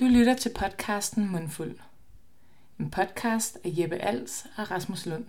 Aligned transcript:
Du 0.00 0.04
lytter 0.04 0.34
til 0.34 0.50
podcasten 0.58 1.32
Mundfuld. 1.32 1.74
En 2.80 2.90
podcast 2.90 3.58
af 3.64 3.70
Jeppe 3.78 3.96
Als 3.96 4.46
og 4.56 4.70
Rasmus 4.70 5.06
Lund. 5.06 5.24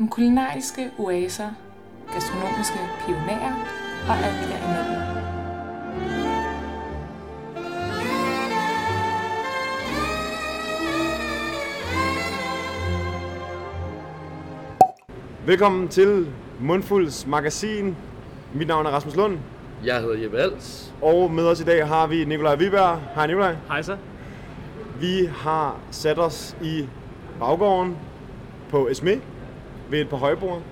Om 0.00 0.08
kulinariske 0.08 0.90
oaser, 0.98 1.50
gastronomiske 2.12 2.78
pionerer 3.06 3.54
og 4.08 4.16
alt 4.16 4.48
derimellem. 4.48 5.02
Velkommen 15.46 15.88
til 15.88 16.34
Mundfulds 16.60 17.26
magasin. 17.26 17.96
Mit 18.54 18.68
navn 18.68 18.86
er 18.86 18.90
Rasmus 18.90 19.16
Lund, 19.16 19.38
jeg 19.84 20.00
hedder 20.00 20.22
Jeppe 20.22 20.38
Als. 20.38 20.92
og 21.00 21.30
med 21.30 21.46
os 21.46 21.60
i 21.60 21.64
dag 21.64 21.86
har 21.86 22.06
vi 22.06 22.24
Nikolaj 22.24 22.54
Viberg. 22.54 23.00
Hej 23.14 23.26
Nikolaj. 23.26 23.56
Hej 23.68 23.82
så. 23.82 23.96
Vi 25.00 25.28
har 25.36 25.80
sat 25.90 26.18
os 26.18 26.56
i 26.62 26.86
baggården 27.40 27.96
på 28.70 28.88
Esme 28.88 29.20
ved 29.90 30.00
et 30.00 30.08
par 30.08 30.16
højbord, 30.16 30.62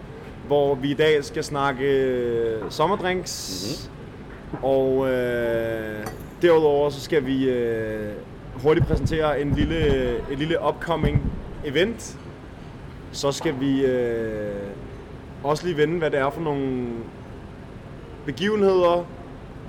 hvor 0.46 0.74
vi 0.74 0.90
i 0.90 0.94
dag 0.94 1.24
skal 1.24 1.44
snakke 1.44 1.84
øh, 1.84 2.62
sommerdrinks. 2.70 3.62
Mm-hmm. 4.52 4.64
Og 4.64 5.10
øh, 5.10 6.06
derudover 6.42 6.90
så 6.90 7.00
skal 7.00 7.26
vi 7.26 7.50
øh, 7.50 8.12
hurtigt 8.54 8.86
præsentere 8.86 9.40
en 9.40 9.50
lille, 9.50 10.08
et 10.32 10.38
lille 10.38 10.56
upcoming 10.68 11.32
event. 11.64 12.18
Så 13.12 13.32
skal 13.32 13.54
vi 13.60 13.84
øh, 13.84 14.56
også 15.44 15.66
lige 15.66 15.76
vende, 15.76 15.98
hvad 15.98 16.10
det 16.10 16.18
er 16.18 16.30
for 16.30 16.40
nogle 16.40 16.86
begivenheder, 18.32 19.04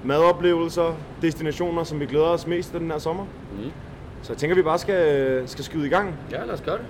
madoplevelser, 0.04 0.94
destinationer, 1.22 1.84
som 1.84 2.00
vi 2.00 2.06
glæder 2.06 2.26
os 2.26 2.48
mest 2.48 2.72
til 2.72 2.80
den 2.80 2.92
her 2.92 2.98
sommer. 2.98 3.24
Mm. 3.24 3.72
Så 4.22 4.34
jeg 4.34 4.38
tænker, 4.38 4.56
vi 4.56 4.62
bare 4.62 4.78
skal, 4.80 5.44
skal 5.48 5.64
skyde 5.64 5.88
i 5.88 5.90
gang. 5.90 6.16
Ja, 6.32 6.46
lad 6.46 6.54
os 6.54 6.62
gøre 6.62 6.78
det. 6.78 6.86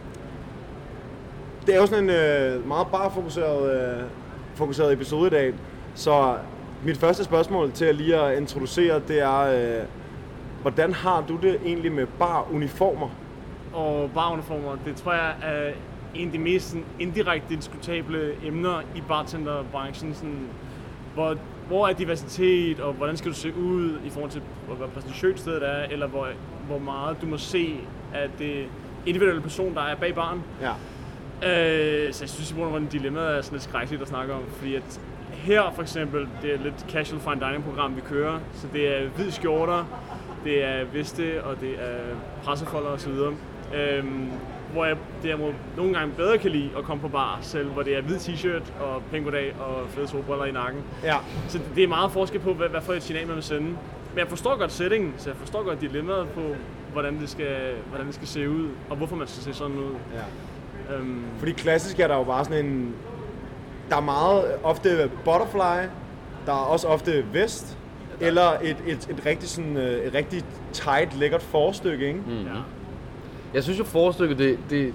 Det 1.65 1.75
er 1.75 1.79
jo 1.79 1.85
sådan 1.85 2.03
en 2.03 2.09
øh, 2.09 2.67
meget 2.67 2.87
barfokuseret 2.91 3.97
øh, 3.99 4.03
fokuseret 4.55 4.93
episode 4.93 5.27
i 5.27 5.29
dag. 5.29 5.53
Så 5.95 6.35
mit 6.83 6.97
første 6.97 7.23
spørgsmål 7.23 7.71
til 7.71 7.85
at 7.85 7.95
lige 7.95 8.15
at 8.15 8.37
introducere, 8.37 9.01
det 9.07 9.19
er, 9.19 9.39
øh, 9.39 9.85
hvordan 10.61 10.93
har 10.93 11.23
du 11.27 11.37
det 11.41 11.59
egentlig 11.65 11.91
med 11.91 12.07
baruniformer? 12.19 13.09
Og 13.73 14.09
baruniformer, 14.13 14.77
det 14.85 14.95
tror 14.95 15.13
jeg 15.13 15.33
er 15.41 15.71
en 16.15 16.27
af 16.27 16.33
de 16.33 16.39
mest 16.39 16.67
sådan, 16.69 16.85
indirekte 16.99 17.55
diskutable 17.55 18.33
emner 18.43 18.81
i 18.95 19.03
bartenderbranchen. 19.07 20.13
Sådan, 20.13 20.47
hvor, 21.13 21.35
hvor 21.71 21.87
er 21.87 21.93
diversitet, 21.93 22.79
og 22.79 22.93
hvordan 22.93 23.17
skal 23.17 23.31
du 23.31 23.35
se 23.35 23.53
ud 23.55 23.97
i 24.05 24.09
forhold 24.09 24.31
til, 24.31 24.41
hvad 24.77 24.87
præsentationsstedet 24.87 25.69
er, 25.69 25.83
eller 25.83 26.07
hvor, 26.07 26.27
hvor 26.67 26.77
meget 26.79 27.17
du 27.21 27.25
må 27.25 27.37
se 27.37 27.75
af 28.13 28.29
det 28.39 28.65
individuelle 29.05 29.41
person, 29.41 29.75
der 29.75 29.81
er 29.81 29.95
bag 29.95 30.15
baren. 30.15 30.43
Ja. 30.61 30.69
Øh, 30.69 32.13
så 32.13 32.23
jeg 32.23 32.29
synes, 32.29 32.51
at 32.51 32.81
en 32.81 32.87
dilemma 32.87 33.19
er 33.19 33.41
sådan 33.41 33.55
lidt 33.55 33.63
skrækkeligt 33.63 34.01
at 34.01 34.07
snakke 34.07 34.33
om, 34.33 34.41
fordi 34.57 34.75
at 34.75 35.01
her 35.33 35.71
for 35.75 35.81
eksempel, 35.81 36.27
det 36.41 36.53
er 36.53 36.57
lidt 36.63 36.85
casual 36.89 37.21
fine 37.21 37.47
dining 37.47 37.63
program, 37.63 37.95
vi 37.95 38.01
kører, 38.01 38.39
så 38.53 38.67
det 38.73 38.97
er 38.97 39.07
hvid 39.07 39.31
skjorter, 39.31 39.85
det 40.43 40.63
er 40.63 40.83
veste, 40.93 41.43
og 41.43 41.61
det 41.61 41.69
er 41.69 42.15
pressefolder 42.43 42.89
osv. 42.89 43.13
Øhm, 43.75 44.31
hvor 44.73 44.85
jeg 44.85 44.97
derimod 45.23 45.53
nogle 45.77 45.93
gange 45.93 46.13
bedre 46.17 46.37
kan 46.37 46.51
lide 46.51 46.69
at 46.77 46.83
komme 46.83 47.01
på 47.01 47.07
bar 47.07 47.39
selv, 47.41 47.69
hvor 47.69 47.83
det 47.83 47.97
er 47.97 48.01
hvid 48.01 48.15
t-shirt 48.15 48.83
og 48.83 49.01
pæn 49.11 49.23
goddag 49.23 49.53
og 49.59 49.89
fede 49.89 50.07
solbriller 50.07 50.45
i 50.45 50.51
nakken. 50.51 50.81
Ja. 51.03 51.15
Så 51.47 51.59
det 51.75 51.83
er 51.83 51.87
meget 51.87 52.11
forskel 52.11 52.39
på, 52.39 52.53
hvad, 52.53 52.67
hvad 52.69 52.81
for 52.81 52.93
et 52.93 53.03
signal 53.03 53.27
man 53.27 53.35
vil 53.35 53.43
sende. 53.43 53.67
Men 54.13 54.19
jeg 54.19 54.27
forstår 54.27 54.57
godt 54.57 54.71
settingen, 54.71 55.13
så 55.17 55.29
jeg 55.29 55.37
forstår 55.37 55.63
godt 55.63 55.81
dilemmaet 55.81 56.27
på, 56.29 56.41
hvordan 56.93 57.19
det 57.19 57.29
skal, 57.29 57.73
hvordan 57.89 58.05
det 58.07 58.15
skal 58.15 58.27
se 58.27 58.49
ud, 58.49 58.69
og 58.89 58.95
hvorfor 58.97 59.15
man 59.15 59.27
skal 59.27 59.43
se 59.43 59.53
sådan 59.53 59.75
ud. 59.77 59.95
ja. 60.13 60.95
Øhm, 60.95 61.23
Fordi 61.39 61.51
klassisk 61.51 61.99
er 61.99 62.07
der 62.07 62.17
jo 62.17 62.23
bare 62.23 62.45
sådan 62.45 62.65
en... 62.65 62.93
Der 63.89 63.97
er 63.97 64.01
meget 64.01 64.51
ofte 64.63 65.11
butterfly, 65.25 65.87
der 66.45 66.51
er 66.51 66.65
også 66.65 66.87
ofte 66.87 67.25
vest, 67.33 67.77
eller 68.19 68.51
et, 68.61 68.77
et, 68.87 69.07
et 69.09 69.25
rigtig 69.25 69.49
sådan, 69.49 69.77
øh, 69.77 70.05
et 70.05 70.13
rigtig 70.13 70.43
tight, 70.71 71.17
lækkert 71.17 71.41
forstykke, 71.41 72.07
ikke? 72.07 72.19
Mm. 72.27 72.33
ja. 72.33 72.59
Jeg 73.53 73.63
synes 73.63 73.79
jo, 73.79 73.83
forstykket, 73.83 74.37
det, 74.37 74.59
det, 74.69 74.93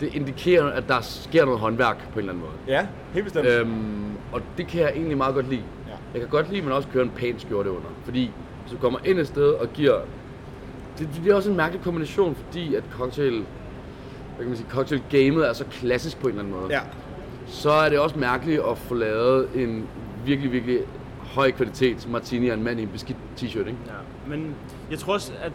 det 0.00 0.14
indikerer, 0.14 0.64
at 0.64 0.88
der 0.88 1.00
sker 1.00 1.44
noget 1.44 1.60
håndværk 1.60 1.96
på 2.12 2.12
en 2.12 2.18
eller 2.18 2.32
anden 2.32 2.44
måde. 2.44 2.76
Ja, 2.76 2.86
helt 3.12 3.24
bestemt. 3.24 3.46
Øhm, 3.46 4.04
og 4.32 4.42
det 4.56 4.66
kan 4.66 4.80
jeg 4.80 4.92
egentlig 4.94 5.16
meget 5.16 5.34
godt 5.34 5.48
lide. 5.48 5.62
Ja. 5.88 5.92
Jeg 6.12 6.20
kan 6.20 6.30
godt 6.30 6.48
lide, 6.48 6.58
at 6.58 6.64
man 6.64 6.74
også 6.74 6.88
kører 6.92 7.04
en 7.04 7.10
pæn 7.10 7.38
skjorte 7.38 7.70
under. 7.70 7.88
Fordi 8.04 8.30
hvis 8.62 8.72
du 8.72 8.78
kommer 8.78 8.98
ind 9.04 9.18
et 9.18 9.26
sted 9.26 9.48
og 9.48 9.72
giver... 9.72 10.00
Det, 10.98 11.08
det 11.24 11.30
er 11.30 11.34
også 11.34 11.50
en 11.50 11.56
mærkelig 11.56 11.82
kombination, 11.84 12.34
fordi 12.34 12.74
at 12.74 12.84
cocktail... 12.92 13.32
Hvad 13.32 14.38
kan 14.38 14.46
man 14.46 14.56
sige? 14.56 14.68
Cocktail-gamet 14.70 15.48
er 15.48 15.52
så 15.52 15.64
klassisk 15.64 16.20
på 16.20 16.28
en 16.28 16.30
eller 16.30 16.42
anden 16.42 16.60
måde. 16.60 16.72
Ja. 16.72 16.80
Så 17.46 17.70
er 17.70 17.88
det 17.88 17.98
også 17.98 18.18
mærkeligt 18.18 18.60
at 18.70 18.78
få 18.78 18.94
lavet 18.94 19.48
en 19.54 19.86
virkelig, 20.24 20.52
virkelig 20.52 20.78
høj 21.20 21.50
kvalitet 21.50 22.08
martini 22.10 22.48
af 22.48 22.54
en 22.54 22.62
mand 22.62 22.80
i 22.80 22.82
en 22.82 22.88
beskidt 22.88 23.18
t-shirt, 23.36 23.58
ikke? 23.58 23.78
Ja, 23.86 23.92
men 24.30 24.54
jeg 24.90 24.98
tror 24.98 25.12
også, 25.14 25.32
at 25.42 25.52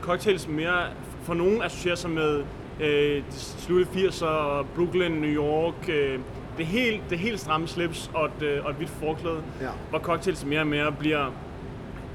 cocktails 0.00 0.48
mere 0.48 0.82
for 1.24 1.34
nogen 1.34 1.62
associerer 1.62 1.96
sig 1.96 2.10
med 2.10 2.42
øh, 2.80 3.16
de 3.16 3.22
slutte 3.36 3.86
80'er, 3.94 4.64
Brooklyn, 4.76 5.10
New 5.12 5.30
York, 5.30 5.88
øh, 5.88 6.18
det 6.58 6.66
helt, 6.66 7.02
det 7.10 7.18
helt 7.18 7.40
stramme 7.40 7.66
slips 7.68 8.10
og 8.14 8.26
et, 8.26 8.42
øh, 8.46 8.64
og 8.64 8.70
et 8.70 8.76
hvidt 8.76 8.90
forklæde, 8.90 9.42
Ja. 9.60 9.66
hvor 9.90 9.98
cocktails 9.98 10.44
mere 10.44 10.60
og 10.60 10.66
mere 10.66 10.92
bliver 10.92 11.26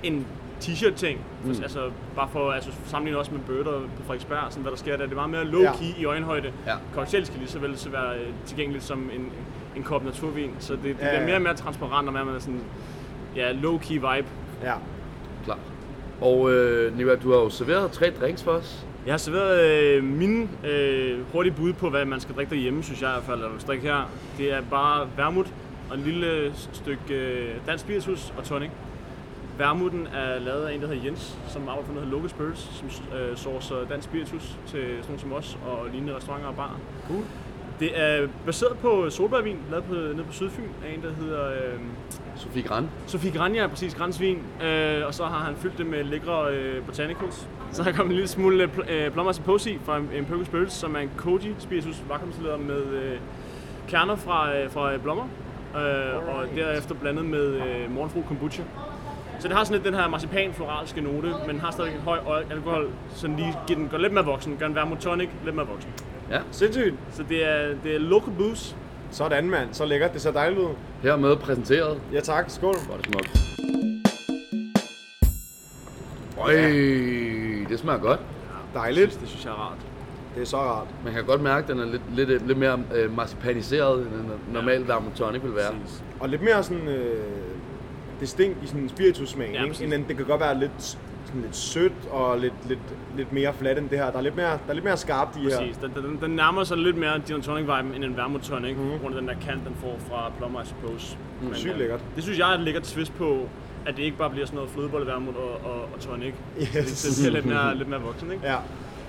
en 0.03 0.27
t-shirt 0.61 0.93
ting. 0.95 1.19
Mm. 1.43 1.49
Altså, 1.49 1.91
bare 2.15 2.29
for 2.31 2.51
altså, 2.51 2.69
sammenligne 2.85 3.19
også 3.19 3.31
med 3.31 3.39
bøtter 3.47 3.71
på 3.71 4.03
Frederiksberg, 4.03 4.43
sådan, 4.49 4.61
hvad 4.61 4.71
der 4.71 4.77
sker 4.77 4.97
der. 4.97 5.03
Det 5.03 5.11
er 5.17 5.27
meget 5.27 5.29
mere 5.29 5.43
low-key 5.43 5.83
ja. 5.97 6.01
i 6.01 6.05
øjenhøjde. 6.05 6.51
Ja. 6.65 6.73
Cocktails 6.95 7.29
kan 7.29 7.39
lige 7.39 7.49
så 7.49 7.59
vel 7.59 7.77
så 7.77 7.89
være 7.89 8.15
øh, 8.15 8.27
tilgængeligt 8.45 8.83
som 8.85 9.09
en, 9.15 9.31
en 9.75 9.83
kop 9.83 10.05
naturvin. 10.05 10.51
Så 10.59 10.73
det, 10.73 10.83
det 10.83 10.89
Ja, 10.89 10.93
bliver 10.95 11.19
ja. 11.19 11.25
mere 11.25 11.35
og 11.35 11.41
mere 11.41 11.55
transparent, 11.55 12.07
og 12.07 12.13
mere 12.13 12.23
og 12.23 12.27
mere 12.27 12.39
sådan, 12.41 12.61
ja, 13.35 13.51
low-key 13.53 13.93
vibe. 13.93 14.27
Ja. 14.63 14.73
Klart. 15.45 15.57
Og 16.21 16.51
øh, 16.51 16.97
Nicolai, 16.97 17.17
du 17.23 17.31
har 17.31 17.39
jo 17.39 17.49
serveret 17.49 17.91
tre 17.91 18.11
drinks 18.21 18.43
for 18.43 18.51
os. 18.51 18.85
Jeg 19.05 19.13
har 19.13 19.17
serveret 19.17 19.65
øh, 19.65 20.03
mine 20.03 20.47
øh, 20.67 21.31
hurtige 21.31 21.53
bud 21.53 21.73
på, 21.73 21.89
hvad 21.89 22.05
man 22.05 22.19
skal 22.19 22.35
drikke 22.35 22.49
derhjemme, 22.49 22.83
synes 22.83 23.01
jeg 23.01 23.09
i 23.09 23.13
hvert 23.13 23.23
fald, 23.23 23.37
eller 23.37 23.59
drikke 23.67 23.87
her. 23.87 24.11
Det 24.37 24.53
er 24.53 24.61
bare 24.61 25.07
vermut 25.17 25.53
og 25.89 25.97
en 25.97 26.03
lille 26.03 26.51
stykke 26.55 27.13
øh, 27.13 27.55
dansk 27.67 27.83
spiritus 27.83 28.33
og 28.37 28.43
tonic. 28.43 28.69
Vermuten 29.57 30.07
er 30.07 30.39
lavet 30.39 30.65
af 30.65 30.73
en, 30.73 30.81
der 30.81 30.87
hedder 30.87 31.03
Jens, 31.03 31.37
som 31.47 31.61
arbejder 31.61 31.85
for 31.85 31.93
noget, 31.93 32.11
der 32.11 32.17
hedder 32.17 32.29
Local 32.29 32.29
Spirits, 32.29 32.69
som 32.77 33.17
øh, 33.17 33.37
sourcer 33.37 33.75
dansk 33.89 34.07
spiritus 34.07 34.57
til 34.67 34.81
sådan 34.81 35.03
nogle 35.07 35.19
som 35.19 35.33
os 35.33 35.57
og 35.67 35.87
lignende 35.91 36.15
restauranter 36.15 36.47
og 36.47 36.55
barer. 36.55 36.79
Cool. 37.07 37.23
Det 37.79 37.99
er 37.99 38.27
baseret 38.45 38.77
på 38.77 39.09
solbærvin, 39.09 39.57
lavet 39.71 39.85
på, 39.85 39.93
nede 39.93 40.23
på 40.23 40.33
Sydfyn 40.33 40.69
af 40.85 40.93
en, 40.93 41.01
der 41.01 41.13
hedder 41.13 41.49
øh, 41.49 41.79
Sofie 42.35 42.63
Gran. 42.63 42.89
Sofie 43.07 43.31
Granja, 43.31 43.67
præcis 43.67 43.95
grænsvin, 43.95 44.37
øh, 44.63 45.07
og 45.07 45.13
så 45.13 45.25
har 45.25 45.39
han 45.39 45.55
fyldt 45.55 45.77
det 45.77 45.85
med 45.85 46.03
lækre 46.03 46.55
øh, 46.55 46.85
botanicals. 46.85 47.47
Så 47.71 47.83
har 47.83 47.91
der 47.91 47.97
kommet 47.97 48.11
en 48.11 48.15
lille 48.15 48.27
smule 48.27 48.63
øh, 48.63 48.69
pl- 48.77 48.91
øh, 48.91 49.11
Plummer 49.11 49.39
Posi 49.45 49.79
fra 49.85 49.97
Imperial 49.97 50.45
Spirits, 50.45 50.73
som 50.73 50.95
er 50.95 50.99
en 50.99 51.11
koji 51.17 51.55
spiritus 51.59 52.03
vakuumstilleret 52.09 52.59
med 52.59 52.83
øh, 52.83 53.17
kerner 53.87 54.15
fra, 54.15 54.57
øh, 54.57 54.71
fra 54.71 54.93
øh, 54.93 54.99
blommer, 54.99 55.27
øh, 55.75 56.35
og 56.35 56.45
derefter 56.55 56.95
blandet 56.95 57.25
med 57.25 57.45
øh, 57.45 57.91
morgenfru 57.91 58.21
kombucha. 58.21 58.63
Så 59.39 59.47
det 59.47 59.57
har 59.57 59.63
sådan 59.63 59.81
lidt 59.81 59.85
den 59.85 59.99
her 60.01 60.09
marcipan 60.09 60.53
floralske 60.53 61.01
note, 61.01 61.33
men 61.47 61.59
har 61.59 61.71
stadig 61.71 61.93
en 61.93 61.99
høj 61.99 62.43
alkohol, 62.51 62.89
så 63.15 63.27
den 63.27 63.35
lige 63.35 63.53
giver 63.67 63.79
den 63.79 63.87
går 63.87 63.97
lidt 63.97 64.13
mere 64.13 64.25
voksen, 64.25 64.57
gør 64.59 64.65
den 64.65 64.75
vermouth 64.75 65.01
tonic 65.01 65.29
lidt 65.45 65.55
mere 65.55 65.67
voksen. 65.67 65.89
Ja. 66.31 66.39
Sindssygt. 66.51 66.95
Så 67.11 67.23
det 67.29 67.47
er, 67.47 67.75
det 67.83 67.95
er 67.95 67.99
local 67.99 68.33
booze. 68.37 68.75
Sådan, 69.11 69.49
mand. 69.49 69.69
Så 69.73 69.85
lækkert. 69.85 70.13
Det 70.13 70.21
ser 70.21 70.31
dejligt 70.31 70.59
ud. 70.59 70.69
Hermed 71.01 71.35
præsenteret. 71.35 72.01
Ja, 72.13 72.19
tak. 72.19 72.49
Skål. 72.49 72.75
Er 72.75 72.97
det 72.97 73.05
smukt. 73.05 73.39
Øj, 76.39 76.53
det 77.69 77.79
smager 77.79 77.99
godt. 77.99 78.19
Dejligt. 78.73 79.19
Det 79.21 79.29
synes 79.29 79.45
jeg 79.45 79.51
er 79.51 79.55
rart. 79.69 79.77
Det 80.35 80.41
er 80.41 80.45
så 80.45 80.57
rart. 80.57 80.87
Man 81.03 81.13
kan 81.13 81.25
godt 81.25 81.41
mærke, 81.41 81.63
at 81.63 81.69
den 81.69 81.79
er 81.79 81.85
lidt, 81.85 82.01
lidt, 82.29 82.47
lidt 82.47 82.57
mere 82.57 82.79
øh, 82.95 83.15
marcipaniseret, 83.15 83.97
end 84.01 84.07
en 84.15 84.31
normal 84.53 84.87
vermouth 84.87 85.15
tonic 85.15 85.43
vil 85.43 85.55
være. 85.55 85.71
Præcis. 85.83 86.03
Og 86.19 86.29
lidt 86.29 86.41
mere 86.41 86.63
sådan 86.63 86.87
øh, 86.87 87.25
distinkt 88.19 88.63
i 88.63 88.67
sådan 88.67 88.81
en 88.81 88.89
spiritussmag, 88.89 89.49
Ja, 89.53 89.63
ikke? 89.63 89.83
End 89.83 89.91
den- 89.91 90.05
det 90.07 90.17
kan 90.17 90.25
godt 90.25 90.41
være 90.41 90.59
lidt, 90.59 90.97
sådan 91.29 91.41
lidt 91.41 91.55
sødt 91.55 91.93
og 92.11 92.39
lidt, 92.39 92.53
lidt, 92.67 92.79
lidt 93.17 93.33
mere 93.33 93.53
flat 93.53 93.77
end 93.77 93.89
det 93.89 93.97
her. 93.97 94.11
Der 94.11 94.17
er 94.17 94.21
lidt 94.21 94.35
mere, 94.35 94.51
der 94.51 94.69
er 94.69 94.73
lidt 94.73 94.85
mere 94.85 94.97
skarpt 94.97 95.37
i 95.37 95.39
her. 95.39 95.57
Præcis. 95.57 95.77
Den, 95.77 95.91
den, 95.95 96.19
den 96.21 96.31
nærmer 96.31 96.63
sig 96.63 96.77
lidt 96.77 96.97
mere 96.97 97.21
gin 97.27 97.41
tonic 97.41 97.61
vibe 97.61 97.95
end 97.95 98.03
en 98.03 98.17
vermouth 98.17 98.43
tonic, 98.43 98.75
mm. 98.77 98.91
på 98.91 98.97
grund 99.01 99.15
af 99.15 99.21
den 99.21 99.29
der 99.29 99.35
kant, 99.45 99.65
den 99.65 99.75
får 99.81 99.99
fra 100.09 100.31
plommer, 100.37 100.61
I 100.61 100.65
suppose. 100.65 101.17
Men, 101.41 101.55
sygt 101.55 101.73
øh, 101.73 101.79
lækkert. 101.79 101.99
Det 102.15 102.23
synes 102.23 102.39
jeg 102.39 102.49
er 102.51 102.53
et 102.53 102.59
lækkert 102.59 102.83
twist 102.83 103.13
på, 103.15 103.47
at 103.85 103.97
det 103.97 104.03
ikke 104.03 104.17
bare 104.17 104.29
bliver 104.29 104.45
sådan 104.45 104.55
noget 104.55 104.71
flødebolle 104.71 105.07
vermouth 105.07 105.37
og, 105.37 105.71
og, 105.71 105.81
og 105.93 105.99
tonic. 105.99 106.33
Yes. 106.61 106.69
Det, 106.71 106.85
det 106.85 107.15
bliver 107.19 107.31
lidt 107.31 107.45
mere, 107.45 107.77
lidt 107.77 107.89
mere 107.89 108.01
voksen, 108.01 108.31
ikke? 108.31 108.47
Ja. 108.47 108.55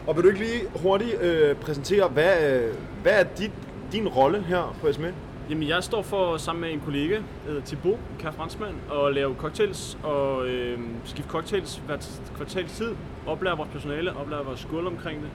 Og 0.07 0.17
vil 0.17 0.25
du 0.25 0.29
ikke 0.29 0.41
lige 0.41 0.61
hurtigt 0.83 1.21
øh, 1.23 1.57
præsentere, 1.57 2.09
hvad, 2.09 2.51
øh, 2.51 2.75
hvad 3.03 3.13
er 3.13 3.25
dit, 3.39 3.53
din 3.93 4.09
rolle 4.09 4.43
her 4.43 4.77
på 4.81 4.93
SME? 4.93 5.13
Jamen, 5.51 5.69
jeg 5.69 5.85
står 5.85 6.03
for 6.03 6.37
sammen 6.37 6.61
med 6.61 6.73
en 6.73 6.81
kollega, 6.81 7.15
der 7.15 7.23
hedder 7.47 7.67
Thibaut, 7.67 7.95
en 7.95 8.17
kære 8.19 8.33
franskmand, 8.33 8.75
og 8.89 9.13
lave 9.13 9.35
cocktails 9.39 9.99
og 10.03 10.47
øh, 10.47 10.79
skifte 11.05 11.31
cocktails 11.31 11.83
hvert 11.87 12.21
kvartals 12.37 12.73
tid. 12.73 12.95
Oplære 13.27 13.57
vores 13.57 13.69
personale, 13.73 14.17
oplære 14.17 14.45
vores 14.45 14.61
skål 14.61 14.87
omkring 14.87 15.23
det. 15.23 15.31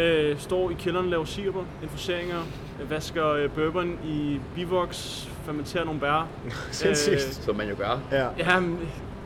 Øh, 0.00 0.38
står 0.38 0.70
i 0.70 0.74
kælderen, 0.78 1.10
laver 1.10 1.24
siruper, 1.24 1.64
infuseringer, 1.82 2.42
vasker 2.88 3.28
øh, 3.28 3.50
bourbon 3.50 3.98
i 4.04 4.40
bivox, 4.54 5.24
fermenterer 5.26 5.84
nogle 5.84 6.00
bær. 6.00 6.28
Sindssygt. 6.70 7.34
Som 7.34 7.56
man 7.56 7.68
jo 7.68 7.74
gør. 7.78 8.00
Ja. 8.12 8.28
Ja, 8.38 8.62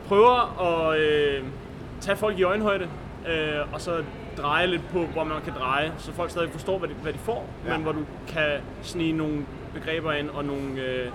prøver 0.07 0.61
at 0.61 0.99
øh, 0.99 1.43
tage 2.01 2.17
folk 2.17 2.39
i 2.39 2.43
øjenhøjde, 2.43 2.87
øh, 3.29 3.73
og 3.73 3.81
så 3.81 4.03
dreje 4.37 4.67
lidt 4.67 4.89
på, 4.91 5.05
hvor 5.05 5.23
man 5.23 5.41
kan 5.41 5.53
dreje, 5.53 5.93
så 5.97 6.11
folk 6.11 6.31
stadig 6.31 6.49
forstår, 6.51 6.79
hvad 6.79 6.89
de, 6.89 6.93
hvad 6.93 7.13
de 7.13 7.19
får, 7.19 7.49
ja. 7.67 7.73
men 7.73 7.83
hvor 7.83 7.91
du 7.91 8.05
kan 8.27 8.59
snige 8.81 9.13
nogle 9.13 9.45
begreber 9.73 10.11
ind 10.13 10.29
og 10.29 10.45
nogle 10.45 10.81
øh, 10.81 11.07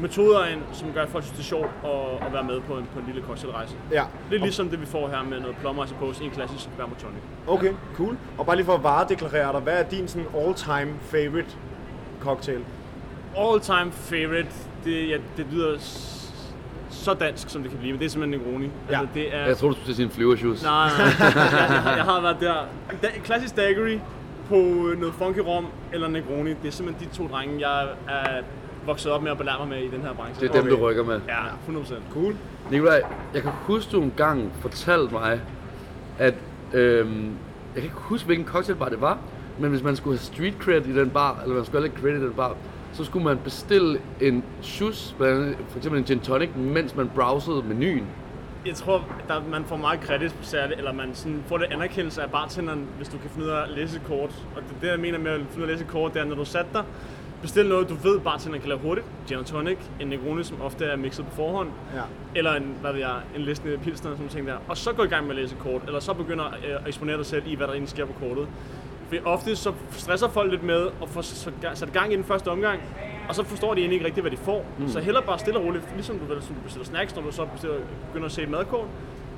metoder 0.00 0.46
ind, 0.46 0.60
som 0.72 0.92
gør, 0.94 1.02
at 1.02 1.08
folk 1.08 1.24
synes, 1.24 1.36
det 1.38 1.44
er 1.44 1.48
sjovt 1.48 1.70
at, 1.84 2.26
at 2.26 2.32
være 2.32 2.44
med 2.44 2.60
på 2.60 2.78
en, 2.78 2.86
på 2.94 2.98
en 2.98 3.04
lille 3.06 3.22
cocktailrejse. 3.22 3.74
ja. 3.92 4.04
Det 4.30 4.36
er 4.36 4.42
ligesom 4.42 4.68
det, 4.68 4.80
vi 4.80 4.86
får 4.86 5.08
her 5.08 5.22
med 5.22 5.40
noget 5.40 5.56
plommer 5.60 5.84
i 5.84 5.88
pose 5.98 6.24
en 6.24 6.30
klassisk 6.30 6.68
vermouth 6.78 7.00
tonic. 7.00 7.22
Okay, 7.46 7.72
cool. 7.96 8.16
Og 8.38 8.46
bare 8.46 8.56
lige 8.56 8.66
for 8.66 8.74
at 8.74 8.82
varedeklarere 8.82 9.52
dig, 9.52 9.60
hvad 9.60 9.78
er 9.84 9.88
din 9.88 10.08
sådan 10.08 10.26
all-time 10.36 10.94
favorite 11.00 11.50
cocktail? 12.20 12.60
All 13.38 13.60
time 13.60 13.92
favorite, 13.92 14.48
det, 14.84 15.08
ja, 15.08 15.16
det 15.36 15.46
lyder 15.52 15.78
så 16.90 17.14
dansk, 17.14 17.50
som 17.50 17.62
det 17.62 17.70
kan 17.70 17.78
blive, 17.80 17.92
men 17.92 17.98
det 18.00 18.06
er 18.06 18.10
simpelthen 18.10 18.40
Negroni. 18.40 18.64
Ja. 18.90 18.98
Altså, 19.00 19.14
det 19.14 19.34
er, 19.36 19.46
Jeg 19.46 19.56
tror, 19.56 19.68
du 19.68 19.74
skulle 19.74 19.86
til 19.88 19.94
sin 19.96 20.10
flyvershoes. 20.10 20.62
Nej, 20.62 20.88
nej, 20.98 21.06
jeg, 21.06 21.82
jeg, 21.84 21.94
jeg 21.96 22.04
har 22.04 22.20
været 22.20 22.36
der. 22.40 22.54
Da, 23.02 23.08
klassisk 23.24 23.56
daiquiri 23.56 24.00
på 24.50 24.90
noget 24.98 25.14
funky 25.14 25.38
rom 25.38 25.66
eller 25.92 26.08
Negroni. 26.08 26.50
Det 26.50 26.68
er 26.68 26.70
simpelthen 26.70 27.08
de 27.08 27.14
to 27.16 27.28
drenge, 27.28 27.68
jeg 27.68 27.88
er 28.08 28.42
vokset 28.86 29.12
op 29.12 29.22
med 29.22 29.30
og 29.30 29.38
belært 29.38 29.56
mig 29.58 29.68
med 29.68 29.78
i 29.78 29.88
den 29.90 30.00
her 30.02 30.12
branche. 30.14 30.40
Det 30.40 30.48
er 30.48 30.52
dem, 30.52 30.60
Okay. 30.60 30.70
du 30.80 30.86
rykker 30.86 31.04
med. 31.04 31.20
Ja, 31.28 31.42
100%. 31.68 31.94
Cool. 32.12 32.34
Nikolaj, 32.70 33.02
jeg 33.34 33.42
kan 33.42 33.50
huske, 33.54 33.92
du 33.92 34.02
engang 34.02 34.52
fortalte 34.60 35.12
mig, 35.14 35.40
at 36.18 36.34
øhm, 36.72 37.24
jeg 37.74 37.74
kan 37.74 37.82
ikke 37.82 37.96
huske, 37.96 38.26
hvilken 38.26 38.46
cocktailbar 38.46 38.88
det 38.88 39.00
var, 39.00 39.18
men 39.58 39.70
hvis 39.70 39.82
man 39.82 39.96
skulle 39.96 40.18
have 40.18 40.24
street 40.24 40.54
cred 40.60 40.86
i 40.86 40.98
den 40.98 41.10
bar, 41.10 41.40
eller 41.42 41.54
man 41.56 41.64
skulle 41.64 41.78
have 41.82 41.88
lidt 41.90 42.00
credit 42.02 42.20
i 42.20 42.24
den 42.24 42.32
bar, 42.32 42.56
så 42.92 43.04
skulle 43.04 43.24
man 43.24 43.38
bestille 43.44 43.98
en 44.20 44.44
shoes, 44.62 45.14
for 45.18 45.76
eksempel 45.76 45.98
en 45.98 46.04
gin 46.04 46.20
tonic, 46.20 46.48
mens 46.56 46.96
man 46.96 47.10
browsede 47.14 47.62
menuen. 47.68 48.06
Jeg 48.66 48.74
tror, 48.74 49.04
der, 49.28 49.42
man 49.50 49.64
får 49.64 49.76
meget 49.76 50.00
kredit, 50.00 50.34
særligt, 50.42 50.78
eller 50.78 50.92
man 50.92 51.14
sådan 51.14 51.44
får 51.46 51.58
det 51.58 51.66
anerkendelse 51.70 52.22
af 52.22 52.30
bartenderen, 52.30 52.86
hvis 52.96 53.08
du 53.08 53.18
kan 53.18 53.30
finde 53.30 53.46
ud 53.46 53.50
af 53.50 53.62
at 53.62 53.68
læse 53.70 53.96
et 53.96 54.02
kort. 54.06 54.30
Og 54.56 54.62
det, 54.62 54.76
det 54.80 54.88
jeg 54.88 54.98
mener 55.00 55.18
med 55.18 55.30
at 55.30 55.40
finde 55.40 55.56
ud 55.56 55.62
af 55.62 55.66
at 55.66 55.68
læse 55.68 55.84
et 55.84 55.90
kort, 55.90 56.14
det 56.14 56.20
er, 56.20 56.24
når 56.24 56.34
du 56.34 56.44
sat 56.44 56.66
dig, 56.72 56.84
bestil 57.42 57.66
noget, 57.66 57.88
du 57.88 57.94
ved, 57.94 58.20
bartenderen 58.20 58.60
kan 58.60 58.68
lave 58.68 58.80
hurtigt. 58.80 59.06
Gin 59.28 59.44
tonic, 59.44 59.78
en 60.00 60.06
Negroni, 60.08 60.44
som 60.44 60.60
ofte 60.60 60.84
er 60.84 60.96
mixet 60.96 61.26
på 61.26 61.34
forhånd. 61.34 61.68
Ja. 61.94 62.02
eller 62.34 62.54
en, 62.54 62.76
hvad 62.80 62.92
ved 62.92 63.00
jeg, 63.00 63.16
en 63.36 63.40
liste 63.40 63.78
pilsner, 63.82 64.10
sådan 64.10 64.28
ting 64.28 64.46
der, 64.46 64.56
og 64.68 64.76
så 64.76 64.92
gå 64.92 65.02
i 65.04 65.06
gang 65.08 65.26
med 65.26 65.36
at 65.36 65.42
læse 65.42 65.54
et 65.54 65.60
kort, 65.60 65.82
eller 65.86 66.00
så 66.00 66.14
begynder 66.14 66.46
øh, 66.46 66.74
at 66.74 66.80
eksponere 66.86 67.16
dig 67.16 67.26
selv 67.26 67.42
i, 67.46 67.54
hvad 67.54 67.66
der 67.66 67.72
egentlig 67.72 67.90
sker 67.90 68.04
på 68.04 68.12
kortet. 68.12 68.48
For 69.08 69.16
ofte 69.24 69.56
så 69.56 69.72
stresser 69.90 70.28
folk 70.28 70.50
lidt 70.50 70.62
med 70.62 70.86
at 71.02 71.08
få 71.08 71.22
sat 71.22 71.92
gang 71.92 72.12
i 72.12 72.16
den 72.16 72.24
første 72.24 72.48
omgang, 72.48 72.80
og 73.30 73.34
så 73.34 73.44
forstår 73.44 73.74
de 73.74 73.80
egentlig 73.80 73.94
ikke 73.96 74.06
rigtigt, 74.06 74.22
hvad 74.24 74.30
de 74.30 74.36
får. 74.36 74.64
Mm. 74.78 74.88
Så 74.88 75.00
heller 75.00 75.20
bare 75.20 75.38
stille 75.38 75.58
og 75.60 75.64
roligt, 75.66 75.84
ligesom 75.94 76.18
du, 76.18 76.34
ved, 76.34 76.40
som 76.42 76.54
du 76.54 76.60
bestiller 76.60 76.86
snacks, 76.86 77.14
når 77.16 77.22
du 77.22 77.32
så 77.32 77.44
bestiller, 77.44 77.76
begynder 78.08 78.26
at 78.26 78.32
se 78.32 78.42
et 78.42 78.50
madkort, 78.50 78.86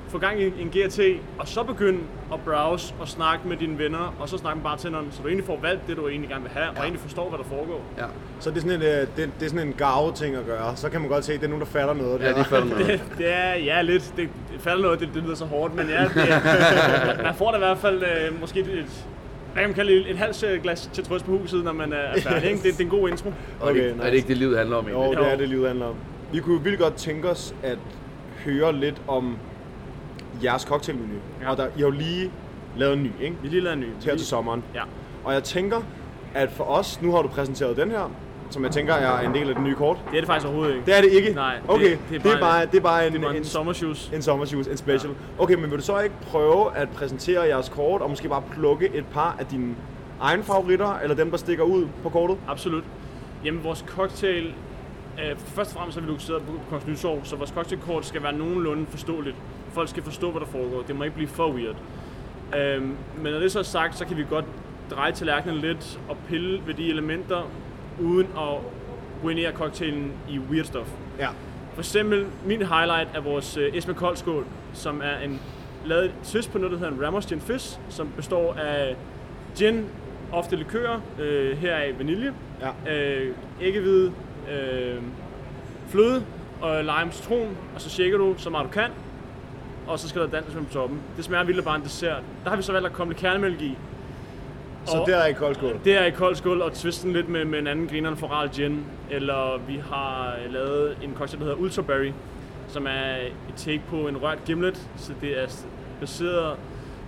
få 0.07 0.17
gang 0.17 0.41
i 0.41 0.45
en 0.45 0.69
GRT, 0.73 0.99
og 1.39 1.47
så 1.47 1.63
begynde 1.63 1.99
at 2.33 2.39
browse 2.45 2.93
og 2.99 3.07
snakke 3.07 3.47
med 3.47 3.57
dine 3.57 3.77
venner, 3.77 4.15
og 4.19 4.29
så 4.29 4.37
snakke 4.37 4.57
med 4.57 4.63
bartenderen, 4.63 5.07
så 5.11 5.21
du 5.21 5.27
egentlig 5.27 5.45
får 5.45 5.59
valgt 5.61 5.87
det, 5.87 5.97
du 5.97 6.07
egentlig 6.07 6.29
gerne 6.29 6.43
vil 6.43 6.51
have, 6.51 6.69
og 6.69 6.77
egentlig 6.77 6.99
forstår, 7.01 7.29
hvad 7.29 7.37
der 7.39 7.45
foregår. 7.45 7.81
Ja, 7.97 8.03
Så 8.39 8.49
det 8.49 8.57
er 8.57 8.61
sådan 8.61 8.75
en, 8.81 8.87
øh, 8.87 9.07
det, 9.17 9.31
det 9.39 9.45
er 9.45 9.49
sådan 9.49 9.67
en 9.67 9.73
gave-ting 9.73 10.35
at 10.35 10.45
gøre. 10.45 10.75
Så 10.75 10.89
kan 10.89 11.01
man 11.01 11.09
godt 11.09 11.25
se, 11.25 11.33
at 11.33 11.39
det 11.39 11.45
er 11.45 11.49
nogen, 11.49 11.61
der 11.65 11.71
fatter 11.71 11.93
noget. 11.93 12.21
ja 12.21 12.29
der. 12.29 12.37
de 12.37 12.43
falder 12.43 12.65
noget. 12.73 12.87
Det, 12.87 13.01
det 13.17 13.33
er, 13.33 13.53
ja, 13.53 13.81
lidt. 13.81 14.13
Det, 14.17 14.29
det 14.53 14.61
falder 14.61 14.81
noget, 14.83 14.99
det, 14.99 15.09
det 15.13 15.23
lyder 15.23 15.35
så 15.35 15.45
hårdt, 15.45 15.75
men 15.75 15.87
ja, 15.89 16.03
det, 16.03 16.31
er- 16.31 17.23
man 17.29 17.35
får 17.35 17.51
da 17.51 17.57
i 17.57 17.59
hvert 17.59 17.77
fald 17.77 18.03
øh, 18.03 18.39
måske 18.41 18.59
et, 18.59 19.05
kan 19.53 19.63
man 19.69 19.73
kalde 19.73 19.91
det, 19.93 20.09
et 20.11 20.17
halvt 20.17 20.43
øh, 20.43 20.61
glas 20.63 20.89
til 20.93 21.03
trøst 21.03 21.25
på 21.25 21.37
huset, 21.37 21.63
når 21.63 21.71
man 21.73 21.93
er 21.93 22.19
færdig. 22.21 22.49
Ikke? 22.51 22.63
Det, 22.63 22.73
det 22.73 22.79
er 22.79 22.83
en 22.83 22.89
god 22.89 23.09
intro. 23.09 23.33
Og 23.59 23.69
er, 23.69 23.73
det, 23.73 23.81
Okay, 23.81 23.89
ikke- 23.91 24.01
er 24.03 24.09
det 24.09 24.15
ikke 24.15 24.27
det, 24.27 24.37
livet 24.37 24.57
handler 24.57 24.75
om 24.77 24.87
Jo, 24.87 24.99
egentlig? 25.01 25.19
det 25.19 25.27
er 25.27 25.31
Jo. 25.31 25.37
det, 25.37 25.49
livet 25.49 25.67
handler 25.67 25.85
om. 25.85 25.95
Vi 26.31 26.39
kunne 26.39 26.55
jo 26.55 26.61
vildt 26.63 26.79
godt 26.79 26.95
tænke 26.95 27.29
os 27.29 27.55
at 27.63 27.77
høre 28.45 28.73
lidt 28.75 29.01
om 29.07 29.37
jeres 30.43 30.61
cocktailmenu. 30.61 31.13
Ja. 31.41 31.51
Og 31.51 31.57
der, 31.57 31.65
I 31.65 31.69
har 31.75 31.79
jo 31.79 31.89
lige 31.89 32.31
lavet 32.77 32.93
en 32.97 33.03
ny, 33.03 33.11
ikke? 33.21 33.35
Vi 33.41 33.47
lige 33.47 33.61
lavet 33.61 33.73
en 33.73 33.79
ny. 33.79 33.87
Her 34.05 34.15
til 34.15 34.25
sommeren. 34.25 34.63
Ja. 34.75 34.81
Og 35.23 35.33
jeg 35.33 35.43
tænker, 35.43 35.81
at 36.33 36.51
for 36.51 36.63
os, 36.63 37.01
nu 37.01 37.11
har 37.11 37.21
du 37.21 37.27
præsenteret 37.27 37.77
den 37.77 37.91
her, 37.91 38.11
som 38.53 38.63
jeg 38.63 38.71
tænker 38.71 38.93
er 38.93 39.19
en 39.27 39.33
del 39.33 39.49
af 39.49 39.55
det 39.55 39.63
nye 39.63 39.75
kort. 39.75 39.97
Det 40.11 40.15
er 40.17 40.21
det 40.21 40.27
faktisk 40.27 40.45
overhovedet 40.47 40.73
ikke. 40.75 40.85
Det 40.85 40.97
er 40.97 41.01
det 41.01 41.09
ikke? 41.11 41.33
Nej, 41.33 41.59
Okay, 41.67 41.83
det 42.09 42.15
er 42.15 42.19
det 42.23 42.31
er 42.31 42.39
bare- 42.39 42.65
det 42.65 42.75
er 42.75 42.81
bare 42.81 43.07
en, 43.07 43.13
det 43.13 43.29
en 43.29 43.35
en, 43.35 43.43
sommershoes. 43.43 44.11
en 44.15 44.21
sommershoes, 44.21 44.67
en 44.67 44.77
special. 44.77 45.13
Okay, 45.39 45.53
men 45.55 45.71
vil 45.71 45.77
du 45.79 45.83
så 45.83 45.99
ikke 45.99 46.15
prøve 46.21 46.75
at 46.77 46.89
præsentere 46.89 47.41
jeres 47.41 47.69
kort, 47.69 48.01
og 48.01 48.09
måske 48.09 48.29
bare 48.29 48.43
plukke 48.51 48.89
et 48.93 49.05
par 49.05 49.35
af 49.39 49.45
dine 49.45 49.75
egne 50.21 50.43
favoritter, 50.43 50.99
eller 51.03 51.15
dem, 51.15 51.29
der 51.31 51.37
stikker 51.37 51.63
ud 51.63 51.87
på 52.03 52.09
kortet? 52.09 52.37
Absolut. 52.47 52.83
Jamen, 53.45 53.63
vores 53.63 53.85
cocktail... 53.87 54.53
Øh, 55.19 55.37
først 55.37 55.71
og 55.71 55.77
fremmest 55.77 55.97
har 55.97 56.01
vi 56.05 56.07
fokuseret 56.11 56.41
på 56.41 56.51
Kongens 56.69 56.87
Nytorv, 56.87 57.19
så 57.23 57.35
vores 57.35 57.49
cocktailkort 57.49 58.05
skal 58.05 58.23
være 58.23 58.33
nogenlunde 58.33 58.85
forståeligt. 58.89 59.35
Folk 59.73 59.89
skal 59.89 60.03
forstå, 60.03 60.31
hvad 60.31 60.39
der 60.41 60.47
foregår. 60.47 60.81
Det 60.87 60.95
må 60.95 61.03
ikke 61.03 61.15
blive 61.15 61.27
for 61.29 61.51
weird. 61.51 61.75
Øhm, 62.57 62.95
men 63.21 63.33
når 63.33 63.39
det 63.39 63.51
så 63.51 63.59
er 63.59 63.63
sagt, 63.63 63.97
så 63.97 64.05
kan 64.05 64.17
vi 64.17 64.25
godt 64.29 64.45
dreje 64.91 65.11
tallerkenen 65.11 65.57
lidt 65.57 65.99
og 66.09 66.17
pille 66.29 66.61
ved 66.65 66.73
de 66.73 66.89
elementer, 66.89 67.41
uden 68.01 68.27
at 68.37 68.57
ruinere 69.23 69.51
cocktailen 69.51 70.11
i 70.29 70.39
weird 70.39 70.65
stuff. 70.65 70.89
Ja. 71.19 71.27
For 71.73 71.81
eksempel, 71.81 72.25
min 72.45 72.61
highlight 72.61 73.09
er 73.15 73.21
vores 73.21 73.57
øh, 73.57 73.75
Esme 73.75 73.93
Koldskål, 73.93 74.45
som 74.73 75.01
er 75.03 75.17
en 75.25 75.39
lavet 75.85 76.05
et 76.05 76.11
twist 76.23 76.51
på 76.51 76.57
noget, 76.57 76.71
der 76.71 76.77
hedder 76.77 76.93
en 76.93 77.05
Ramos 77.05 77.25
Gin 77.25 77.41
Fizz, 77.41 77.77
som 77.89 78.09
består 78.15 78.53
af 78.53 78.95
gin, 79.57 79.85
ofte 80.31 80.55
likør, 80.55 80.99
øh, 81.19 81.57
her 81.57 81.73
er 81.73 81.93
vanilje, 81.97 82.33
Ja. 82.85 82.93
øh, 82.95 83.35
æggehvide, 83.61 84.11
øh, 84.51 85.01
fløde 85.87 86.23
og 86.61 86.83
lime 86.83 87.11
citron, 87.11 87.57
og 87.75 87.81
så 87.81 87.89
shaker 87.89 88.17
du 88.17 88.33
så 88.37 88.49
meget 88.49 88.65
du 88.67 88.71
kan, 88.71 88.89
og 89.87 89.99
så 89.99 90.09
skal 90.09 90.21
der 90.21 90.27
danses 90.27 90.55
med 90.55 90.63
på 90.63 90.73
toppen. 90.73 90.99
Det 91.17 91.25
smager 91.25 91.43
vildt 91.43 91.65
bare 91.65 91.75
en 91.75 91.83
dessert. 91.83 92.21
Der 92.43 92.49
har 92.49 92.57
vi 92.57 92.63
så 92.63 92.71
valgt 92.71 92.87
at 92.87 92.93
komme 92.93 93.13
lidt 93.13 93.21
kernemælk 93.21 93.61
i. 93.61 93.77
Så 94.85 94.97
Og- 94.97 95.07
der 95.07 95.15
er 95.17 95.27
i 95.27 95.33
koldskål. 95.33 95.79
det 95.85 95.97
er 95.97 96.05
i 96.05 96.09
kold 96.11 96.35
skål 96.35 96.61
og 96.61 96.73
twisten 96.73 97.13
lidt 97.13 97.29
med, 97.29 97.45
med 97.45 97.59
en 97.59 97.67
anden 97.67 97.87
grineren 97.87 98.17
floral 98.17 98.49
gin. 98.49 98.85
Eller 99.11 99.59
vi 99.67 99.81
har 99.89 100.35
lavet 100.49 100.97
en 101.03 101.13
cocktail, 101.15 101.39
der 101.39 101.45
hedder 101.45 101.59
Ultra 101.61 101.81
Berry, 101.81 102.11
som 102.67 102.85
er 102.87 103.15
et 103.49 103.55
take 103.55 103.81
på 103.89 103.95
en 104.07 104.17
rørt 104.17 104.45
gimlet. 104.45 104.87
Så 104.97 105.13
det 105.21 105.41
er 105.43 105.47
baseret 105.99 106.57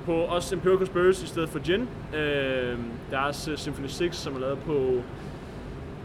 på 0.06 0.14
også 0.14 0.56
Empirical 0.56 0.88
Spirits 0.88 1.24
i 1.24 1.28
stedet 1.28 1.50
for 1.50 1.60
gin. 1.60 1.82
Øh, 2.16 2.78
der 3.12 3.18
er 3.18 3.22
også 3.28 3.52
Symphony 3.56 3.88
6, 3.88 4.18
som 4.18 4.36
er 4.36 4.40
lavet 4.40 4.60
på 4.60 5.02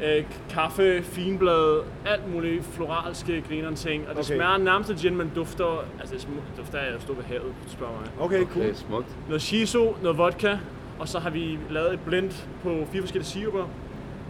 øh, 0.04 0.24
kaffe, 0.50 1.02
finblad, 1.02 1.82
alt 2.06 2.34
muligt 2.34 2.64
floralske 2.64 3.42
grineren 3.48 3.74
ting. 3.74 4.02
Og 4.08 4.16
det 4.16 4.24
Okay. 4.24 4.34
smager 4.36 4.56
nærmest 4.58 4.90
af 4.90 4.96
gin, 4.96 5.16
men 5.16 5.32
dufter, 5.34 5.84
altså 6.00 6.14
det 6.14 6.22
sm- 6.22 6.56
dufter 6.60 6.78
af 6.78 6.94
at 6.94 7.02
stå 7.02 7.12
ved 7.14 7.24
havet, 7.24 7.52
spørger 7.68 7.92
mig 7.92 8.08
Okay, 8.24 8.44
cool. 8.46 8.64
Okay, 8.64 8.74
smukt. 8.74 9.06
noget 9.28 9.42
shiso, 9.42 9.96
noget 10.02 10.18
vodka, 10.18 10.56
og 11.00 11.08
så 11.08 11.18
har 11.18 11.30
vi 11.30 11.58
lavet 11.70 11.94
et 11.94 12.00
blend 12.00 12.30
på 12.62 12.86
fire 12.92 13.02
forskellige 13.02 13.28
siruper. 13.28 13.64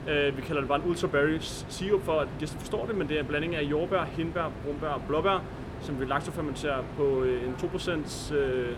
Uh, 0.06 0.36
vi 0.36 0.42
kalder 0.42 0.60
det 0.60 0.68
bare 0.68 0.78
en 0.82 0.88
ultra 0.88 1.08
berry 1.08 1.38
sirup 1.68 2.02
for 2.02 2.20
at 2.20 2.28
gæsten 2.38 2.60
forstår 2.60 2.86
det, 2.86 2.96
men 2.96 3.08
det 3.08 3.16
er 3.16 3.20
en 3.20 3.26
blanding 3.26 3.56
af 3.56 3.62
jordbær, 3.62 4.04
hindbær, 4.04 4.50
brumbær 4.64 4.88
og 4.88 5.02
blåbær, 5.08 5.42
som 5.80 6.00
vi 6.00 6.04
laktofermenterer 6.04 6.82
på 6.96 7.22
øh, 7.22 7.42
en 7.44 7.54
2% 7.54 8.34
øh, 8.34 8.76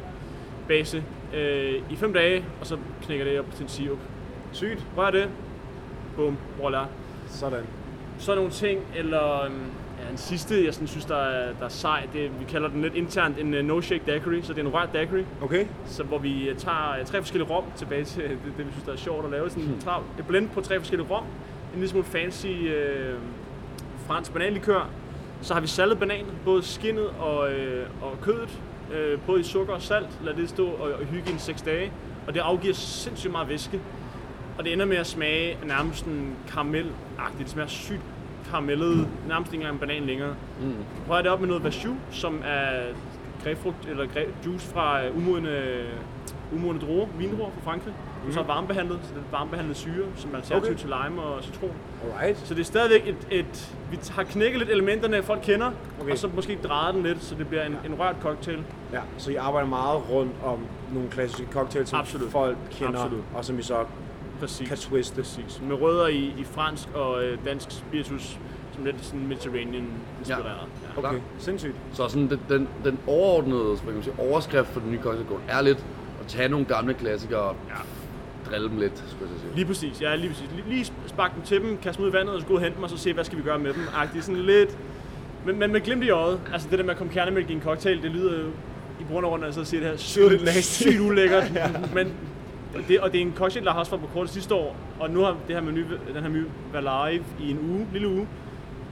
base 0.69 1.05
øh, 1.35 1.83
i 1.91 1.97
5 1.97 2.13
dage, 2.13 2.45
og 2.61 2.67
så 2.67 2.79
knækker 3.03 3.25
det 3.25 3.39
op 3.39 3.47
til 3.55 3.63
en 3.63 3.69
sirup. 3.69 3.99
Sygt. 4.53 4.87
Rør 4.97 5.11
det. 5.11 5.29
Bum, 6.17 6.37
voilà. 6.61 6.87
Sådan. 7.27 7.65
Så 8.19 8.35
nogle 8.35 8.51
ting, 8.51 8.81
eller 8.97 9.45
øhm, 9.45 9.71
ja, 10.03 10.11
en 10.11 10.17
sidste, 10.17 10.65
jeg 10.65 10.75
sådan 10.75 10.89
synes, 10.89 11.05
der 11.05 11.17
er, 11.17 11.53
der 11.59 11.65
er 11.65 11.69
sej, 11.69 12.09
det, 12.13 12.41
vi 12.41 12.45
kalder 12.45 12.69
den 12.69 12.83
lidt 12.83 12.95
internt 12.95 13.39
en 13.39 13.55
uh, 13.55 13.61
no-shake 13.61 14.07
daiquiri, 14.07 14.43
så 14.43 14.53
det 14.53 14.59
er 14.59 14.67
en 14.67 14.75
rørt 14.75 14.89
daiquiri. 14.93 15.25
Okay. 15.43 15.67
Så 15.87 16.03
hvor 16.03 16.19
vi 16.19 16.49
øh, 16.49 16.57
tager 16.57 16.97
øh, 17.01 17.07
tre 17.07 17.19
forskellige 17.19 17.51
rom 17.51 17.65
tilbage 17.77 18.05
til 18.05 18.23
det, 18.23 18.39
det 18.59 18.67
vi 18.67 18.73
synes, 18.73 18.85
der 18.87 18.93
er 18.93 18.97
sjovt 18.97 19.25
at 19.25 19.31
lave. 19.31 19.51
Sådan 19.51 19.65
en 19.65 19.81
trav, 19.81 20.03
et 20.19 20.27
blend 20.27 20.49
på 20.49 20.61
tre 20.61 20.79
forskellige 20.79 21.09
rom. 21.11 21.25
En 21.25 21.79
lille 21.79 21.89
smule 21.89 22.05
fancy 22.05 22.47
øh, 22.47 23.15
fransk 24.07 24.33
bananlikør. 24.33 24.89
Så 25.43 25.55
har 25.55 25.61
vi 25.61 25.67
saltet 25.67 25.99
banan, 25.99 26.27
både 26.45 26.63
skinnet 26.63 27.07
og, 27.09 27.53
øh, 27.53 27.87
og 28.03 28.21
kødet. 28.23 28.59
Øh, 28.95 29.19
både 29.27 29.41
i 29.41 29.45
sukker 29.45 29.75
og 29.75 29.83
salt. 29.83 30.09
Lad 30.25 30.35
det 30.35 30.49
stå 30.49 30.67
og, 30.67 30.93
og 30.93 31.05
hygge 31.05 31.31
i 31.31 31.33
en 31.33 31.39
6 31.39 31.63
dage. 31.63 31.93
Og 32.27 32.35
det 32.35 32.41
afgiver 32.41 32.75
sindssygt 32.75 33.33
meget 33.33 33.49
væske. 33.49 33.81
Og 34.59 34.65
det 34.65 34.73
ender 34.73 34.87
med 34.87 34.97
at 34.97 35.07
smage 35.07 35.59
nærmest 35.65 36.05
en 36.05 36.37
karamel-agtigt. 36.49 37.39
Det 37.39 37.51
smager 37.51 37.69
sygt 37.69 38.03
karamellet, 38.53 39.09
nærmest 39.29 39.53
ikke 39.53 39.63
engang 39.63 39.75
en 39.83 39.89
banan 39.89 40.03
længere. 40.07 40.35
Mm. 40.61 40.75
Prøver 41.07 41.23
det 41.23 41.31
op 41.31 41.41
med 41.41 41.49
noget 41.49 41.65
vashu, 41.65 41.95
som 42.11 42.41
er 42.45 42.83
grebfrugt 43.45 43.89
eller 43.91 44.05
gre- 44.05 44.47
juice 44.47 44.67
fra 44.67 45.05
øh, 45.05 45.17
umodne 45.17 45.59
umodne 46.55 46.81
druer, 46.81 47.07
vindruer 47.19 47.51
fra 47.51 47.71
Frankrig, 47.71 47.95
mm. 48.27 48.33
så 48.33 48.41
er 48.41 48.45
varmebehandlet, 48.45 48.99
så 49.03 49.09
det 49.15 49.19
er 49.21 49.37
varmebehandlet 49.39 49.77
syre, 49.77 50.05
som 50.17 50.31
er 50.33 50.37
alternativ 50.37 50.71
Okay. 50.71 50.79
til 50.81 50.89
lime 51.05 51.23
og 51.23 51.43
citron. 51.43 51.71
Alright. 52.05 52.39
Så 52.39 52.55
det 52.55 52.61
er 52.61 52.65
stadigvæk 52.65 53.07
et, 53.09 53.27
et 53.31 53.77
vi 53.91 53.99
har 54.11 54.23
knækket 54.23 54.59
lidt 54.59 54.71
elementerne, 54.71 55.23
folk 55.23 55.41
kender, 55.43 55.71
Okay. 56.01 56.13
og 56.13 56.19
så 56.19 56.29
måske 56.35 56.59
drejet 56.65 56.95
den 56.95 57.03
lidt, 57.03 57.25
så 57.25 57.35
det 57.35 57.49
bliver 57.49 57.65
en, 57.65 57.77
en 57.87 57.95
rørt 58.01 58.17
cocktail. 58.23 58.59
Ja, 58.93 59.01
så 59.19 59.31
I 59.31 59.35
arbejder 59.35 59.69
meget 59.69 60.11
rundt 60.11 60.33
om 60.45 60.59
nogle 60.95 61.09
klassiske 61.09 61.47
cocktails, 61.53 61.91
som 61.91 61.99
Absolut. 61.99 62.31
folk 62.31 62.57
kender, 62.71 63.01
Absolut. 63.01 63.25
og 63.35 63.45
som 63.45 63.59
I 63.59 63.63
så 63.63 63.85
Præcis. 64.43 64.69
kan 64.69 64.77
twiste. 64.77 65.17
Præcis. 65.23 65.61
Med 65.69 65.77
rødder 65.81 66.07
i, 66.07 66.17
i 66.39 66.45
fransk 66.45 66.89
og 66.95 67.25
øh, 67.25 67.39
dansk 67.45 67.71
spiritus, 67.71 68.39
som 68.75 68.85
lidt 68.85 69.05
sådan 69.05 69.27
Mediterranean 69.27 69.87
inspireret. 70.19 70.45
Ja. 70.95 70.99
Okay, 70.99 71.09
Klar. 71.11 71.21
sindssygt. 71.39 71.75
Så 71.93 72.09
sådan 72.09 72.31
den, 72.31 72.41
den, 72.49 72.69
den 72.85 72.99
overordnede 73.07 73.77
så 73.77 73.83
kan 73.85 73.95
man 73.95 74.03
sige, 74.03 74.15
overskrift 74.19 74.69
for 74.69 74.81
den 74.81 74.91
nye 74.91 74.99
cocktailkode 75.03 75.41
er 75.49 75.63
lidt 75.63 75.79
at 76.21 76.27
tage 76.27 76.49
nogle 76.49 76.67
gamle 76.67 76.95
klassikere 76.95 77.41
og 77.41 77.57
Ja. 77.69 78.51
drille 78.51 78.69
dem 78.69 78.79
lidt, 78.79 78.93
skulle 79.09 79.31
jeg 79.33 79.39
så 79.39 79.41
sige. 79.47 79.55
Lige 79.55 79.67
præcis, 79.67 80.01
ja, 80.03 80.15
lige 80.15 80.29
præcis. 80.29 80.49
Lige, 80.57 80.69
lige 80.69 80.93
sparke 81.07 81.35
dem 81.37 81.43
til 81.43 81.61
dem, 81.61 81.79
kaste 81.83 81.99
dem 81.99 82.07
ud 82.07 82.11
i 82.11 82.15
vandet, 82.15 82.35
og 82.35 82.41
så 82.41 82.47
gå 82.47 82.53
ud 82.53 82.57
og 82.59 82.63
hente 82.63 82.77
dem, 82.77 82.85
og 82.85 82.91
så 82.91 82.97
se, 82.97 83.13
hvad 83.13 83.25
skal 83.25 83.39
vi 83.39 83.43
gøre 83.43 83.59
med 83.59 83.73
dem. 83.75 83.83
Agtigt 83.97 84.25
sådan 84.25 84.41
lidt... 84.43 84.79
Men, 85.47 85.59
men 85.59 85.73
med 85.73 85.81
glimt 85.81 86.05
i 86.05 86.11
øjet, 86.11 86.41
altså 86.53 86.69
det 86.71 86.79
der 86.79 86.85
med 86.85 86.91
at 86.93 86.99
komme 86.99 87.13
kernemælk 87.13 87.51
i 87.51 87.53
en 87.53 87.63
cocktail, 87.63 88.03
det 88.03 88.11
lyder 88.11 88.39
jo 88.41 88.47
i 89.01 89.05
grund 89.13 89.25
og 89.25 89.31
grund, 89.31 89.45
altså 89.45 89.61
at 89.61 89.67
sige 89.67 89.81
det 89.81 89.89
her 89.91 89.97
sygt, 89.97 90.65
sygt 90.65 91.01
ulækkert. 91.01 91.53
Men 91.95 92.13
det, 92.89 93.01
og 93.01 93.13
det 93.13 93.19
er 93.19 93.23
en 93.23 93.33
cocktail, 93.37 93.65
der 93.65 93.73
har 93.73 93.79
også 93.79 93.93
været 93.93 94.03
på 94.03 94.09
kort 94.15 94.31
sidste 94.31 94.55
år, 94.55 94.77
og 95.01 95.11
nu 95.11 95.21
har 95.21 95.37
det 95.49 95.57
her 95.57 95.63
menu, 95.63 95.81
den 96.15 96.23
her 96.23 96.29
menu 96.29 96.45
været 96.73 96.85
live 96.85 97.25
i 97.41 97.51
en 97.51 97.59
uge, 97.71 97.87
lille 97.93 98.09
uge. 98.09 98.29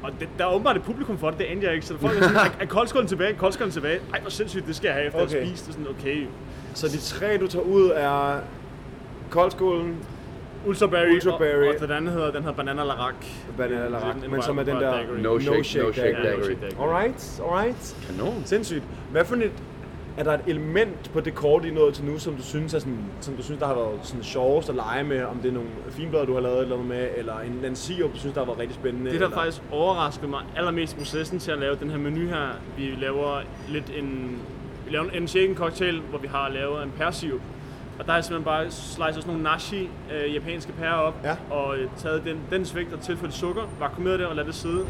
Og 0.03 0.11
det, 0.21 0.29
der 0.39 0.45
er 0.47 0.53
åbenbart 0.53 0.77
et 0.77 0.83
publikum 0.83 1.19
for 1.19 1.31
det, 1.31 1.39
det 1.39 1.45
anede 1.45 1.67
jeg 1.67 1.75
ikke. 1.75 1.87
Så 1.87 1.99
folk 1.99 2.17
er 2.17 2.23
sådan, 2.23 2.53
er, 2.61 2.67
koldskålen 2.67 3.09
tilbage, 3.09 3.35
koldskålen 3.35 3.73
tilbage. 3.73 4.01
Ej, 4.13 4.21
hvor 4.21 4.31
sindssygt, 4.31 4.67
det 4.67 4.77
skal 4.77 4.89
jeg 4.89 4.95
have 4.95 5.07
efter 5.07 5.23
okay. 5.23 5.37
At 5.37 5.47
spise. 5.49 5.65
Det 5.65 5.69
er 5.69 5.73
sådan, 5.73 5.89
okay. 6.01 6.27
Så 6.75 6.89
de 6.89 6.99
tre, 6.99 7.37
du 7.37 7.47
tager 7.47 7.65
ud, 7.65 7.91
er 7.95 8.41
koldskålen, 9.31 9.97
Ultraberry, 10.67 11.15
Ultraberry. 11.15 11.69
Og, 11.69 11.75
og 11.75 11.89
den 11.89 11.97
anden 11.97 12.13
hedder, 12.13 12.31
den 12.31 12.43
hedder 12.43 12.57
Banana 12.57 12.85
Larac. 12.85 13.15
Banana 13.57 13.77
Det 13.77 13.85
er 13.85 13.91
Larac, 13.91 14.07
sådan 14.07 14.25
en 14.25 14.31
men 14.31 14.43
som 14.43 14.59
er 14.59 14.63
den 14.63 14.77
der. 14.77 15.03
No 15.23 15.41
shake, 15.41 15.57
no 15.57 15.63
shake 15.63 15.83
daiquiri. 15.83 16.13
Ja, 16.13 16.19
no 16.19 16.23
daiquiri. 16.23 16.45
shake 16.45 16.61
daiquiri. 16.61 16.89
Alright, 16.89 17.41
alright. 17.51 17.97
Kanon. 18.07 18.43
Sindssygt. 18.45 18.83
Hvad 19.11 19.25
for 19.25 19.37
et, 19.37 19.53
er 20.17 20.23
der 20.25 20.33
et 20.33 20.41
element 20.47 21.11
på 21.13 21.21
det 21.21 21.35
kort, 21.35 21.65
I 21.65 21.71
nået 21.71 21.95
til 21.95 22.05
nu, 22.05 22.19
som 22.19 22.35
du 22.35 22.43
synes, 22.43 22.75
er 22.75 22.79
sådan, 22.79 22.99
som 23.21 23.35
du 23.35 23.43
synes 23.43 23.61
der 23.61 23.67
har 23.67 23.75
været 23.75 23.99
sådan 24.03 24.23
sjovest 24.23 24.69
at 24.69 24.75
lege 24.75 25.05
med? 25.05 25.23
Om 25.25 25.37
det 25.39 25.49
er 25.49 25.53
nogle 25.53 25.69
finblade, 25.91 26.27
du 26.27 26.35
har 26.35 26.41
lavet 26.41 26.57
et 26.57 26.63
eller 26.63 26.75
andet 26.77 26.89
med, 26.89 27.09
eller 27.17 27.41
en, 27.41 27.65
en 27.65 27.77
sirup, 27.77 28.13
du 28.13 28.19
synes, 28.19 28.35
der 28.35 28.41
har 28.41 28.47
været 28.47 28.59
rigtig 28.59 28.75
spændende? 28.75 29.11
Det, 29.11 29.21
der 29.21 29.27
eller? 29.27 29.39
faktisk 29.39 29.63
overraskede 29.71 30.31
mig 30.31 30.41
allermest 30.57 30.93
i 30.95 30.97
processen 30.99 31.39
til 31.39 31.51
at 31.53 31.59
lave 31.59 31.77
den 31.81 31.91
her 31.91 31.99
menu 31.99 32.27
her, 32.29 32.47
vi 32.77 32.95
laver 33.01 33.41
lidt 33.69 33.93
en, 33.99 34.39
vi 34.87 34.91
laver 34.93 35.11
en 35.11 35.29
shaken 35.29 35.57
cocktail, 35.57 36.01
hvor 36.01 36.19
vi 36.19 36.27
har 36.29 36.49
lavet 36.49 36.83
en 36.83 36.91
pærsirup. 36.97 37.41
Og 37.99 38.05
der 38.07 38.13
har 38.13 38.19
jeg 38.19 38.25
simpelthen 38.25 38.45
bare 38.45 38.71
slicet 38.71 39.15
sådan 39.15 39.27
nogle 39.27 39.43
nashi, 39.43 39.89
øh, 40.15 40.35
japanske 40.35 40.73
pærer 40.73 40.95
op, 40.95 41.15
Ja. 41.25 41.37
og 41.51 41.79
øh, 41.79 41.89
taget 41.97 42.25
den, 42.25 42.37
den 42.51 42.67
vægt 42.75 42.93
og 42.93 43.01
tilført 43.01 43.35
sukker, 43.35 43.63
vakuumeret 43.81 44.19
det 44.19 44.27
og 44.27 44.35
ladet 44.37 44.47
det 44.47 44.55
sidde. 44.55 44.81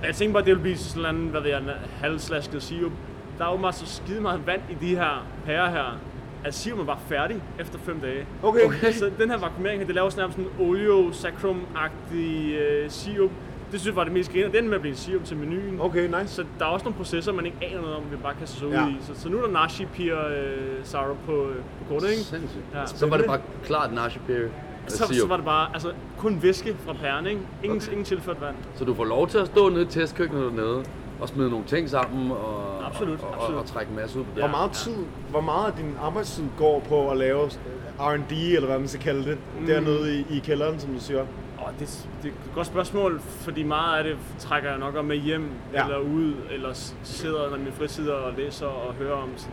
Og 0.00 0.06
jeg 0.06 0.14
tænkte 0.14 0.32
bare, 0.32 0.42
det 0.42 0.48
ville 0.48 0.62
blive 0.62 0.76
sådan 0.76 1.14
en, 1.16 1.28
hvad 1.28 1.40
ved 1.40 1.50
jeg, 1.50 1.58
en 1.58 1.68
halvslasket 2.00 2.62
sirup. 2.62 2.92
Der 3.42 3.48
er 3.48 3.52
åbenbart 3.52 3.74
så 3.74 3.86
skide 3.86 4.20
meget 4.20 4.46
vand 4.46 4.60
i 4.70 4.74
de 4.86 4.96
her 4.96 5.26
pærer 5.46 5.70
her, 5.70 5.98
at 6.44 6.54
sirupen 6.54 6.86
var 6.86 6.98
færdig 7.08 7.42
efter 7.60 7.78
5 7.78 8.00
dage. 8.00 8.26
Okay. 8.42 8.64
Okay. 8.64 8.92
Så 8.92 9.10
den 9.18 9.30
her 9.30 9.38
vakuumering 9.38 9.78
her, 9.80 9.86
det 9.86 9.94
laver 9.94 10.10
sådan 10.10 10.20
nærmest 10.20 10.38
sådan 10.38 10.50
en 10.60 10.66
oleo 10.68 11.10
sacrum-agtig 11.12 12.54
øh, 12.54 12.90
sirup. 12.90 13.30
Det 13.72 13.80
synes 13.80 13.86
jeg 13.86 13.96
var 13.96 14.04
det 14.04 14.12
mest 14.12 14.32
griner. 14.32 14.48
Den 14.48 14.66
med 14.68 14.74
at 14.74 14.80
blive 14.80 14.90
en 14.90 14.96
sirup 14.96 15.24
til 15.24 15.36
menuen. 15.36 15.80
Okay, 15.80 16.20
nice. 16.20 16.34
Så 16.34 16.44
der 16.58 16.64
er 16.64 16.68
også 16.68 16.84
nogle 16.84 16.96
processer, 16.96 17.32
man 17.32 17.46
ikke 17.46 17.58
aner 17.62 17.80
noget 17.80 17.96
om, 17.96 18.02
vi 18.10 18.16
bare 18.16 18.34
kaster 18.40 18.58
sig 18.58 18.68
ud 18.68 18.72
Ja. 18.72 18.86
i. 18.88 18.96
Så, 19.00 19.20
så 19.20 19.28
nu 19.28 19.38
er 19.38 19.46
der 19.46 19.52
nashi 19.62 19.86
pear 19.86 20.28
øh, 20.28 20.84
sour 20.84 21.16
på, 21.26 21.48
øh, 21.48 21.56
på 21.56 21.84
kortet, 21.88 22.10
ikke? 22.10 22.22
Sindssygt. 22.22 22.64
Ja. 22.74 22.86
Så 22.86 23.06
var 23.06 23.16
det 23.16 23.26
bare 23.26 23.40
klart 23.64 23.92
Nashi 23.92 24.18
Berry. 24.26 24.48
Så, 24.86 25.14
så 25.14 25.26
var 25.28 25.36
det 25.36 25.44
bare 25.44 25.68
altså, 25.74 25.92
kun 26.18 26.42
væske 26.42 26.76
fra 26.86 26.92
pæren, 26.92 27.26
ikke? 27.26 27.40
Ingen, 27.62 27.78
okay. 27.78 27.90
ingen 27.90 28.04
tilført 28.04 28.40
vand. 28.40 28.56
Så 28.74 28.84
du 28.84 28.94
får 28.94 29.04
lov 29.04 29.28
til 29.28 29.38
at 29.38 29.46
stå 29.46 29.68
nede 29.68 29.82
i 29.82 29.86
testkøkkenet 29.86 30.42
dernede 30.44 30.84
og 31.22 31.28
smide 31.28 31.50
nogle 31.50 31.64
ting 31.66 31.90
sammen 31.90 32.30
og, 32.30 32.86
Absolut, 32.86 33.20
og, 33.22 33.28
og, 33.28 33.34
absolut. 33.34 33.60
og, 33.60 33.66
trække 33.66 33.90
en 33.90 33.96
masse 33.96 34.18
ud 34.18 34.24
på 34.24 34.30
det. 34.34 34.42
Hvor 34.42 34.50
meget 34.50 34.70
tid, 34.72 34.96
hvor 35.30 35.40
meget 35.40 35.66
af 35.66 35.76
din 35.76 35.94
arbejdstid 36.02 36.44
går 36.58 36.80
på 36.88 37.10
at 37.10 37.16
lave 37.16 37.50
R&D, 38.00 38.32
eller 38.32 38.66
hvad 38.66 38.78
man 38.78 38.88
skal 38.88 39.00
kalde 39.00 39.24
det, 39.24 39.38
mm. 39.60 39.66
dernede 39.66 40.18
i, 40.18 40.26
i 40.36 40.38
kælderen, 40.38 40.80
som 40.80 40.94
du 40.94 41.00
siger? 41.00 41.20
Og 41.58 41.72
det, 41.78 42.08
det 42.22 42.28
er 42.28 42.32
et 42.32 42.54
godt 42.54 42.66
spørgsmål, 42.66 43.20
fordi 43.20 43.62
meget 43.62 43.98
af 43.98 44.04
det 44.04 44.16
trækker 44.38 44.70
jeg 44.70 44.78
nok 44.78 44.96
om 44.96 45.04
med 45.04 45.16
hjem, 45.16 45.50
Ja. 45.72 45.84
eller 45.84 45.98
ud, 45.98 46.34
eller 46.50 46.92
sidder 47.02 47.50
når 47.50 47.56
min 47.56 47.72
fritider 47.72 48.14
og 48.14 48.32
læser 48.36 48.66
og 48.66 48.94
hører 48.94 49.14
om. 49.16 49.30
Så 49.36 49.46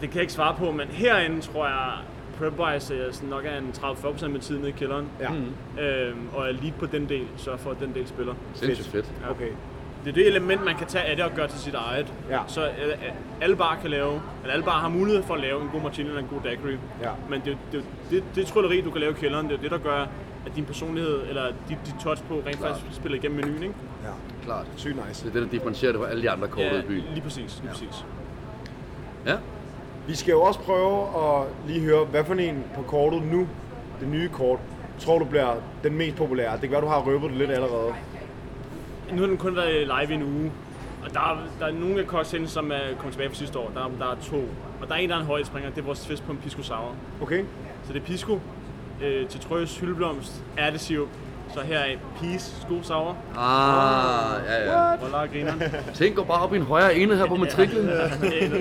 det 0.00 0.08
kan 0.08 0.14
jeg 0.14 0.22
ikke 0.22 0.32
svare 0.32 0.54
på, 0.58 0.70
men 0.70 0.88
herinde 0.88 1.40
tror 1.40 1.66
jeg, 1.66 1.92
prep-wise, 2.40 2.94
er 2.94 3.12
sådan 3.12 3.28
nok 3.28 3.44
er 3.44 3.58
en 3.58 3.72
30-40% 3.76 4.24
af 4.24 4.30
min 4.30 4.40
tid 4.40 4.58
nede 4.58 4.68
i 4.68 4.72
kælderen. 4.72 5.08
Ja, 5.20 5.28
mm. 5.28 5.80
Øhm, 5.80 6.28
og 6.34 6.48
er 6.48 6.52
lige 6.52 6.74
på 6.78 6.86
den 6.86 7.08
del, 7.08 7.26
sørger 7.36 7.58
for, 7.58 7.70
at 7.70 7.76
den 7.80 7.94
del 7.94 8.08
spiller. 8.08 8.34
Sindssygt 8.54 8.88
fedt. 8.88 9.12
Ja. 9.24 9.30
okay. 9.30 9.48
Det 10.04 10.10
er 10.10 10.14
det 10.14 10.26
element, 10.26 10.64
man 10.64 10.76
kan 10.76 10.86
tage 10.86 11.04
af 11.04 11.16
det 11.16 11.24
og 11.24 11.30
gøre 11.30 11.48
til 11.48 11.58
sit 11.58 11.74
eget. 11.74 12.12
Ja. 12.30 12.38
Så 12.46 12.64
øh, 12.66 12.70
alle 13.40 13.56
bare 13.56 13.76
kan 13.80 13.90
lave, 13.90 14.12
eller 14.42 14.52
alle 14.52 14.64
bare 14.64 14.80
har 14.80 14.88
mulighed 14.88 15.22
for 15.22 15.34
at 15.34 15.40
lave 15.40 15.62
en 15.62 15.68
god 15.72 15.80
martini 15.80 16.08
eller 16.08 16.20
en 16.22 16.28
god 16.28 16.40
daiquiri. 16.44 16.76
Ja. 17.02 17.10
Men 17.30 17.42
det, 17.44 17.58
det, 17.72 17.84
det, 18.10 18.24
det 18.34 18.46
trylleri, 18.46 18.80
du 18.80 18.90
kan 18.90 19.00
lave 19.00 19.12
i 19.12 19.14
kælderen, 19.14 19.48
det 19.48 19.54
er 19.56 19.60
det, 19.60 19.70
der 19.70 19.78
gør, 19.78 20.00
at 20.46 20.56
din 20.56 20.64
personlighed, 20.64 21.28
eller 21.28 21.46
dit, 21.68 21.78
dit 21.86 21.94
touch 22.02 22.22
på 22.24 22.42
rent 22.46 22.58
faktisk 22.58 22.86
spiller 22.96 23.18
igennem 23.18 23.40
menuen, 23.40 23.62
ikke? 23.62 23.74
Ja, 24.04 24.10
Klart. 24.44 24.66
sygt 24.76 24.96
nice. 25.08 25.22
Det 25.24 25.28
er 25.28 25.32
det, 25.40 25.42
der 25.42 25.48
differentierer 25.48 25.92
det 25.92 26.00
fra 26.00 26.08
alle 26.08 26.22
de 26.22 26.30
andre 26.30 26.48
kort 26.48 26.72
ude 26.72 26.82
i 26.84 26.86
byen. 26.86 27.04
lige 27.12 27.22
præcis. 27.22 27.58
Lige 27.62 27.70
præcis. 27.72 28.04
Ja. 29.26 29.34
Vi 30.06 30.14
skal 30.14 30.32
jo 30.32 30.42
også 30.42 30.60
prøve 30.60 31.02
at 31.02 31.46
lige 31.66 31.80
høre, 31.80 32.04
hvad 32.04 32.24
for 32.24 32.34
en 32.34 32.64
på 32.74 32.82
kortet 32.82 33.22
nu, 33.22 33.48
det 34.00 34.08
nye 34.08 34.28
kort, 34.28 34.58
tror 34.98 35.18
du 35.18 35.24
bliver 35.24 35.54
den 35.84 35.96
mest 35.96 36.16
populære? 36.16 36.52
Det 36.52 36.60
kan 36.60 36.70
være, 36.70 36.80
du 36.80 36.86
har 36.86 37.00
røbet 37.00 37.30
det 37.30 37.38
lidt 37.38 37.50
allerede. 37.50 37.92
Nu 39.12 39.20
har 39.20 39.26
den 39.26 39.36
kun 39.36 39.56
været 39.56 39.86
live 39.86 40.10
i 40.10 40.14
en 40.14 40.22
uge, 40.22 40.52
og 41.04 41.14
der 41.14 41.20
er, 41.20 41.38
der 41.60 41.66
er 41.66 41.72
nogle 41.72 42.00
af 42.00 42.06
cocktails, 42.06 42.50
som 42.50 42.70
er 42.72 42.78
kommet 42.96 43.12
tilbage 43.12 43.28
fra 43.28 43.34
sidste 43.36 43.58
år. 43.58 43.70
Der, 43.74 43.80
er- 43.84 43.90
der 43.98 44.06
er 44.06 44.16
to. 44.30 44.36
Og 44.82 44.88
der 44.88 44.94
er 44.94 44.98
en, 44.98 45.08
der 45.10 45.16
er 45.16 45.20
en 45.20 45.26
højdespringer, 45.26 45.70
det 45.70 45.78
er 45.78 45.84
vores 45.84 46.00
twist 46.00 46.26
på 46.26 46.32
en 46.32 46.38
pisco 46.38 46.62
sour. 46.62 46.94
Okay? 47.22 47.44
Så 47.86 47.92
det 47.92 48.00
er 48.02 48.04
pisco, 48.06 48.40
øh, 49.02 49.28
citrøs, 49.28 49.78
hyldeblomst, 49.78 50.32
ærtesirup. 50.58 51.08
Så 51.54 51.60
her 51.60 51.78
er 51.78 51.96
peas, 52.20 52.56
sko 52.62 52.82
sour. 52.82 53.16
Ah, 53.38 54.40
ja, 54.46 54.72
ja. 54.90 54.96
Voila, 55.00 55.26
grineren. 55.26 55.62
Ting 55.94 56.16
går 56.16 56.24
bare 56.24 56.42
op 56.42 56.54
i 56.54 56.56
en 56.56 56.62
højere 56.62 56.96
enhed 56.96 57.18
her 57.18 57.26
på 57.26 57.34
matriklen. 57.36 57.88
Jeg 57.88 58.10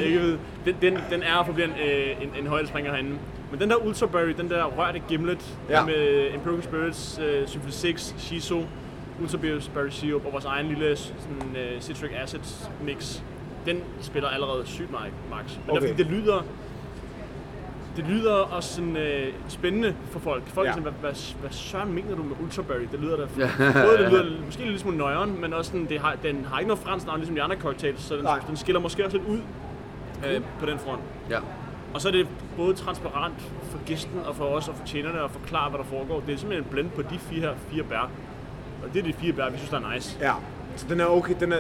ikke 0.06 0.20
ved. 0.20 0.38
Den, 0.66 0.76
den, 0.82 0.98
den 1.12 1.24
er 1.24 1.44
forbliver 1.46 1.68
en, 1.68 1.74
øh, 1.90 2.22
en, 2.22 2.30
en 2.42 2.48
højdespringer 2.48 2.92
herinde. 2.92 3.18
Men 3.52 3.60
den 3.60 3.70
der 3.70 3.76
Ultraberry, 3.76 4.34
den 4.38 4.50
der 4.50 4.64
rørte 4.64 5.00
gimlet 5.00 5.56
Ja. 5.70 5.80
ja. 5.80 5.86
med 5.86 6.28
Imperial 6.34 6.64
Spirits, 6.64 7.20
øh, 7.24 7.48
Symphony 7.48 7.72
6, 7.72 8.16
Shiso, 8.18 8.64
Ultraberry 9.22 9.90
Syrup 9.90 10.26
og 10.26 10.32
vores 10.32 10.46
egen 10.46 10.68
lille 10.68 10.96
sådan, 10.96 11.56
øh, 11.56 11.82
citric 11.82 12.12
acid 12.24 12.40
mix, 12.84 13.22
den 13.66 13.80
spiller 14.02 14.30
allerede 14.30 14.66
sygt 14.68 14.92
meget 14.92 15.14
max. 15.30 15.58
Men 15.68 15.78
okay. 15.78 15.88
Fordi 15.90 16.04
det 16.04 16.12
lyder, 16.12 16.44
det 17.96 18.06
lyder 18.08 18.34
også 18.34 18.74
sådan, 18.76 18.98
øh, 18.98 19.34
spændende 19.48 19.96
for 20.12 20.20
folk. 20.20 20.48
Folk 20.48 20.66
Ja. 20.66 20.70
er 20.70 20.74
sådan, 20.76 20.84
hvad, 20.84 21.12
hvad, 21.12 21.40
hvad 21.42 21.50
søren 21.52 21.94
mener 21.94 22.16
du 22.16 22.24
med 22.24 22.36
Ultraberry? 22.44 22.88
Det 22.92 23.00
lyder 23.00 23.18
da 23.18 23.24
Ja. 23.38 23.50
både 23.86 23.98
det 23.98 24.12
lyder 24.12 24.42
måske 24.46 24.66
lidt 24.66 24.82
smule 24.82 24.98
nøjeren, 24.98 25.42
men 25.42 25.54
også 25.54 25.72
sådan, 25.72 25.86
det 25.90 26.00
har, 26.00 26.16
den 26.24 26.46
har 26.46 26.60
ikke 26.60 26.68
noget 26.68 26.84
fransk 26.84 27.06
navn, 27.06 27.20
ligesom 27.20 27.36
de 27.36 27.42
andre 27.42 27.56
cocktails, 27.56 28.02
så 28.02 28.16
den, 28.16 28.24
Nej. 28.24 28.40
den 28.48 28.58
skiller 28.58 28.80
måske 28.82 29.06
også 29.06 29.18
lidt 29.18 29.28
ud 29.30 29.40
øh, 30.28 30.42
på 30.60 30.66
den 30.66 30.80
front. 30.80 31.02
Ja. 31.30 31.40
Og 31.94 32.02
så 32.02 32.08
er 32.08 32.12
det 32.12 32.28
både 32.58 32.74
transparent 32.76 33.40
for 33.64 33.80
gæsten 33.86 34.20
og 34.26 34.36
for 34.36 34.46
os 34.46 34.68
og 34.68 34.76
for 34.76 34.86
tjenerne 34.86 35.24
at 35.24 35.32
forklare, 35.32 35.70
hvad 35.70 35.78
der 35.80 35.86
foregår. 35.86 36.20
Det 36.20 36.34
er 36.34 36.38
simpelthen 36.38 36.66
en 36.68 36.72
blend 36.72 36.90
på 36.90 37.02
de 37.02 37.20
fire, 37.20 37.40
her 37.42 37.54
fire 37.72 37.84
bær. 37.84 38.10
Og 38.84 38.94
det 38.94 39.00
er 39.00 39.04
de 39.04 39.14
fire 39.14 39.34
bær, 39.34 39.50
vi 39.50 39.58
synes, 39.58 39.70
der 39.70 39.78
er 39.80 39.94
nice. 39.94 40.18
Ja. 40.22 40.32
Så 40.76 40.86
den 40.90 41.00
er 41.00 41.06
okay, 41.06 41.34
den 41.40 41.52
er 41.52 41.58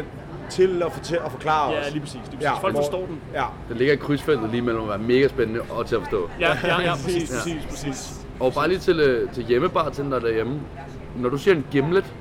til 0.50 0.82
at, 0.86 0.92
fortælle, 0.94 1.26
at 1.26 1.32
forklare 1.32 1.72
Ja, 1.72 1.80
os. 1.88 1.92
lige 1.92 2.02
præcis. 2.02 2.20
Lige 2.32 2.38
præcis. 2.38 2.62
Folk 2.62 2.74
hvor- 2.74 2.82
forstår 2.84 3.06
den. 3.06 3.20
Ja, 3.34 3.44
Den 3.70 3.78
ligger 3.78 3.94
i 3.94 3.98
krydsfeltet 3.98 4.50
lige 4.50 4.62
mellem 4.62 4.84
at 4.84 4.90
være 4.90 4.98
mega 4.98 5.28
spændende 5.28 5.62
og 5.70 5.86
til 5.86 5.96
at 5.96 6.02
forstå. 6.02 6.30
Ja, 6.40 6.48
ja, 6.64 6.82
ja, 6.82 6.92
præcis, 7.04 7.32
Ja. 7.32 7.36
præcis, 7.38 7.66
præcis. 7.70 8.26
Og 8.40 8.54
bare 8.54 8.68
lige 8.68 8.80
til, 8.80 9.00
øh, 9.00 9.32
til 9.34 9.44
hjemmebartender 9.44 10.20
derhjemme. 10.20 10.60
Når 11.16 11.30
du 11.30 11.38
siger 11.38 11.56
en 11.56 11.66
gimlet, 11.72 12.14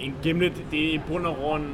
En 0.00 0.14
gimlet, 0.22 0.52
det 0.70 0.88
er 0.90 0.94
i 0.94 1.00
bund 1.08 1.26
og 1.26 1.36
grund 1.36 1.64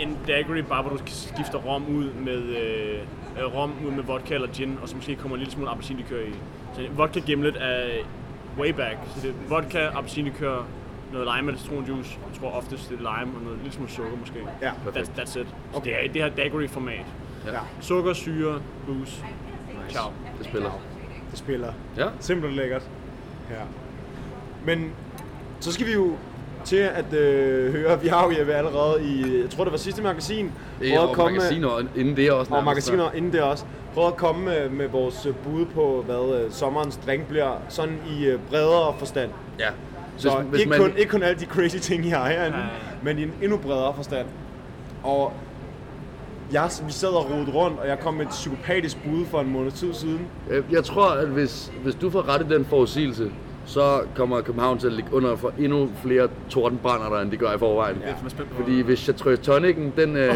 en 0.00 0.18
daiquiri, 0.28 0.62
bare 0.62 0.82
hvor 0.82 0.90
du 0.96 0.98
skifter 1.06 1.58
rom 1.58 1.84
ud 1.96 2.04
med, 2.24 2.42
øh, 2.42 2.98
øh, 3.38 3.54
rom 3.56 3.72
ud 3.86 3.90
med 3.90 4.02
vodka 4.04 4.34
eller 4.34 4.48
gin, 4.48 4.78
og 4.82 4.88
så 4.88 4.96
måske 4.96 5.16
kommer 5.16 5.36
en 5.36 5.38
lille 5.38 5.52
smule 5.52 5.70
appelsinlikør 5.70 6.20
i. 6.20 6.32
Så 6.74 6.80
en 6.80 6.98
vodka 6.98 7.20
gimlet 7.20 7.56
er 7.60 7.86
way 8.58 8.70
back. 8.70 8.96
Så 9.14 9.20
det 9.22 9.30
er 9.30 9.34
vodka, 9.48 9.78
appelsinlikør, 9.94 10.64
noget 11.12 11.28
lime 11.36 11.48
eller 11.50 11.60
citronjuice. 11.60 12.18
Jeg 12.32 12.40
tror 12.40 12.50
oftest 12.50 12.88
det 12.90 12.94
er 12.94 12.98
lime 13.18 13.36
og 13.36 13.42
noget 13.42 13.58
lille 13.58 13.72
smule 13.72 13.90
sukker 13.90 14.16
måske. 14.16 14.38
ja, 14.62 14.70
That's, 14.86 15.10
that's 15.20 15.38
it. 15.40 15.46
Så 15.74 15.80
det 15.84 15.94
er 15.94 16.00
i 16.04 16.08
det 16.08 16.22
her 16.22 16.30
daiquiri-format. 16.30 17.04
ja. 17.46 17.58
Sukker, 17.80 18.12
syre, 18.12 18.60
booze. 18.86 19.24
Ciao. 19.90 20.10
det 20.38 20.46
spiller. 20.46 20.70
Det 21.30 21.38
spiller. 21.38 21.72
Ja. 21.96 22.06
Simpelt 22.20 22.54
lækkert. 22.54 22.82
Ja. 23.50 23.62
Men 24.66 24.92
så 25.60 25.72
skal 25.72 25.86
vi 25.86 25.92
jo 25.92 26.12
til 26.64 26.76
at 26.76 27.12
øh, 27.14 27.72
høre, 27.72 28.00
vi 28.02 28.08
har 28.08 28.24
jo 28.24 28.38
Jeppe 28.38 28.52
allerede 28.54 29.04
i, 29.04 29.40
jeg 29.42 29.50
tror 29.50 29.64
det 29.64 29.70
var 29.72 29.78
sidste 29.78 30.02
magasin, 30.02 30.52
prøvet 30.80 30.94
er 30.94 30.98
og 30.98 31.16
magasiner 31.16 31.82
inden 31.96 32.16
det 32.16 32.32
også. 32.32 32.54
og 32.54 32.64
magasiner 32.64 33.10
inden 33.12 33.32
det 33.32 33.42
også, 33.42 33.64
prøvet 33.94 34.08
at 34.08 34.16
komme 34.16 34.44
med, 34.44 34.68
med 34.68 34.88
vores 34.88 35.28
bud 35.44 35.64
på, 35.66 36.02
hvad 36.06 36.44
øh, 36.44 36.52
sommerens 36.52 36.96
drink 37.06 37.26
bliver, 37.28 37.58
sådan 37.68 37.98
i 38.10 38.24
øh, 38.26 38.40
bredere 38.50 38.94
forstand. 38.98 39.30
Ja. 39.58 39.68
Så 40.20 40.30
hvis, 40.36 40.50
hvis 40.50 40.60
ikke, 40.60 40.70
man... 40.70 40.78
kun, 40.80 40.92
ikke 40.96 41.10
kun 41.10 41.22
alle 41.22 41.40
de 41.40 41.44
crazy 41.46 41.76
ting, 41.76 42.06
I 42.06 42.08
har 42.08 42.28
herinde, 42.28 42.58
ja. 42.58 42.64
men 43.02 43.18
i 43.18 43.22
en 43.22 43.32
endnu 43.42 43.56
bredere 43.56 43.94
forstand. 43.96 44.26
Og 45.02 45.32
jeg, 46.52 46.70
vi 46.86 46.92
sad 46.92 47.08
og 47.08 47.30
rodet 47.30 47.54
rundt, 47.54 47.78
og 47.80 47.88
jeg 47.88 47.98
kom 48.00 48.14
med 48.14 48.22
et 48.26 48.30
psykopatisk 48.30 48.96
bud 49.04 49.26
for 49.26 49.40
en 49.40 49.50
måned 49.50 49.70
tid 49.72 49.94
siden. 49.94 50.26
Jeg 50.70 50.84
tror, 50.84 51.10
at 51.10 51.28
hvis, 51.28 51.72
hvis 51.82 51.94
du 51.94 52.10
får 52.10 52.28
ret 52.28 52.46
i 52.50 52.54
den 52.54 52.64
forudsigelse, 52.64 53.30
så 53.64 54.00
kommer 54.14 54.40
København 54.40 54.78
til 54.78 54.86
at 54.86 54.92
ligge 54.92 55.14
under 55.14 55.36
for 55.36 55.52
endnu 55.58 55.88
flere 56.02 56.28
tordenbrænder, 56.48 57.08
der 57.08 57.20
end 57.20 57.30
de 57.30 57.36
gør 57.36 57.52
i 57.54 57.58
forvejen. 57.58 57.96
Jeg 58.06 58.14
på. 58.38 58.54
Fordi 58.56 58.80
hvis 58.80 58.98
Chartreuse 58.98 59.42
Tonicen, 59.42 59.92
den, 59.96 60.16
øh, 60.16 60.34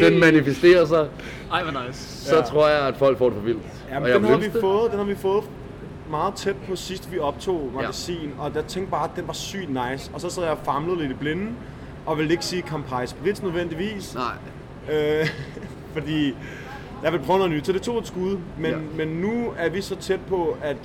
den 0.00 0.20
manifesterer 0.20 0.84
sig, 0.84 1.06
Ej, 1.52 1.62
hvor 1.62 1.86
nice. 1.86 2.00
så 2.28 2.36
Ja. 2.36 2.42
tror 2.42 2.68
jeg, 2.68 2.88
at 2.88 2.96
folk 2.96 3.18
får 3.18 3.24
det 3.24 3.34
for 3.34 3.44
vildt. 3.44 3.62
Jamen, 3.90 4.02
og 4.02 4.08
jeg 4.08 4.20
den 4.20 4.24
har 4.28 4.36
vi 4.36 4.44
det. 4.44 4.60
fået, 4.60 4.90
den 4.90 4.98
har 4.98 5.06
vi 5.06 5.14
fået 5.14 5.44
meget 6.10 6.34
tæt 6.34 6.56
på 6.68 6.76
sidst 6.76 7.12
vi 7.12 7.18
optog 7.18 7.70
magasin, 7.74 8.32
ja. 8.38 8.42
og 8.44 8.52
jeg 8.54 8.64
tænkte 8.64 8.90
bare, 8.90 9.04
at 9.04 9.10
den 9.16 9.26
var 9.26 9.32
sygt 9.32 9.68
nice. 9.68 10.10
Og 10.14 10.20
så 10.20 10.30
sad 10.30 10.42
jeg 10.42 10.52
og 10.52 10.58
famlede 10.64 10.98
lidt 10.98 11.10
i 11.10 11.14
blinden, 11.14 11.56
og 12.06 12.18
ville 12.18 12.32
ikke 12.32 12.44
sige 12.44 12.62
Campari 12.62 13.06
Spritz 13.06 13.42
nødvendigvis. 13.42 14.14
Nej, 14.14 14.32
Øh, 14.92 15.28
fordi 15.94 16.36
jeg 17.02 17.12
vil 17.12 17.18
prøve 17.18 17.38
noget 17.38 17.52
nyt, 17.52 17.66
så 17.66 17.72
det 17.72 17.82
tog 17.82 17.98
et 17.98 18.06
skud. 18.06 18.38
Men, 18.58 18.70
Ja. 18.70 18.76
men 18.96 19.08
nu 19.08 19.52
er 19.58 19.68
vi 19.68 19.80
så 19.80 19.96
tæt 19.96 20.20
på, 20.28 20.56
at... 20.62 20.76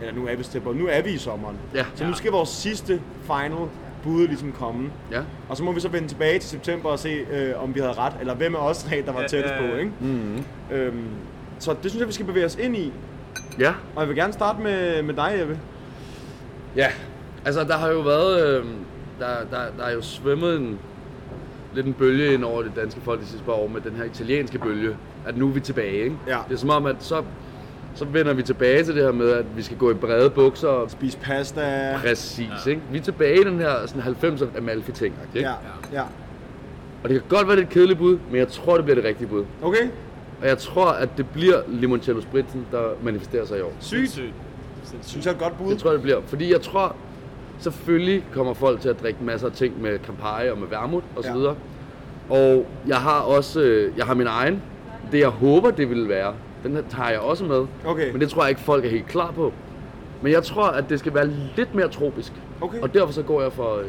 Eller 0.00 0.14
nu 0.14 0.26
er 0.26 0.36
vi 0.36 0.42
så 0.42 0.50
tæt 0.50 0.62
på, 0.62 0.72
nu 0.72 0.86
er 0.86 1.02
vi 1.02 1.10
i 1.10 1.18
sommeren. 1.18 1.56
Ja. 1.74 1.84
Så 1.94 2.06
nu 2.06 2.12
skal 2.14 2.30
vores 2.32 2.48
sidste 2.48 3.00
final 3.22 3.52
bud 4.02 4.26
ligesom 4.28 4.52
komme. 4.52 4.90
ja. 5.12 5.20
Og 5.48 5.56
så 5.56 5.64
må 5.64 5.72
vi 5.72 5.80
så 5.80 5.88
vende 5.88 6.08
tilbage 6.08 6.38
til 6.38 6.48
september 6.50 6.88
og 6.90 6.98
se, 6.98 7.08
øh, 7.08 7.62
om 7.62 7.74
vi 7.74 7.80
havde 7.80 7.92
ret, 7.92 8.12
eller 8.20 8.34
hvem 8.34 8.54
af 8.54 8.58
os 8.58 8.82
tre, 8.82 9.02
der 9.06 9.12
var 9.12 9.20
Ja, 9.20 9.26
tættest 9.26 9.54
ja, 9.54 9.64
ja. 9.64 9.70
på, 9.72 9.76
ikke? 9.76 9.92
Mm-hmm. 10.00 10.44
Øhm, 10.70 11.04
så 11.58 11.72
det 11.82 11.90
synes 11.90 12.00
jeg, 12.00 12.08
vi 12.08 12.12
skal 12.12 12.26
bevæge 12.26 12.46
os 12.46 12.56
ind 12.56 12.76
i. 12.76 12.92
Ja. 13.58 13.74
Og 13.94 14.00
jeg 14.00 14.08
vil 14.08 14.16
gerne 14.16 14.32
starte 14.32 14.62
med, 14.62 15.02
med 15.02 15.14
dig, 15.14 15.36
Jeppe. 15.40 15.58
Ja, 16.76 16.88
altså 17.44 17.64
der 17.64 17.76
har 17.76 17.88
jo 17.88 18.00
været, 18.00 18.58
øh, 18.58 18.64
der, 19.20 19.26
der, 19.50 19.58
der 19.78 19.84
er 19.84 19.92
jo 19.94 20.02
svømmet 20.02 20.56
en, 20.56 20.78
lidt 21.74 21.86
en 21.86 21.92
bølge 21.92 22.34
ind 22.34 22.44
over 22.44 22.62
det 22.62 22.72
danske 22.76 23.00
folk 23.00 23.20
de 23.20 23.26
sidste 23.26 23.44
par 23.44 23.52
år 23.52 23.68
med 23.68 23.80
den 23.80 23.96
her 23.96 24.04
italienske 24.04 24.58
bølge, 24.58 24.96
at 25.26 25.36
nu 25.36 25.48
er 25.48 25.52
vi 25.52 25.60
tilbage, 25.60 25.92
ikke? 26.04 26.16
Ja. 26.26 26.38
Det 26.48 26.54
er 26.54 26.58
som 26.58 26.70
om, 26.70 26.86
at 26.86 26.96
så, 26.98 27.22
så 27.94 28.04
vender 28.04 28.32
vi 28.32 28.42
tilbage 28.42 28.84
til 28.84 28.94
det 28.94 29.04
her 29.04 29.12
med, 29.12 29.30
at 29.30 29.56
vi 29.56 29.62
skal 29.62 29.76
gå 29.76 29.90
i 29.90 29.94
brede 29.94 30.30
bukser 30.30 30.68
og 30.68 30.90
Spis 30.90 31.16
pasta. 31.16 31.96
Præcis, 32.00 32.48
ja. 32.66 32.70
ikke? 32.70 32.82
Vi 32.90 32.98
er 32.98 33.02
tilbage 33.02 33.40
i 33.40 33.44
den 33.44 33.58
her 33.58 33.86
sådan 33.86 34.02
90'er 34.02 34.58
Amalfi 34.58 34.92
ting, 34.92 35.14
ikke? 35.34 35.48
Ja, 35.48 35.54
ja. 35.92 36.02
Og 37.02 37.08
det 37.08 37.20
kan 37.20 37.28
godt 37.36 37.46
være 37.46 37.56
det 37.56 37.62
er 37.62 37.66
et 37.66 37.72
kedeligt 37.72 37.98
bud, 37.98 38.18
men 38.30 38.36
jeg 38.38 38.48
tror, 38.48 38.76
det 38.76 38.84
bliver 38.84 38.94
det 38.94 39.04
rigtige 39.04 39.28
bud. 39.28 39.44
Okay, 39.62 39.88
Og 40.42 40.48
jeg 40.48 40.58
tror, 40.58 40.86
at 40.90 41.08
det 41.16 41.26
bliver 41.30 41.56
Limoncello 41.68 42.20
Spritzen, 42.20 42.66
der 42.72 42.82
manifesterer 43.02 43.44
sig 43.46 43.58
i 43.58 43.62
år. 43.62 43.72
sygt. 43.80 44.10
Sygt. 44.10 44.32
Synes 45.02 45.26
jeg 45.26 45.32
er 45.32 45.34
et 45.36 45.42
godt 45.42 45.58
bud. 45.58 45.70
Det 45.70 45.78
tror 45.78 45.90
jeg, 45.90 45.94
det 45.94 46.02
bliver. 46.02 46.20
Fordi 46.26 46.52
jeg 46.52 46.60
tror, 46.60 46.96
selvfølgelig 47.58 48.24
kommer 48.32 48.54
folk 48.54 48.80
til 48.80 48.88
at 48.88 49.00
drikke 49.02 49.24
masser 49.24 49.46
af 49.46 49.52
ting 49.52 49.82
med 49.82 49.98
Campari 50.06 50.48
og 50.50 50.58
med 50.58 50.68
vermouth 50.68 51.06
og 51.16 51.22
så 51.24 51.30
Ja. 51.30 51.36
videre. 51.36 51.54
Og 52.30 52.66
jeg 52.86 52.96
har 52.96 53.20
også, 53.20 53.60
øh, 53.60 53.92
jeg 53.98 54.06
har 54.06 54.14
min 54.14 54.26
egen. 54.26 54.62
Det 55.12 55.18
jeg 55.18 55.28
håber, 55.28 55.70
det 55.70 55.90
vil 55.90 56.08
være, 56.08 56.34
den 56.62 56.72
her 56.74 56.82
tager 56.90 57.10
jeg 57.10 57.20
også 57.20 57.44
med. 57.44 57.66
Okay. 57.86 58.12
Men 58.12 58.20
det 58.20 58.28
tror 58.30 58.42
jeg 58.42 58.48
ikke, 58.50 58.60
folk 58.60 58.84
er 58.84 58.88
helt 58.90 59.06
klar 59.06 59.30
på. 59.30 59.52
Men 60.22 60.32
jeg 60.32 60.42
tror, 60.42 60.66
at 60.66 60.84
det 60.88 60.98
skal 60.98 61.14
være 61.14 61.30
lidt 61.56 61.74
mere 61.74 61.88
tropisk. 61.88 62.32
Okay. 62.60 62.80
Og 62.80 62.94
derfor 62.94 63.12
så 63.12 63.22
går 63.22 63.42
jeg 63.42 63.52
for 63.52 63.74
øh, 63.76 63.84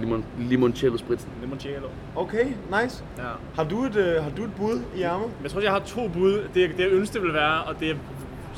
limon, 0.00 0.24
limoncello 0.38 0.96
spritsen. 0.98 1.30
Limoncello. 1.40 1.88
Okay, 2.16 2.44
nice. 2.82 3.04
Ja. 3.18 3.22
Har 3.54 3.64
du 3.64 3.84
et, 3.84 3.96
øh, 3.96 4.22
har 4.22 4.30
du 4.30 4.44
et 4.44 4.54
bud 4.56 4.80
i 4.96 5.02
ærmet? 5.02 5.26
Men 5.26 5.42
jeg 5.42 5.50
tror, 5.50 5.60
jeg 5.60 5.72
har 5.72 5.78
to 5.78 6.08
bud. 6.08 6.32
Det, 6.54 6.54
det 6.54 6.78
jeg 6.78 6.88
ønsker, 6.90 7.14
det 7.18 7.22
vil 7.26 7.34
være, 7.34 7.62
og 7.62 7.74
det 7.80 7.86
jeg 7.88 7.96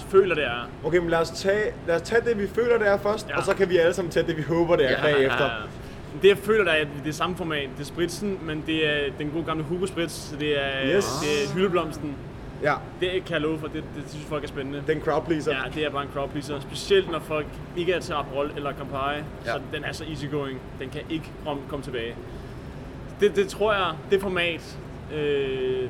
føler, 0.08 0.34
det 0.34 0.44
er. 0.44 0.68
Okay, 0.84 0.98
men 0.98 1.10
lad 1.10 1.18
os, 1.18 1.30
tage, 1.30 1.72
lad 1.86 1.96
os 1.96 2.02
tage 2.02 2.20
det, 2.24 2.38
vi 2.38 2.46
føler, 2.46 2.78
det 2.78 2.88
er 2.88 2.96
først, 2.98 3.28
Ja. 3.28 3.36
og 3.36 3.44
så 3.44 3.54
kan 3.54 3.68
vi 3.68 3.76
alle 3.76 3.94
sammen 3.94 4.10
tage 4.12 4.26
det, 4.26 4.36
vi 4.36 4.42
håber, 4.42 4.76
det 4.76 4.86
er 4.86 4.90
Ja. 4.90 5.02
bagefter. 5.14 5.50
Det 6.22 6.28
jeg 6.28 6.38
føler, 6.38 6.64
der 6.64 6.70
er, 6.72 6.76
at 6.80 6.88
det 7.04 7.08
er 7.08 7.12
samme 7.14 7.36
format. 7.36 7.68
Det 7.76 7.80
er 7.82 7.86
spritsen, 7.86 8.38
men 8.42 8.62
det 8.66 8.86
er 8.86 9.10
den 9.18 9.30
gode 9.30 9.44
gamle 9.44 9.64
Hugo 9.64 9.86
Spritz. 9.86 10.12
Så 10.12 10.36
det 10.36 10.64
er, 10.64 10.96
Yes. 10.96 11.04
det 11.22 11.44
er 11.44 11.54
hyldeblomsten. 11.54 12.14
Ja, 12.64 12.74
Det 13.00 13.10
kan 13.24 13.32
jeg 13.32 13.40
love 13.40 13.58
for. 13.58 13.66
Det, 13.66 13.84
det 13.96 14.04
synes 14.10 14.24
folk 14.26 14.44
er 14.44 14.48
spændende. 14.48 14.82
den 14.86 15.00
crowd 15.00 15.22
pleaser. 15.26 15.52
Ja, 15.52 15.62
det 15.74 15.84
er 15.84 15.90
bare 15.90 16.02
en 16.02 16.08
crowd 16.14 16.28
pleaser. 16.28 16.60
Specielt 16.60 17.10
når 17.10 17.18
folk 17.20 17.46
ikke 17.76 17.92
er 17.92 18.00
til 18.00 18.12
Aperol 18.12 18.50
eller 18.56 18.72
Campari. 18.72 19.16
Ja. 19.16 19.52
Så 19.52 19.60
den 19.72 19.84
er 19.84 19.92
så 19.92 20.04
easygoing. 20.04 20.58
Den 20.80 20.88
kan 20.90 21.00
ikke 21.10 21.30
komme, 21.46 21.62
komme 21.68 21.82
tilbage. 21.84 22.14
Det, 23.20 23.36
det 23.36 23.48
tror 23.48 23.72
jeg, 23.72 23.92
det 24.10 24.20
format. 24.20 24.78
Øh, 25.14 25.88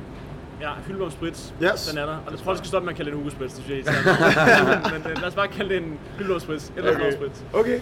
ja, 0.61 0.69
Hyldblom 0.87 1.11
Spritz, 1.11 1.51
Yes. 1.63 1.87
den 1.87 1.97
er 1.97 2.05
der. 2.05 2.17
Og 2.25 2.31
jeg 2.31 2.39
tror, 2.39 2.51
jeg 2.51 2.57
skal 2.57 2.67
stoppe 2.67 2.85
med 2.85 2.93
at 2.93 2.97
kalde 2.97 3.11
det 3.11 3.17
en 3.17 3.23
Hugo 3.23 3.35
Spritz, 3.35 3.55
det 3.55 3.63
synes 3.63 3.85
jeg 3.85 3.93
men, 4.93 5.01
men 5.03 5.11
øh, 5.11 5.17
lad 5.17 5.27
os 5.27 5.35
bare 5.35 5.47
kalde 5.47 5.69
det 5.75 5.83
en 5.83 5.97
Hyldblom 6.17 6.39
Spritz. 6.39 6.71
Eller 6.77 6.91
Okay. 6.91 7.01
okay. 7.01 7.11
Spritz. 7.15 7.41
Okay. 7.53 7.79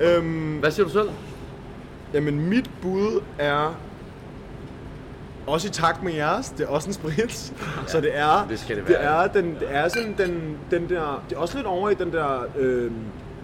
Øhm, 0.00 0.58
Hvad 0.58 0.70
siger 0.70 0.86
du 0.86 0.92
selv? 0.92 1.08
jamen, 2.14 2.48
mit 2.48 2.70
bud 2.82 3.20
er 3.38 3.74
også 5.46 5.68
i 5.68 5.70
takt 5.70 6.02
med 6.02 6.12
jeres. 6.14 6.48
Det 6.48 6.64
er 6.64 6.68
også 6.68 6.88
en 6.88 6.92
sprit. 6.94 7.52
så 7.86 8.00
det 8.00 8.18
er, 8.18 8.46
det 8.48 8.58
skal 8.60 8.76
det 8.76 8.86
det 8.86 8.94
være. 8.94 9.24
er, 9.24 9.28
den, 9.32 9.44
det 9.54 9.66
er 9.70 9.88
sådan 9.88 10.14
den, 10.18 10.58
den 10.70 10.88
der, 10.88 11.22
det 11.28 11.36
er 11.36 11.40
også 11.40 11.56
lidt 11.56 11.66
over 11.66 11.90
i 11.90 11.94
den 11.94 12.12
der 12.12 12.44
øh, 12.58 12.90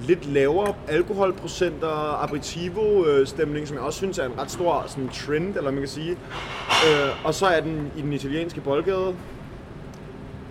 lidt 0.00 0.26
lavere 0.26 0.74
alkoholprocenter, 0.88 2.22
aperitivo-stemning, 2.22 3.68
som 3.68 3.76
jeg 3.76 3.84
også 3.84 3.96
synes 3.96 4.18
er 4.18 4.26
en 4.26 4.38
ret 4.40 4.50
stor 4.50 4.84
sådan, 4.86 5.08
trend, 5.08 5.56
eller 5.56 5.70
man 5.70 5.78
kan 5.80 5.88
sige. 5.88 6.10
Øh, 6.70 7.26
og 7.26 7.34
så 7.34 7.46
er 7.46 7.60
den 7.60 7.90
i 7.96 8.02
den 8.02 8.12
italienske 8.12 8.60
boldgade. 8.60 9.14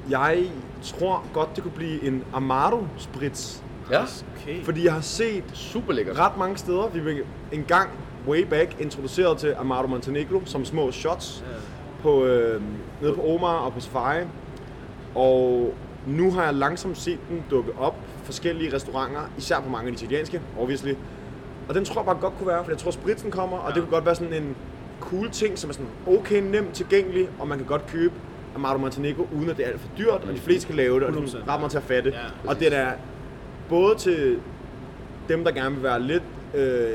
Jeg 0.10 0.44
tror 0.84 1.24
godt, 1.34 1.56
det 1.56 1.64
kunne 1.64 1.74
blive 1.76 2.04
en 2.04 2.24
Amaro 2.34 2.84
Spritz. 2.98 3.58
Ja, 3.92 4.02
Okay. 4.42 4.64
Fordi 4.64 4.86
jeg 4.86 4.94
har 4.94 5.02
set 5.02 5.44
super 5.54 5.94
lækkert. 5.94 6.20
ret 6.20 6.38
mange 6.38 6.58
steder. 6.58 6.88
Vi 6.94 7.00
blev 7.00 7.16
en 7.52 7.64
gang 7.68 7.90
way 8.28 8.44
back 8.46 8.76
introduceret 8.82 9.38
til 9.38 9.56
Amaro 9.60 9.88
Montenegro 9.88 10.42
som 10.46 10.66
små 10.66 10.92
shots 10.92 11.44
Ja. 11.48 11.56
på, 12.02 12.26
øh, 12.26 12.62
nede 13.02 13.14
på 13.14 13.22
Omar 13.36 13.56
og 13.58 13.74
på 13.74 13.80
Safari. 13.80 14.24
Og 15.16 15.74
nu 16.08 16.32
har 16.32 16.44
jeg 16.44 16.54
langsomt 16.54 16.98
set 16.98 17.20
den 17.30 17.44
dukke 17.52 17.72
op 17.80 17.96
forskellige 18.24 18.76
restauranter, 18.76 19.22
især 19.38 19.60
på 19.60 19.70
mange 19.70 19.92
af 19.92 19.96
de 19.98 20.04
italienske, 20.06 20.42
obviously. 20.60 20.94
Og 21.70 21.76
den 21.76 21.86
tror 21.86 22.02
jeg 22.02 22.06
bare 22.06 22.18
godt 22.22 22.34
kunne 22.38 22.48
være, 22.48 22.64
for 22.64 22.72
jeg 22.72 22.78
tror 22.78 22.92
spritsen 22.92 23.32
kommer, 23.32 23.58
og 23.58 23.70
Ja. 23.70 23.74
det 23.76 23.84
kunne 23.84 23.92
godt 23.92 24.06
være 24.06 24.16
sådan 24.16 24.34
en 24.34 24.56
cool 25.00 25.30
ting, 25.30 25.58
som 25.60 25.70
er 25.70 25.74
sådan 25.74 25.88
okay 26.08 26.42
nemt 26.42 26.74
tilgængelig, 26.74 27.30
og 27.40 27.48
man 27.48 27.58
kan 27.58 27.68
godt 27.68 27.88
købe 27.88 28.14
Amaro 28.56 28.78
Montenegro, 28.78 29.28
uden 29.38 29.50
at 29.50 29.58
det 29.58 29.66
er 29.66 29.70
alt 29.70 29.80
for 29.82 29.90
dyrt, 29.98 30.22
og 30.28 30.34
de 30.34 30.38
fleste 30.40 30.68
kan 30.68 30.76
lave 30.76 31.00
det, 31.00 31.08
og 31.08 31.14
det 31.14 31.20
er 31.20 31.22
100%. 31.24 31.38
ret 31.48 31.60
meget 31.60 31.72
til 31.72 31.78
at 31.78 31.84
fatte. 31.84 32.10
Ja, 32.10 32.50
og 32.50 32.60
det 32.60 32.78
er 32.78 32.92
både 33.70 33.96
til 33.96 34.40
dem, 35.30 35.44
der 35.44 35.52
gerne 35.52 35.76
vil 35.76 35.84
være 35.84 36.02
lidt 36.02 36.24
øh, 36.56 36.90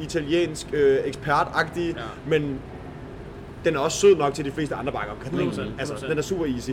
italiensk 0.00 0.66
øh, 0.72 0.98
ekspertagtige, 1.04 1.94
Ja. 1.96 2.02
men 2.26 2.58
den 3.64 3.76
er 3.76 3.80
også 3.80 3.98
sød 3.98 4.16
nok 4.16 4.34
til 4.34 4.44
de 4.44 4.50
fleste 4.50 4.74
andre 4.74 4.92
bakker. 4.92 5.12
Ikke? 5.24 5.36
100%, 5.50 5.62
Altså, 5.78 5.94
100%. 5.94 6.08
den 6.10 6.18
er 6.18 6.22
super 6.22 6.46
easy. 6.46 6.70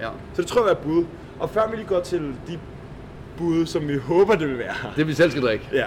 Ja. 0.00 0.08
Så 0.34 0.42
det 0.42 0.46
tror 0.46 0.62
jeg 0.66 0.70
er 0.70 0.82
bud. 0.82 1.04
Og 1.40 1.50
før 1.50 1.70
vi 1.70 1.76
lige 1.76 1.86
går 1.88 2.00
til 2.00 2.20
de 2.46 2.58
bud, 3.36 3.66
som 3.66 3.88
vi 3.88 3.96
håber, 4.12 4.34
det 4.34 4.48
vil 4.48 4.58
være, 4.58 4.74
Det 4.96 5.06
vi 5.06 5.14
selv 5.14 5.30
skal 5.30 5.42
drikke. 5.42 5.68
ja, 5.72 5.86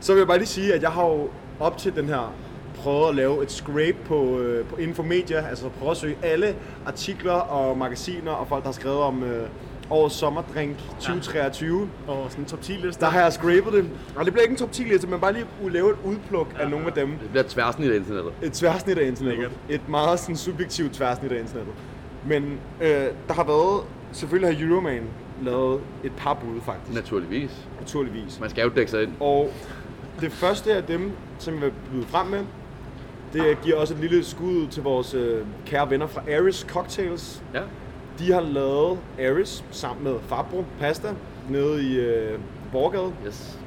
så 0.00 0.12
vil 0.12 0.18
jeg 0.20 0.26
bare 0.28 0.38
lige 0.38 0.46
sige, 0.48 0.74
at 0.74 0.82
jeg 0.82 0.90
har 0.90 1.04
jo 1.06 1.28
op 1.60 1.78
til 1.78 1.96
den 1.96 2.08
her 2.08 2.34
prøvet 2.76 3.08
at 3.08 3.14
lave 3.14 3.42
et 3.42 3.52
scrape 3.52 3.96
på, 4.04 4.38
øh, 4.38 4.66
på 4.66 4.76
Infomedia, 4.76 5.46
altså 5.48 5.68
prøve 5.68 5.90
at 5.90 5.96
søge 5.96 6.16
alle 6.22 6.54
artikler 6.86 7.32
og 7.32 7.78
magasiner 7.78 8.30
og 8.32 8.48
folk, 8.48 8.62
der 8.62 8.68
har 8.68 8.72
skrevet 8.72 8.98
om 8.98 9.22
øh, 9.24 9.48
årets 9.90 10.14
sommerdrink 10.14 10.76
2023. 11.00 11.88
Og 12.08 12.26
sådan 12.30 12.44
en 12.44 12.48
top 12.48 12.60
10 12.62 12.72
liste. 12.72 13.00
Der 13.04 13.10
har 13.10 13.20
jeg 13.20 13.32
scrapet 13.32 13.72
det. 13.72 13.90
Og 14.16 14.24
det 14.24 14.32
bliver 14.32 14.42
ikke 14.42 14.52
en 14.52 14.58
top 14.58 14.72
10 14.72 14.82
liste, 14.82 15.06
men 15.06 15.20
bare 15.20 15.32
lige 15.32 15.46
lave 15.70 15.90
et 15.90 15.96
udpluk 16.04 16.46
af 16.60 16.70
nogle 16.70 16.86
af 16.86 16.92
dem. 16.92 17.08
Det 17.08 17.30
bliver 17.30 17.44
tværsnit 17.48 17.90
af 17.92 17.96
internettet. 17.96 18.32
Et 18.42 18.52
tværsnit 18.52 18.98
af 18.98 19.06
internettet. 19.06 19.38
Lækkert. 19.38 19.58
Et 19.68 19.88
meget 19.88 20.20
sådan, 20.20 20.36
subjektivt 20.36 20.92
tværsnit 20.92 21.32
af 21.32 21.40
internettet. 21.40 21.74
Men 22.26 22.58
øh, 22.82 22.88
der 23.28 23.34
har 23.34 23.44
været, 23.44 23.82
selvfølgelig 24.12 24.56
har 24.56 24.66
Euroman 24.68 25.02
lavet 25.42 25.80
et 26.04 26.12
par 26.16 26.34
bud 26.34 26.60
faktisk, 26.60 26.94
Naturligvis. 26.94 27.50
naturligvis. 27.80 28.40
Man 28.40 28.50
skal 28.50 28.62
jo 28.62 28.70
dække 28.76 28.90
sig 28.90 29.02
ind. 29.02 29.12
Og 29.20 29.50
det 30.20 30.32
første 30.32 30.74
af 30.74 30.82
dem, 30.84 31.10
som 31.38 31.54
jeg 31.54 31.62
vil 31.62 31.72
byde 31.92 32.06
frem 32.06 32.26
med, 32.26 32.40
det 33.32 33.60
giver 33.62 33.76
også 33.76 33.94
et 33.94 34.00
lille 34.00 34.24
skud 34.24 34.56
ud 34.56 34.66
til 34.66 34.82
vores 34.82 35.14
øh, 35.14 35.44
kære 35.66 35.90
venner 35.90 36.06
fra 36.06 36.20
Aris 36.38 36.66
Cocktails. 36.68 37.42
Ja. 37.54 37.60
De 38.18 38.32
har 38.32 38.40
lavet 38.40 38.98
Aris 39.18 39.64
sammen 39.70 40.04
med 40.04 40.14
Fabro 40.28 40.64
Pasta 40.80 41.08
nede 41.48 41.84
i 41.84 41.96
øh, 41.98 42.38
Borgade. 42.72 43.12
Yes. 43.26 43.58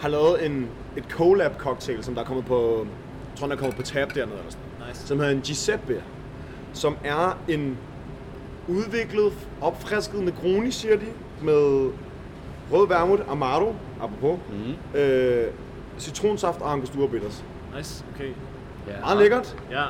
Har 0.00 0.08
lavet 0.08 0.46
en, 0.46 0.68
et 0.96 1.04
collab 1.10 1.56
cocktail, 1.58 2.04
som 2.04 2.14
der 2.14 2.22
er 2.22 2.26
kommet 2.26 2.44
på, 2.46 2.76
jeg 2.78 3.38
tror 3.38 3.46
den 3.46 3.52
er 3.52 3.56
kommet 3.60 3.76
på 3.76 3.82
tab 3.82 4.14
dernede 4.14 4.38
eller 4.38 4.50
sådan 4.50 4.88
Nice. 4.88 5.06
som 5.06 5.18
hedder 5.18 5.32
en 5.32 5.40
Giuseppe, 5.40 6.02
som 6.72 6.96
er 7.04 7.38
en 7.48 7.78
udviklet, 8.68 9.32
opfrisket 9.60 10.20
Negroni, 10.24 10.70
siger 10.70 10.96
de, 10.96 11.06
med 11.42 11.90
rød 12.72 12.88
vermouth, 12.88 13.22
Amaro, 13.30 13.74
apropos, 14.02 14.38
Mm. 14.50 14.98
øh, 15.00 15.46
citronsaft 15.98 16.60
og 16.60 16.72
angostura 16.72 17.06
bitters. 17.06 17.44
Nice, 17.76 18.04
okay. 18.14 18.28
Ja. 18.88 19.00
Meget 19.00 19.18
lækkert. 19.18 19.56
Ja. 19.70 19.84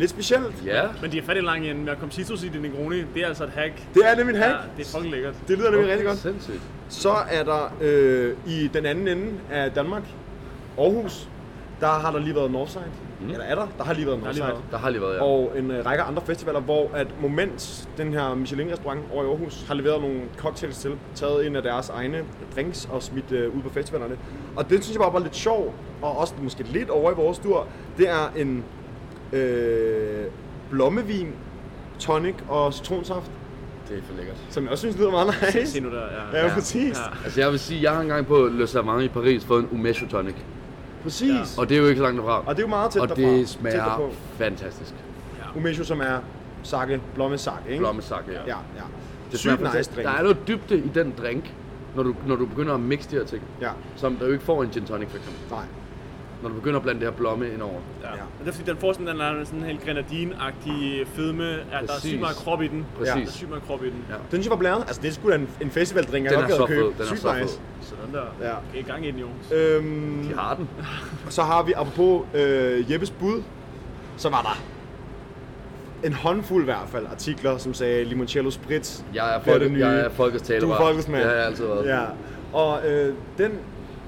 Lidt 0.00 0.10
specielt. 0.10 0.64
Ja. 0.66 0.82
Men 1.02 1.12
de 1.12 1.18
er 1.18 1.22
fat 1.22 1.36
i 1.36 1.40
lang 1.40 1.66
ende 1.66 1.80
med 1.80 1.92
at 1.92 1.98
komme 1.98 2.12
citrus 2.12 2.42
i 2.44 2.48
din 2.48 2.60
Negroni. 2.60 2.96
Det 3.14 3.22
er 3.22 3.26
altså 3.26 3.44
et 3.44 3.50
hack. 3.50 3.72
Det 3.94 4.02
er 4.10 4.16
nemlig 4.16 4.34
en 4.36 4.42
hack. 4.42 4.54
Ja, 4.54 4.58
det 4.76 4.86
er 4.86 4.90
fucking 4.90 5.12
lækkert. 5.12 5.34
Det 5.48 5.58
lyder 5.58 5.70
nemlig 5.70 5.88
rigtig 5.90 6.06
godt. 6.06 6.18
Sindssygt. 6.18 6.60
Så 6.88 7.14
er 7.30 7.44
der 7.44 7.74
øh, 7.80 8.36
i 8.46 8.68
den 8.74 8.86
anden 8.86 9.08
ende 9.08 9.32
af 9.50 9.70
Danmark, 9.70 10.02
Aarhus, 10.78 11.28
der 11.80 11.86
har 11.86 12.12
der 12.12 12.18
lige 12.18 12.34
været 12.34 12.50
Northside. 12.50 12.84
Mm. 13.20 13.30
Eller 13.30 13.44
er 13.44 13.54
der? 13.54 13.66
Der 13.78 13.84
har 13.84 13.92
lige 13.94 14.06
været 14.06 14.18
har 14.18 14.32
lige 14.32 14.40
Northside. 14.40 14.46
været. 14.46 14.70
Der 14.70 14.78
har 14.78 14.90
lige 14.90 15.02
været, 15.02 15.14
ja. 15.14 15.22
Og 15.22 15.52
en 15.56 15.70
øh, 15.70 15.86
række 15.86 16.02
andre 16.02 16.22
festivaler, 16.26 16.60
hvor 16.60 16.90
at 16.94 17.06
Moment, 17.20 17.88
den 17.96 18.12
her 18.12 18.34
Michelin-restaurant 18.34 19.00
over 19.12 19.24
i 19.24 19.26
Aarhus, 19.26 19.64
har 19.68 19.74
leveret 19.74 20.00
nogle 20.00 20.20
cocktails 20.36 20.78
til, 20.78 20.92
taget 21.14 21.46
en 21.46 21.56
af 21.56 21.62
deres 21.62 21.88
egne 21.88 22.24
drinks 22.56 22.88
og 22.92 23.02
smidt 23.02 23.32
øh, 23.32 23.56
ud 23.56 23.62
på 23.62 23.70
festivalerne. 23.70 24.16
Og 24.56 24.70
det 24.70 24.84
synes 24.84 24.94
jeg 24.94 25.00
bare 25.02 25.12
var 25.12 25.18
lidt 25.18 25.36
sjov, 25.36 25.74
og 26.02 26.18
også 26.18 26.34
måske 26.42 26.62
lidt 26.62 26.90
over 26.90 27.12
i 27.12 27.14
vores 27.14 27.38
tur. 27.38 27.66
Det 27.98 28.08
er 28.08 28.32
en 28.36 28.64
øh, 29.32 30.24
blommevin, 30.70 31.32
tonic 31.98 32.34
og 32.48 32.74
citronsaft, 32.74 33.30
Det 33.88 33.98
er 33.98 34.02
for 34.02 34.16
lækkert. 34.16 34.36
som 34.50 34.62
jeg 34.64 34.72
også 34.72 34.80
synes 34.82 34.96
lyder 34.98 35.10
meget 35.10 35.34
Se 35.52 35.60
nice. 35.60 35.80
nu 35.80 35.90
der. 35.90 36.02
Ja. 36.32 36.46
Ja, 36.46 36.54
præcis. 36.54 36.98
Ja. 36.98 37.24
Altså 37.24 37.40
jeg 37.40 37.50
vil 37.50 37.58
sige, 37.58 37.82
jeg 37.82 37.92
har 37.92 38.00
engang 38.00 38.26
på 38.26 38.48
Le 38.52 38.66
Savant 38.66 39.02
i 39.02 39.08
Paris 39.08 39.44
fået 39.44 39.62
en 39.62 39.68
Umeshu 39.72 40.06
tonic. 40.08 40.34
Præcis. 41.02 41.58
Og 41.58 41.68
det 41.68 41.76
er 41.76 41.80
jo 41.80 41.86
ikke 41.86 41.98
så 41.98 42.02
langt 42.04 42.18
derfra. 42.18 42.42
Og 42.46 42.56
det 42.56 42.62
er 42.62 42.66
jo 42.66 42.68
meget 42.68 42.90
tæt 42.90 43.02
Og 43.02 43.08
derfra. 43.08 43.22
det 43.22 43.48
smager 43.48 44.10
fantastisk. 44.38 44.94
Umeshu, 45.56 45.84
som 45.84 46.00
er 46.00 46.18
sake, 46.62 47.00
blommesake, 47.14 47.56
ikke? 47.68 47.78
Blommesak, 47.78 48.22
ja. 48.28 48.32
Ja, 48.32 48.38
ja. 48.46 48.82
Det 49.30 49.38
Sygt 49.38 49.42
smager 49.42 49.56
nice 49.58 49.64
fantastisk. 49.70 49.96
drink. 49.96 50.08
Der 50.08 50.14
er 50.14 50.22
noget 50.22 50.38
dybde 50.48 50.78
i 50.78 50.88
den 50.94 51.14
drink, 51.18 51.54
når 51.96 52.02
du, 52.02 52.14
når 52.26 52.36
du 52.36 52.46
begynder 52.46 52.74
at 52.74 52.80
mixe 52.80 53.10
de 53.10 53.16
her 53.16 53.24
ting. 53.24 53.42
Ja, 53.60 53.68
Som 53.96 54.16
der 54.16 54.26
jo 54.26 54.32
ikke 54.32 54.44
får 54.44 54.62
en 54.62 54.68
gin 54.70 54.84
tonic 54.84 55.08
for 55.08 55.16
eksempel. 55.16 55.42
nej. 55.50 55.64
Når 56.42 56.48
du 56.48 56.54
begynder 56.54 56.76
at 56.76 56.82
blande 56.82 57.00
det 57.00 57.08
her 57.08 57.16
blomme 57.16 57.52
ind 57.52 57.62
over. 57.62 57.72
Ja. 58.02 58.08
Ja. 58.08 58.12
Og 58.22 58.44
det 58.44 58.48
er 58.48 58.52
fordi, 58.52 58.70
den 58.70 58.78
får 58.78 58.92
sådan, 58.92 59.06
den 59.06 59.20
er 59.20 59.44
sådan 59.44 59.58
en 59.60 59.64
helt 59.66 59.80
grenadine-agtig 59.84 61.06
fedme. 61.14 61.44
Ja, 61.44 61.52
der 61.86 61.92
er 61.94 62.00
sygt 62.00 62.20
meget 62.20 62.36
krop 62.36 62.62
i 62.62 62.68
den. 62.68 62.86
Præcis. 62.98 63.14
Der 63.14 63.20
er 63.22 63.26
sygt 63.26 63.48
meget 63.50 63.62
krop 63.66 63.82
i 63.84 63.86
den. 63.90 64.04
Ja. 64.08 64.14
Den 64.14 64.22
synes 64.30 64.44
jeg 64.46 64.50
var 64.50 64.56
blæret. 64.56 64.80
Altså, 64.86 65.02
det 65.02 65.08
er 65.08 65.12
sgu 65.12 65.30
da 65.30 65.34
en, 65.34 65.48
en 65.60 65.70
festivaldrink, 65.70 66.26
jeg 66.26 66.34
er 66.34 66.46
gad 66.46 66.60
at 66.60 66.66
købe. 66.66 66.94
fed, 66.96 67.06
den 67.06 67.12
er 67.14 67.16
så 67.18 67.34
nice. 67.34 67.48
fed. 67.54 67.60
Sådan 67.82 68.14
der. 68.14 68.46
Ja. 68.48 68.52
Okay, 68.70 68.78
i 68.78 68.82
gang 68.82 69.06
i 69.06 69.10
den 69.10 69.20
jo. 69.20 69.26
Øhm, 69.56 70.22
De 70.28 70.34
har 70.38 70.54
den. 70.54 70.68
så 71.28 71.42
har 71.42 71.62
vi, 71.62 71.72
apropos 71.76 72.26
øh, 72.34 72.92
Jeppes 72.92 73.10
bud, 73.10 73.42
så 74.16 74.28
var 74.28 74.42
der 74.42 74.62
en 76.06 76.12
håndfuld 76.12 76.62
i 76.62 76.64
hvert 76.64 76.88
fald 76.88 77.06
artikler, 77.06 77.58
som 77.58 77.74
sagde 77.74 78.04
limoncello 78.04 78.50
spritz. 78.50 79.02
Jeg 79.14 79.36
er, 79.36 79.40
folke, 79.40 79.68
nye. 79.68 79.86
jeg 79.86 80.00
er 80.00 80.08
folkets 80.10 80.42
taler. 80.42 80.60
Du 80.60 80.70
er 80.70 80.76
folkets 80.76 81.08
mand. 81.08 81.22
Det 81.22 81.30
har 81.30 81.36
jeg 81.36 81.46
altid 81.46 81.64
været. 81.66 81.86
Ja, 81.86 82.00
og 82.52 82.86
øh, 82.88 83.14
den 83.38 83.50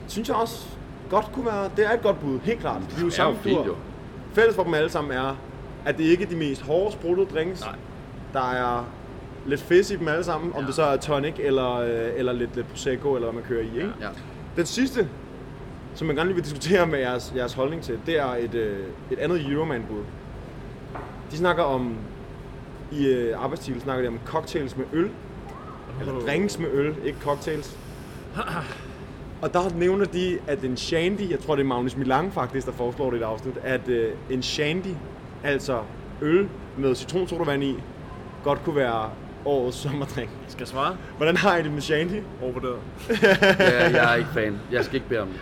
synes 0.09 0.29
jeg 0.29 0.37
også 0.37 0.67
godt 1.13 1.33
kunne 1.33 1.47
være, 1.47 1.71
det 1.77 1.87
er 1.87 1.93
et 1.93 2.03
godt 2.03 2.21
bud, 2.21 2.39
helt 2.45 2.61
klart. 2.61 2.81
De 2.91 2.97
er 2.97 3.01
jo 3.01 3.07
er 3.07 3.11
samme 3.11 3.39
fint 3.39 3.67
jo. 3.67 3.75
Fælles 4.35 4.55
for 4.57 4.65
dem 4.65 4.75
alle 4.75 4.91
sammen 4.91 5.13
er, 5.13 5.37
at 5.85 5.99
det 5.99 6.05
ikke 6.05 6.25
er 6.25 6.29
de 6.29 6.37
mest 6.37 6.63
hårde 6.63 6.93
spruttede 6.93 7.27
drinks. 7.35 7.61
Nej. 7.61 7.75
Der 8.33 8.51
er 8.53 8.85
lidt 9.47 9.61
fizz 9.61 9.91
i 9.91 9.97
dem 9.97 10.09
alle 10.09 10.25
sammen, 10.25 10.53
om 10.55 10.61
Ja. 10.61 10.67
det 10.67 10.75
så 10.75 10.83
er 10.83 10.97
tonic 10.97 11.35
eller, 11.39 11.77
øh, 11.79 12.11
eller 12.17 12.33
lidt, 12.33 12.57
lidt 12.57 12.69
prosecco, 12.69 13.15
eller 13.15 13.31
hvad 13.31 13.41
man 13.41 13.49
kører 13.49 13.63
i. 13.63 13.67
Ikke? 13.77 13.93
Ja. 14.01 14.09
Den 14.57 14.67
sidste, 14.67 15.09
som 15.95 16.07
jeg 16.09 16.17
gerne 16.17 16.29
lige 16.29 16.35
vil 16.35 16.45
diskutere 16.45 16.87
med 16.87 16.99
jeres, 16.99 17.33
jeres 17.37 17.53
holdning 17.53 17.83
til, 17.83 17.99
det 18.07 18.19
er 18.21 18.35
et, 18.35 18.55
øh, 18.55 18.79
et 19.11 19.19
andet 19.19 19.51
Euroman-bud. 19.53 20.03
De 21.31 21.37
snakker 21.37 21.63
om, 21.63 21.97
i 22.93 23.07
øh, 23.07 23.45
arbejdstitel 23.45 23.81
snakker 23.81 24.03
de 24.03 24.09
om 24.09 24.19
cocktails 24.27 24.77
med 24.77 24.85
øl, 24.93 25.11
eller 26.01 26.21
drinks 26.21 26.59
med 26.59 26.69
øl, 26.73 26.95
ikke 27.05 27.19
cocktails. 27.21 27.77
Og 29.43 29.53
der 29.53 29.61
nævner 29.77 30.05
de, 30.05 30.39
at 30.47 30.65
en 30.65 30.77
shandy, 30.77 31.31
jeg 31.31 31.39
tror 31.41 31.55
det 31.55 31.63
er 31.63 31.67
Magnus 31.67 31.97
Milang 31.97 32.33
faktisk, 32.35 32.67
der 32.67 32.73
foreslår 32.73 33.11
det 33.11 33.17
i 33.17 33.21
et 33.21 33.25
afsnit, 33.25 33.55
at 33.65 33.89
øh, 33.89 34.13
en 34.31 34.43
shandy, 34.43 34.95
altså 35.45 35.79
øl 36.23 36.49
med 36.79 36.95
citronsodavand 36.95 37.65
i, 37.65 37.75
godt 38.45 38.65
kunne 38.65 38.77
være 38.77 39.11
årets 39.45 39.77
sommerdrink. 39.77 40.31
Skal 40.49 40.61
jeg 40.61 40.69
svare? 40.69 40.97
Hvordan 41.17 41.37
har 41.37 41.57
I 41.57 41.63
det 41.63 41.73
med 41.73 41.81
shandy? 41.81 42.21
Overvurderet. 42.43 42.77
ja, 43.59 43.91
jeg 43.91 44.13
er 44.13 44.15
ikke 44.15 44.31
fan. 44.35 44.59
Jeg 44.73 44.85
skal 44.85 44.95
ikke 44.95 45.09
bede 45.09 45.21
om 45.21 45.29
det. 45.29 45.41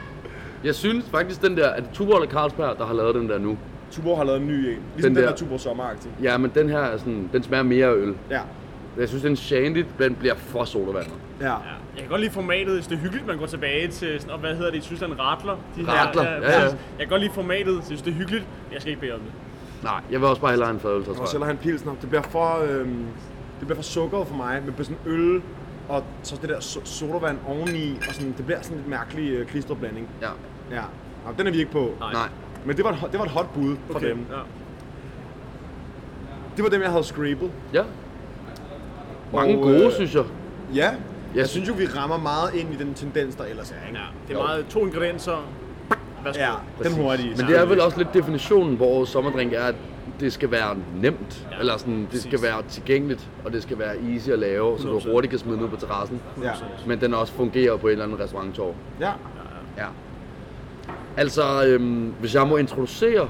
Jeg 0.64 0.74
synes 0.74 1.04
faktisk, 1.10 1.42
den 1.42 1.56
der, 1.56 1.68
at 1.70 1.84
Tuborg 1.92 2.16
eller 2.22 2.30
Carlsberg, 2.34 2.78
der 2.78 2.86
har 2.86 2.94
lavet 2.94 3.14
den 3.14 3.28
der 3.28 3.38
nu. 3.38 3.58
Tuborg 3.90 4.16
har 4.16 4.24
lavet 4.24 4.40
en 4.40 4.46
ny 4.48 4.52
en. 4.52 4.64
Ligesom 4.64 4.78
den, 4.96 5.02
Den 5.02 5.14
den 5.16 5.22
der- 5.22 5.28
der 5.30 5.36
Tuborg 5.36 5.60
sommeragtig. 5.60 6.10
Ja, 6.22 6.36
men 6.38 6.50
den 6.54 6.68
her 6.68 6.78
er 6.78 6.96
sådan, 6.98 7.30
den 7.32 7.42
smager 7.42 7.62
mere 7.62 7.86
af 7.86 7.94
øl. 7.94 8.14
Ja. 8.30 8.40
Jeg 8.98 9.08
synes, 9.08 9.22
den 9.22 9.36
shandy, 9.36 9.84
den 9.98 10.14
bliver 10.14 10.34
for 10.34 10.64
sodavandet. 10.64 11.12
Ja. 11.40 11.46
Ja. 11.46 11.54
Jeg 11.94 12.00
kan 12.03 12.09
godt 12.09 12.20
lide 12.20 12.33
formatet, 12.33 12.74
hvis 12.74 12.87
det 12.87 12.94
er 12.96 13.00
hyggeligt, 13.00 13.26
man 13.26 13.38
går 13.38 13.46
tilbage 13.46 13.88
til 13.88 14.20
sådan, 14.20 14.33
og 14.35 14.38
hvad 14.40 14.55
hedder 14.57 14.70
det 14.70 14.79
i 14.79 14.81
Tyskland, 14.81 15.12
Radler? 15.20 15.57
De 15.76 15.92
Radler, 15.92 16.22
her, 16.22 16.31
ja, 16.33 16.38
præcis. 16.40 16.55
ja. 16.59 16.64
Jeg 16.68 16.98
kan 16.98 17.09
godt 17.09 17.20
lide 17.22 17.33
formatet, 17.33 17.74
jeg 17.76 17.83
synes 17.85 18.03
det 18.03 18.11
er 18.11 18.14
hyggeligt, 18.14 18.44
men 18.66 18.72
jeg 18.72 18.81
skal 18.81 18.90
ikke 18.90 19.00
bede 19.00 19.14
om 19.14 19.20
det. 19.20 19.33
Nej, 19.83 20.00
jeg 20.11 20.20
vil 20.20 20.29
også 20.29 20.40
bare 20.40 20.50
hellere 20.50 20.66
have 20.66 20.74
en 20.74 20.81
fadøl, 20.81 21.05
så 21.05 21.11
Og 21.11 21.16
tror 21.16 21.24
så 21.26 21.38
jeg. 21.38 21.46
han 21.46 21.57
pilsner. 21.57 21.92
Det 22.00 22.09
bliver 22.09 22.22
for, 22.22 22.59
øhm, 22.70 23.07
det 23.59 23.66
bliver 23.66 23.74
for 23.76 23.83
sukkeret 23.83 24.26
for 24.29 24.35
mig, 24.35 24.62
med 24.76 24.85
sådan 24.85 24.96
øl 25.07 25.42
og 25.88 26.05
så 26.22 26.37
det 26.42 26.48
der 26.48 26.57
so- 26.59 26.85
sodavand 26.85 27.38
oveni, 27.46 27.98
og 28.09 28.14
sådan, 28.14 28.35
det 28.37 28.44
bliver 28.46 28.62
sådan 28.62 28.76
en 28.76 28.81
lidt 28.81 28.90
mærkelig 28.90 29.31
øh, 29.33 29.46
klistret 29.46 29.79
blanding. 29.79 30.09
Ja. 30.22 30.29
Ja. 30.76 30.83
Nå, 31.26 31.33
den 31.38 31.46
er 31.46 31.50
vi 31.50 31.59
ikke 31.59 31.72
på. 31.72 31.94
Nej. 32.00 32.12
Nej. 32.12 32.29
Men 32.64 32.76
det 32.76 32.85
var, 32.85 32.90
et, 32.90 32.96
hot- 32.96 33.11
det 33.12 33.18
var 33.18 33.24
et 33.24 33.31
hot 33.31 33.55
bud 33.55 33.76
for 33.87 33.94
Okay, 33.94 34.11
dem. 34.11 34.26
ja. 34.31 34.37
Det 36.57 36.64
var 36.64 36.70
dem, 36.70 36.83
jeg 36.83 36.90
havde 36.90 37.05
scrapet. 37.05 37.50
Ja. 37.74 37.83
Mange 39.35 39.57
Og, 39.57 39.62
gode, 39.62 39.85
øh, 39.87 39.92
synes 39.92 40.14
jeg. 40.14 40.24
Ja. 40.74 40.90
Jeg 41.35 41.49
synes 41.49 41.69
jo, 41.69 41.75
vi 41.75 41.87
rammer 41.87 42.16
meget 42.19 42.55
ind 42.55 42.75
i 42.75 42.77
den 42.77 42.95
tendens, 42.95 43.35
der 43.35 43.45
ellers 43.45 43.71
er. 43.71 43.87
Ikke? 43.88 43.99
ja. 43.99 44.05
Det 44.29 44.35
er 44.37 44.38
Jo. 44.40 44.47
meget 44.47 44.66
to 44.69 44.87
ingredienser. 44.87 45.49
Værsgo. 46.25 46.40
Ja, 46.43 46.53
den 46.83 46.93
hurtige. 47.03 47.35
Men 47.37 47.47
det 47.47 47.59
er 47.59 47.64
vel 47.66 47.81
også 47.81 47.99
lidt 47.99 48.14
definitionen 48.14 48.79
på 48.79 48.85
årets 48.85 49.11
sommerdrink, 49.11 49.53
er, 49.53 49.64
at 49.64 49.75
det 50.21 50.33
skal 50.33 50.51
være 50.51 50.77
nemt, 50.97 51.47
Ja, 51.53 51.59
eller 51.61 51.77
sådan, 51.77 52.09
det 52.12 52.21
skal 52.21 52.31
præcis. 52.31 52.43
være 52.47 52.62
tilgængeligt, 52.69 53.29
og 53.45 53.53
det 53.53 53.62
skal 53.62 53.79
være 53.79 53.95
easy 54.12 54.29
at 54.31 54.38
lave, 54.38 54.79
så 54.79 54.88
du 54.88 54.99
100%. 54.99 55.11
hurtigt 55.12 55.31
kan 55.31 55.38
smide 55.38 55.57
den 55.57 55.64
ud 55.64 55.69
på 55.69 55.77
terrassen. 55.77 56.21
Ja. 56.43 56.51
Men 56.87 57.01
den 57.01 57.14
også 57.14 57.33
fungerer 57.33 57.77
på 57.77 57.87
et 57.88 57.93
eller 57.93 58.05
andet 58.05 58.21
restauranttorv. 58.21 58.75
Ja. 59.01 59.11
Ja. 59.79 59.87
Altså, 61.16 61.64
øhm, 61.66 62.14
hvis 62.21 62.35
jeg 62.35 62.47
må 62.47 62.57
introducere, 62.57 63.29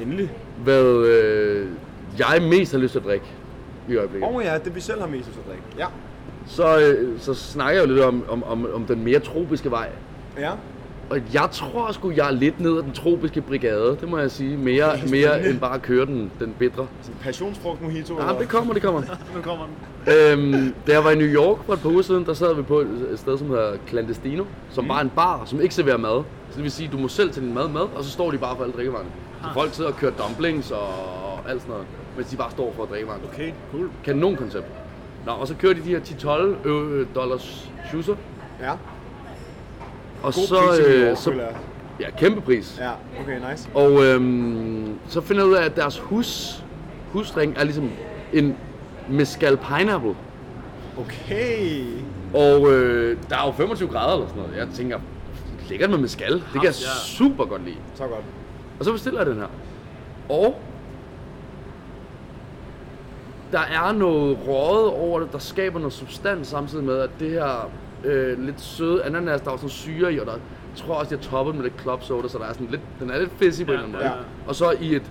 Endelig. 0.00 0.30
hvad 0.64 0.84
øh, 1.06 1.68
jeg 2.18 2.42
mest 2.42 2.72
har 2.72 2.78
lyst 2.78 2.92
til 2.92 2.98
at 2.98 3.04
drikke 3.04 3.26
i 3.88 3.96
øjeblikket, 3.96 4.28
Åh 4.28 4.34
oh, 4.36 4.44
ja, 4.44 4.58
det 4.64 4.74
vi 4.74 4.80
selv 4.80 5.00
har 5.00 5.08
mest 5.08 5.24
til 5.32 5.38
at 5.38 5.46
drikke. 5.48 5.62
Ja. 5.78 5.86
Så, 6.50 6.78
øh, 6.78 7.20
så 7.20 7.34
snakker 7.34 7.80
jeg 7.80 7.88
jo 7.88 7.94
lidt 7.94 8.04
om, 8.04 8.24
om, 8.28 8.44
om, 8.44 8.66
om 8.74 8.84
den 8.84 9.04
mere 9.04 9.18
tropiske 9.20 9.70
vej. 9.70 9.88
Ja. 10.38 10.50
Og 11.10 11.20
jeg 11.34 11.48
tror 11.52 11.92
sgu, 11.92 12.10
jeg 12.10 12.26
er 12.26 12.30
lidt 12.30 12.60
ned 12.60 12.78
ad 12.78 12.82
den 12.82 12.92
tropiske 12.92 13.40
brigade, 13.40 13.96
det 14.00 14.08
må 14.08 14.18
jeg 14.18 14.30
sige. 14.30 14.56
Mere, 14.56 14.92
mere 15.10 15.48
end 15.48 15.60
bare 15.60 15.74
at 15.74 15.82
køre 15.82 16.06
den, 16.06 16.30
den. 16.40 16.54
Sådan 16.60 16.90
passionsfrugt 17.22 17.82
mojito. 17.82 18.20
Ja, 18.20 18.38
det 18.38 18.48
kommer, 18.48 18.72
det 18.74 18.82
kommer. 18.82 19.02
Nu 19.36 19.42
kommer 19.42 19.64
den. 20.06 20.54
øhm, 20.54 20.74
da 20.86 20.92
jeg 20.92 21.04
var 21.04 21.10
i 21.10 21.14
New 21.14 21.26
York 21.26 21.58
for 21.66 21.72
et 21.72 21.80
par 21.80 21.88
uger 21.88 22.02
siden, 22.02 22.24
der 22.26 22.34
sad 22.34 22.54
vi 22.54 22.62
på 22.62 22.78
et 22.80 23.14
sted, 23.16 23.38
som 23.38 23.48
hedder 23.48 23.72
Clandestino, 23.88 24.44
som 24.70 24.88
bare 24.88 24.98
er 24.98 25.04
en 25.04 25.10
bar, 25.10 25.42
som 25.46 25.60
ikke 25.60 25.74
serverer 25.74 25.96
mad. 25.96 26.22
Så 26.50 26.54
det 26.56 26.62
vil 26.62 26.70
sige, 26.70 26.88
du 26.92 26.98
må 26.98 27.08
selv 27.08 27.32
tage 27.32 27.46
din 27.46 27.54
mad 27.54 27.68
med, 27.68 27.80
og 27.80 28.04
så 28.04 28.10
står 28.10 28.30
de 28.30 28.38
bare 28.38 28.56
for 28.56 28.62
alle 28.62 28.74
drikkevarerne. 28.76 29.10
Så 29.42 29.48
folk 29.54 29.74
sidder 29.74 29.90
og 29.90 29.96
kører 29.96 30.12
dumplings 30.12 30.70
og 30.70 30.88
alt 31.48 31.60
sådan 31.60 31.72
noget, 31.72 31.86
mens 32.16 32.28
de 32.28 32.36
bare 32.36 32.50
står 32.50 32.72
for 32.76 32.84
drikkevarerne. 32.84 33.24
Okay, 33.32 33.52
cool. 33.72 33.88
Kanon 34.04 34.36
koncept. 34.36 34.66
Nå, 35.26 35.32
og 35.32 35.48
så 35.48 35.54
kører 35.54 35.74
de 35.74 35.80
de 35.80 35.88
her 35.88 36.00
10-12 36.00 36.68
ø- 36.68 37.04
dollars 37.14 37.70
shoeser. 37.88 38.14
Ja. 38.60 38.70
Og 40.22 40.34
God 40.34 40.46
så, 40.46 40.54
pris 40.68 40.78
øh, 40.86 41.16
så, 41.16 41.32
ja, 42.00 42.10
kæmpe 42.10 42.40
pris. 42.40 42.78
Ja, 42.80 42.90
okay, 43.22 43.50
nice. 43.50 43.68
Og 43.74 44.04
øhm, 44.04 44.94
så 45.08 45.20
finder 45.20 45.42
jeg 45.42 45.50
ud 45.50 45.54
af, 45.56 45.64
at 45.64 45.76
deres 45.76 45.98
hus, 45.98 46.62
husdrink 47.12 47.58
er 47.58 47.64
ligesom 47.64 47.90
en 48.32 48.56
mescal 49.10 49.56
pineapple. 49.56 50.14
Okay. 50.98 51.84
Og 52.34 52.72
øh, 52.72 53.16
der 53.30 53.36
er 53.36 53.46
jo 53.46 53.52
25 53.52 53.88
grader 53.88 54.14
eller 54.14 54.28
sådan 54.28 54.42
noget. 54.42 54.56
Jeg 54.58 54.68
tænker, 54.74 54.98
lækkert 55.68 55.90
med 55.90 55.98
mescal. 55.98 56.32
Det 56.32 56.42
kan 56.52 56.64
jeg 56.64 56.74
Ja. 56.80 56.94
super 57.04 57.44
godt 57.44 57.64
lide. 57.64 57.76
Så 57.94 58.02
godt. 58.02 58.24
Og 58.78 58.84
så 58.84 58.92
bestiller 58.92 59.20
jeg 59.20 59.26
den 59.26 59.36
her. 59.36 59.46
Og 60.28 60.60
der 63.52 63.58
er 63.60 63.92
noget 63.92 64.38
røget 64.48 64.86
over 64.90 65.20
det, 65.20 65.32
der 65.32 65.38
skaber 65.38 65.78
noget 65.78 65.92
substans 65.92 66.46
samtidig 66.48 66.84
med, 66.84 66.98
at 66.98 67.10
det 67.20 67.30
her 67.30 67.70
øh, 68.04 68.44
lidt 68.44 68.60
søde 68.60 69.04
ananas, 69.04 69.40
der 69.40 69.50
er 69.52 69.56
sådan 69.56 69.68
syre 69.70 70.14
i, 70.14 70.18
og 70.18 70.26
der 70.26 70.32
jeg 70.32 70.40
tror 70.86 70.94
også, 70.94 71.10
de 71.16 71.20
har 71.22 71.30
toppet 71.30 71.54
med 71.54 71.62
lidt 71.62 71.80
club 71.82 72.02
soda, 72.02 72.28
så 72.28 72.38
der 72.38 72.44
er 72.44 72.52
sådan 72.52 72.66
lidt, 72.70 72.80
den 73.00 73.10
er 73.10 73.18
lidt 73.18 73.30
fizzy 73.38 73.62
på 73.64 73.72
Ja, 73.72 73.78
en 73.78 73.84
eller 73.84 73.98
anden 73.98 74.10
måde. 74.10 74.16
ja. 74.18 74.48
Og 74.48 74.54
så 74.54 74.70
i 74.80 74.94
et, 74.94 75.02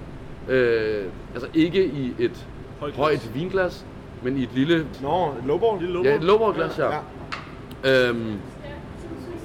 øh, 0.49 1.03
altså 1.33 1.49
ikke 1.53 1.85
i 1.85 2.13
et 2.19 2.45
Højt 2.79 2.93
højt, 2.95 3.19
glas. 3.19 3.33
vinglas, 3.33 3.85
men 4.23 4.37
i 4.37 4.43
et 4.43 4.49
lille, 4.53 4.87
Nå, 5.01 5.27
et 5.27 5.33
lowball. 5.45 5.81
Lille 5.85 6.01
ja, 6.09 6.15
et 6.15 6.23
lowball-glas 6.23 6.75
her. 6.75 6.85
Ja. 6.85 6.99
Ja. 7.83 8.09
Øhm, 8.09 8.33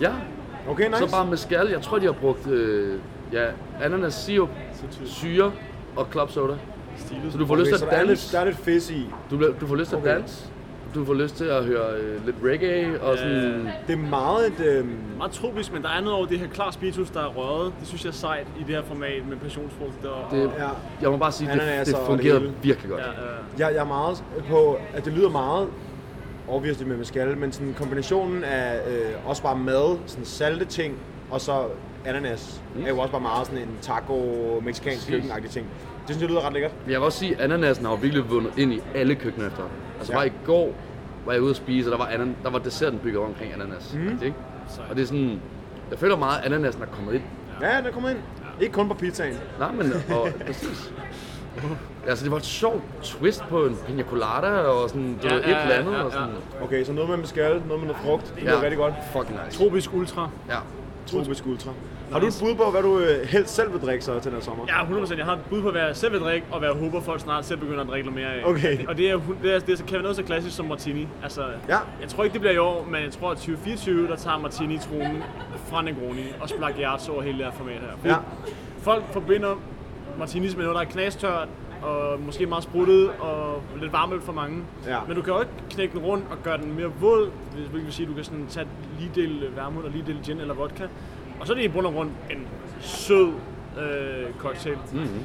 ja, 0.00 0.12
Okay, 0.70 0.86
nice. 0.88 0.98
så 0.98 1.10
bare 1.10 1.26
med 1.26 1.36
skal. 1.36 1.68
Jeg 1.72 1.82
tror, 1.82 1.98
de 1.98 2.04
har 2.04 2.12
brugt 2.12 2.46
øh, 2.48 2.98
ja, 3.32 3.46
ananas 3.82 4.14
sirup, 4.14 4.48
syre 5.04 5.52
og 5.96 6.06
club 6.12 6.30
soda. 6.30 6.54
Stilet. 6.96 7.32
Så 7.32 7.38
du 7.38 7.46
får 7.46 7.54
okay, 7.54 7.60
lyst 7.64 7.68
til 7.78 7.84
at 7.84 7.90
der 7.90 7.96
er 7.96 8.00
lidt, 8.00 8.08
danse. 8.08 8.32
der 8.36 8.40
er 8.40 8.44
lidt 8.44 8.56
fizz 8.56 8.90
i. 8.90 9.08
Du, 9.30 9.36
bliver- 9.36 9.52
du 9.52 9.66
får 9.66 9.76
lyst 9.76 9.88
til 9.90 9.98
Okay. 9.98 10.08
at 10.10 10.16
danse. 10.20 10.44
du 10.94 11.04
får 11.04 11.14
lyst 11.14 11.36
til 11.36 11.44
at 11.44 11.64
høre 11.64 11.96
øh, 12.00 12.26
lidt 12.26 12.36
reggae 12.44 13.00
og 13.00 13.18
sådan... 13.18 13.68
Det 13.86 13.92
er 13.92 13.96
meget 14.10 14.46
et... 14.46 14.66
Øh, 14.66 14.86
Meget 15.18 15.32
tropisk, 15.32 15.72
men 15.72 15.82
der 15.82 15.88
er 15.88 16.00
noget 16.00 16.16
over 16.16 16.26
det 16.26 16.38
her 16.38 16.46
klar 16.48 16.70
spiritus, 16.70 17.10
der 17.10 17.20
er 17.20 17.26
røget. 17.26 17.72
Det 17.80 17.88
synes 17.88 18.04
jeg 18.04 18.08
er 18.10 18.14
sejt 18.14 18.46
i 18.60 18.62
det 18.62 18.74
her 18.74 18.82
format 18.82 19.22
med 19.28 19.36
passionsfrugt 19.36 20.04
og... 20.04 20.30
Det, 20.30 20.50
Ja. 20.58 20.68
Jeg 21.02 21.10
må 21.10 21.16
bare 21.16 21.32
sige, 21.32 21.50
det, 21.52 21.60
det 21.60 21.80
og 21.80 21.86
det 21.86 21.96
fungerede 22.06 22.40
hele. 22.40 22.52
virkelig 22.62 22.90
godt. 22.90 23.00
ja, 23.00 23.06
ja. 23.06 23.66
jeg, 23.66 23.74
jeg 23.74 23.82
er 23.82 23.86
meget 23.88 24.24
på, 24.50 24.78
at 24.94 25.04
det 25.04 25.12
lyder 25.12 25.28
meget 25.30 25.68
obviously 26.48 26.84
med 26.84 26.96
mescal, 26.96 27.36
men 27.38 27.52
sådan 27.52 27.74
kombinationen 27.78 28.44
af 28.44 28.78
øh, 28.90 29.28
også 29.28 29.42
bare 29.42 29.56
mad, 29.58 29.98
sådan 30.06 30.24
salte 30.24 30.64
ting, 30.64 30.94
og 31.30 31.40
så 31.40 31.64
ananas, 32.06 32.62
mm. 32.76 32.82
er 32.84 32.88
jo 32.88 32.98
også 32.98 33.12
bare 33.12 33.20
meget 33.20 33.46
sådan 33.46 33.62
en 33.62 33.68
taco, 33.80 34.14
mexikansk 34.64 34.98
Præcis. 34.98 35.14
køkkenagtig 35.14 35.50
ting. 35.50 35.66
Det 36.06 36.14
synes 36.14 36.20
jeg 36.22 36.30
lyder 36.30 36.46
ret 36.46 36.52
lækkert. 36.52 36.72
Jeg 36.86 37.00
vil 37.00 37.06
også 37.06 37.18
sige, 37.18 37.34
at 37.34 37.40
ananasen 37.40 37.84
har 37.86 37.96
virkelig 37.96 38.30
vundet 38.30 38.58
ind 38.58 38.72
i 38.72 38.80
alle 38.94 39.14
køkkener 39.14 39.46
efter. 39.46 39.62
Altså 39.98 40.12
Ja. 40.12 40.18
bare 40.18 40.26
i 40.26 40.32
går 40.46 40.72
var 41.26 41.32
jeg 41.32 41.42
ude 41.42 41.50
at 41.50 41.56
spise, 41.56 41.88
og 41.88 41.98
der 41.98 42.04
var, 42.04 42.10
anan- 42.12 42.42
der 42.44 42.50
var 42.50 42.58
desserten 42.58 42.98
bygget 42.98 43.22
op 43.22 43.28
omkring 43.28 43.52
ananas. 43.54 43.94
Mm. 43.94 44.18
Ikke? 44.24 44.36
Og 44.90 44.96
det 44.96 45.02
er 45.02 45.06
sådan, 45.06 45.40
jeg 45.90 45.98
føler 45.98 46.16
meget, 46.16 46.38
at 46.38 46.44
ananasen 46.52 46.82
er 46.82 46.86
kommet 46.86 47.14
ind. 47.14 47.22
Ja, 47.62 47.76
den 47.84 47.92
kommer 47.92 48.08
ind. 48.10 48.18
Ikke 48.60 48.72
kun 48.72 48.88
på 48.88 48.94
pizzaen. 48.94 49.34
Nej, 49.58 49.72
men 49.72 49.92
og, 50.16 50.28
præcis. 50.46 50.92
Altså, 52.08 52.24
det 52.24 52.30
var 52.32 52.38
et 52.38 52.44
sjovt 52.44 52.82
twist 53.02 53.42
på 53.48 53.64
en 53.66 53.76
pina 53.86 54.02
colada 54.02 54.46
og 54.60 54.88
sådan, 54.88 55.18
du 55.22 55.28
Ja, 55.28 55.34
ved, 55.34 55.40
et 55.44 55.48
ja, 55.48 55.62
eller 55.62 55.74
andet. 55.74 55.92
ja, 55.92 56.02
og 56.02 56.12
sådan. 56.12 56.28
Okay, 56.62 56.84
så 56.84 56.92
noget 56.92 57.10
med 57.10 57.16
mescal, 57.16 57.50
noget 57.50 57.68
med 57.68 57.88
noget 57.88 57.96
frugt. 58.04 58.32
Det 58.34 58.42
lyder 58.42 58.62
rigtig 58.62 58.78
godt. 58.78 58.94
Fucking 59.12 59.38
nice. 59.46 59.58
Tropisk 59.58 59.94
ultra. 59.94 60.30
Ja. 60.48 60.56
Tropisk 61.06 61.46
ultra. 61.46 61.70
Har 62.12 62.18
du 62.20 62.26
et 62.26 62.36
bud 62.40 62.54
på, 62.54 62.70
hvad 62.70 62.82
du 62.82 62.98
øh, 62.98 63.26
helst 63.26 63.54
selv 63.54 63.72
vil 63.72 63.80
drikke 63.80 64.04
så 64.04 64.20
til 64.20 64.32
den 64.32 64.42
sommer? 64.42 64.64
Ja, 64.68 64.84
100%. 65.04 65.16
Jeg 65.16 65.24
har 65.24 65.32
et 65.32 65.40
bud 65.50 65.62
på, 65.62 65.70
hvad 65.70 65.80
jeg 65.82 65.96
selv 65.96 66.12
vil 66.12 66.20
drikke, 66.20 66.46
og 66.50 66.58
hvad 66.58 66.68
jeg 66.68 66.78
håber, 66.78 67.00
folk 67.00 67.20
snart 67.20 67.44
selv 67.44 67.58
begynder 67.58 67.80
at 67.80 67.88
drikke 67.88 68.08
lidt 68.08 68.16
mere 68.16 68.34
af. 68.34 68.44
Okay. 68.44 68.86
Og 68.86 68.96
det, 68.96 69.10
er, 69.10 69.20
det, 69.42 69.54
er, 69.54 69.58
det 69.58 69.78
kan 69.78 69.92
være 69.92 70.02
noget 70.02 70.16
så 70.16 70.22
klassisk 70.22 70.56
som 70.56 70.66
martini. 70.66 71.08
Altså, 71.22 71.42
Ja. 71.68 71.78
Jeg 72.00 72.08
tror 72.08 72.24
ikke, 72.24 72.32
det 72.34 72.40
bliver 72.40 72.54
i 72.54 72.58
år, 72.58 72.86
men 72.90 73.02
jeg 73.02 73.12
tror, 73.12 73.30
at 73.30 73.36
2024, 73.36 74.08
der 74.08 74.16
tager 74.16 74.38
martini 74.38 74.78
tronen 74.78 75.22
fra 75.66 75.82
Negroni 75.82 76.24
og 76.40 76.48
Splagiards 76.48 77.08
over 77.08 77.22
hele 77.22 77.38
det 77.38 77.44
her 77.46 77.52
format 77.52 77.80
her. 78.04 78.10
Ja. 78.10 78.16
Folk 78.82 79.04
forbinder 79.12 79.60
martinis 80.18 80.56
med 80.56 80.64
noget, 80.64 80.74
der 80.76 80.82
er 80.82 80.90
knastørt, 80.90 81.48
og 81.82 82.20
måske 82.20 82.46
meget 82.46 82.64
spruttet 82.64 83.10
og 83.10 83.62
lidt 83.80 83.92
varmt 83.92 84.22
for 84.22 84.32
mange. 84.32 84.62
Ja. 84.86 84.98
Men 85.08 85.16
du 85.16 85.22
kan 85.22 85.32
jo 85.32 85.40
ikke 85.40 85.52
knække 85.70 85.98
den 85.98 86.04
rundt 86.04 86.24
og 86.30 86.36
gøre 86.42 86.58
den 86.58 86.76
mere 86.76 86.92
våd, 87.00 87.30
hvilket 87.52 87.84
vil 87.84 87.92
sige, 87.92 88.06
at 88.06 88.10
du 88.10 88.14
kan 88.14 88.24
sådan 88.24 88.46
tage 88.48 88.66
lige 88.98 89.10
del 89.14 89.56
vermouth 89.56 89.84
og 89.84 89.90
lige 89.90 90.04
del 90.06 90.18
gin 90.24 90.40
eller 90.40 90.54
vodka. 90.54 90.86
Og 91.40 91.46
så 91.46 91.52
er 91.52 91.56
det 91.56 91.64
i 91.64 91.68
bund 91.68 91.86
og 91.86 91.92
grund 91.92 92.10
en 92.30 92.46
sød 92.80 93.32
øh, 93.78 94.34
cocktail. 94.38 94.76
Mm-hmm. 94.92 95.24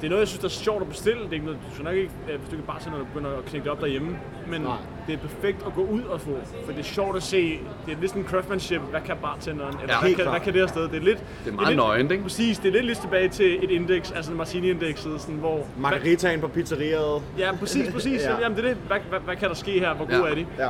Det 0.00 0.04
er 0.06 0.08
noget, 0.08 0.20
jeg 0.20 0.28
synes, 0.28 0.40
der 0.40 0.46
er 0.46 0.50
sjovt 0.50 0.82
at 0.82 0.88
bestille. 0.88 1.20
Det 1.22 1.28
er 1.28 1.32
ikke 1.32 1.44
noget, 1.46 1.60
du 1.68 1.74
skal 1.74 1.84
nok 1.84 1.94
ikke, 1.94 2.10
øh, 2.30 2.38
hvis 2.38 2.48
du 2.50 2.54
ikke 2.56 2.66
bare 2.66 2.80
sender 2.80 2.98
og 2.98 3.06
begynder 3.06 3.30
at 3.38 3.44
knække 3.44 3.64
det 3.64 3.72
op 3.72 3.80
derhjemme. 3.80 4.18
Men 4.48 4.60
Nej. 4.60 4.76
det 5.06 5.12
er 5.14 5.18
perfekt 5.18 5.66
at 5.66 5.74
gå 5.74 5.82
ud 5.84 6.02
og 6.02 6.20
få. 6.20 6.38
For 6.64 6.72
det 6.72 6.78
er 6.80 6.84
sjovt 6.84 7.16
at 7.16 7.22
se. 7.22 7.58
Det 7.86 7.92
er 7.96 8.00
lidt 8.00 8.10
sådan 8.10 8.22
en 8.22 8.28
craftsmanship. 8.28 8.80
Hvad 8.80 9.00
kan 9.00 9.16
bartenderen? 9.22 9.74
Eller 9.82 9.94
Ja, 9.94 10.00
hvad, 10.00 10.08
kan, 10.10 10.14
klart. 10.18 10.30
hvad 10.30 10.40
kan 10.40 10.54
det 10.54 10.60
afsted? 10.62 10.82
Det 10.82 10.96
er 10.96 11.00
lidt... 11.00 11.18
Det 11.44 11.50
er 11.50 11.54
meget 11.54 11.68
lidt, 11.68 11.76
nøgent, 11.76 12.10
ikke? 12.12 12.22
Præcis, 12.22 12.58
det 12.58 12.68
er 12.68 12.72
lidt 12.72 12.84
lidt 12.86 12.98
tilbage 13.00 13.28
til 13.28 13.64
et 13.64 13.70
indeks, 13.70 14.10
altså 14.12 14.32
Martini-indekset, 14.32 15.20
sådan, 15.20 15.34
hvor... 15.36 15.66
Margaritaen 15.78 16.40
på 16.40 16.48
pizzeriet. 16.48 17.22
Ja, 17.38 17.52
præcis, 17.60 17.92
præcis. 17.92 18.22
Ja. 18.22 18.30
ja. 18.34 18.40
Jamen, 18.42 18.58
det 18.58 18.64
er 18.64 18.68
det. 18.68 18.76
Hvad, 18.86 18.98
hvad, 19.08 19.20
hvad, 19.20 19.36
kan 19.36 19.48
der 19.48 19.54
ske 19.54 19.78
her? 19.80 19.94
Hvor 19.94 20.04
gode 20.06 20.24
Ja. 20.24 20.30
er 20.30 20.34
de? 20.34 20.46
Ja. 20.58 20.68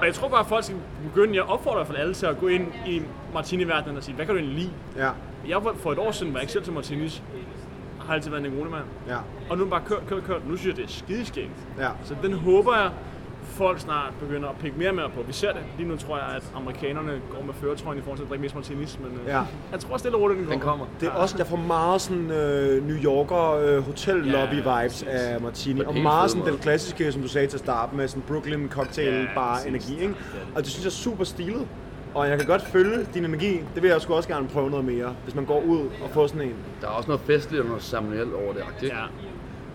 Og 0.00 0.06
jeg 0.06 0.14
tror 0.14 0.28
bare, 0.28 0.40
at 0.40 0.46
folk 0.46 0.64
skal 0.64 0.76
begynde, 1.14 1.34
jeg 1.34 1.42
opfordrer 1.42 1.76
i 1.76 1.78
hvert 1.78 1.86
fald 1.86 1.98
alle 1.98 2.14
til 2.14 2.26
at 2.26 2.38
gå 2.40 2.46
ind 2.48 2.66
i 2.86 3.02
Martini-verdenen 3.34 3.96
og 3.96 4.02
sige, 4.04 4.14
hvad 4.14 4.26
kan 4.26 4.34
du 4.34 4.40
egentlig 4.40 4.58
lide? 4.58 4.70
Ja. 4.96 5.10
Jeg 5.48 5.64
var, 5.64 5.74
for 5.78 5.92
et 5.92 5.98
år 5.98 6.10
siden 6.10 6.32
var 6.32 6.38
jeg 6.38 6.42
ikke 6.42 6.52
selv 6.52 6.64
til 6.64 6.72
Martinis. 6.72 7.22
Har 8.06 8.14
altid 8.14 8.30
været 8.30 8.44
en 8.46 8.50
Negroni-mand. 8.52 8.84
Ja. 9.08 9.16
Og 9.16 9.22
nu 9.50 9.52
er 9.52 9.56
den 9.56 9.70
bare 9.70 9.82
kørt, 9.86 10.06
kørt, 10.08 10.24
kørt. 10.24 10.48
Nu 10.48 10.56
synes 10.56 10.68
jeg, 10.68 10.76
det 10.76 10.84
er 10.84 10.88
skideskægt. 11.04 11.50
Ja. 11.78 11.88
Så 12.04 12.14
den 12.22 12.32
håber 12.32 12.76
jeg, 12.76 12.90
folk 13.42 13.78
snart 13.80 14.12
begynder 14.20 14.48
at 14.48 14.56
pikke 14.60 14.78
mere 14.78 14.88
og 14.88 14.94
mere 14.94 15.08
på. 15.14 15.22
Vi 15.26 15.32
ser 15.32 15.52
det. 15.52 15.60
Lige 15.78 15.88
nu 15.88 15.96
tror 15.96 16.16
jeg, 16.16 16.26
at 16.36 16.42
amerikanerne 16.56 17.20
går 17.30 17.42
med 17.46 17.54
føretrøjen 17.54 17.98
i 17.98 18.02
forhold 18.02 18.18
til 18.18 18.24
at 18.24 18.30
drikke 18.30 18.42
mest 18.42 18.54
martinis. 18.54 18.98
Men 19.02 19.18
øh, 19.22 19.26
Ja. 19.26 19.42
jeg 19.72 19.80
tror 19.80 19.96
stille 19.96 20.16
og 20.16 20.22
roligt, 20.22 20.38
den 20.38 20.46
kommer. 20.46 20.60
Den 20.60 20.68
kommer. 20.70 20.86
Det 21.00 21.08
er 21.08 21.12
også, 21.12 21.34
jeg 21.38 21.46
får 21.46 21.56
meget 21.56 22.00
sådan 22.00 22.30
øh, 22.30 22.86
New 22.88 22.96
Yorker 22.96 23.50
øh, 23.52 23.84
hotel 23.84 24.16
lobby 24.16 24.54
Ja, 24.66 24.80
vibes 24.82 25.02
af 25.02 25.40
martini. 25.40 25.80
Og 25.86 25.94
meget 25.94 26.30
sådan 26.30 26.46
den 26.46 26.58
klassiske, 26.58 27.12
som 27.12 27.22
du 27.22 27.28
sagde 27.28 27.46
til 27.46 27.56
at 27.56 27.60
starte 27.60 27.96
med, 27.96 28.08
sådan 28.08 28.22
Brooklyn 28.28 28.68
cocktail 28.68 29.14
Ja, 29.14 29.26
bar 29.34 29.58
energi, 29.66 30.00
ikke? 30.00 30.14
Og 30.54 30.62
det 30.62 30.66
synes 30.66 30.84
jeg 30.84 30.88
er 30.90 30.92
super 30.92 31.24
stilet. 31.24 31.66
Og 32.14 32.28
jeg 32.28 32.38
kan 32.38 32.46
godt 32.46 32.62
følge 32.62 33.06
din 33.14 33.24
energi. 33.24 33.60
Det 33.74 33.82
vil 33.82 33.90
jeg 33.90 34.00
sgu 34.00 34.14
også 34.14 34.28
gerne 34.28 34.48
prøve 34.48 34.70
noget 34.70 34.84
mere, 34.84 35.14
hvis 35.24 35.34
man 35.34 35.44
går 35.44 35.60
ud 35.62 35.80
og 35.80 36.10
får 36.10 36.26
sådan 36.26 36.42
en. 36.42 36.54
Der 36.80 36.86
er 36.86 36.90
også 36.90 37.08
noget 37.08 37.20
festligt 37.20 37.62
og 37.62 37.68
noget 37.68 37.82
ceremonielt 37.82 38.34
over 38.34 38.52
det, 38.52 38.62
ikke? 38.82 38.96
Ja. 38.96 39.02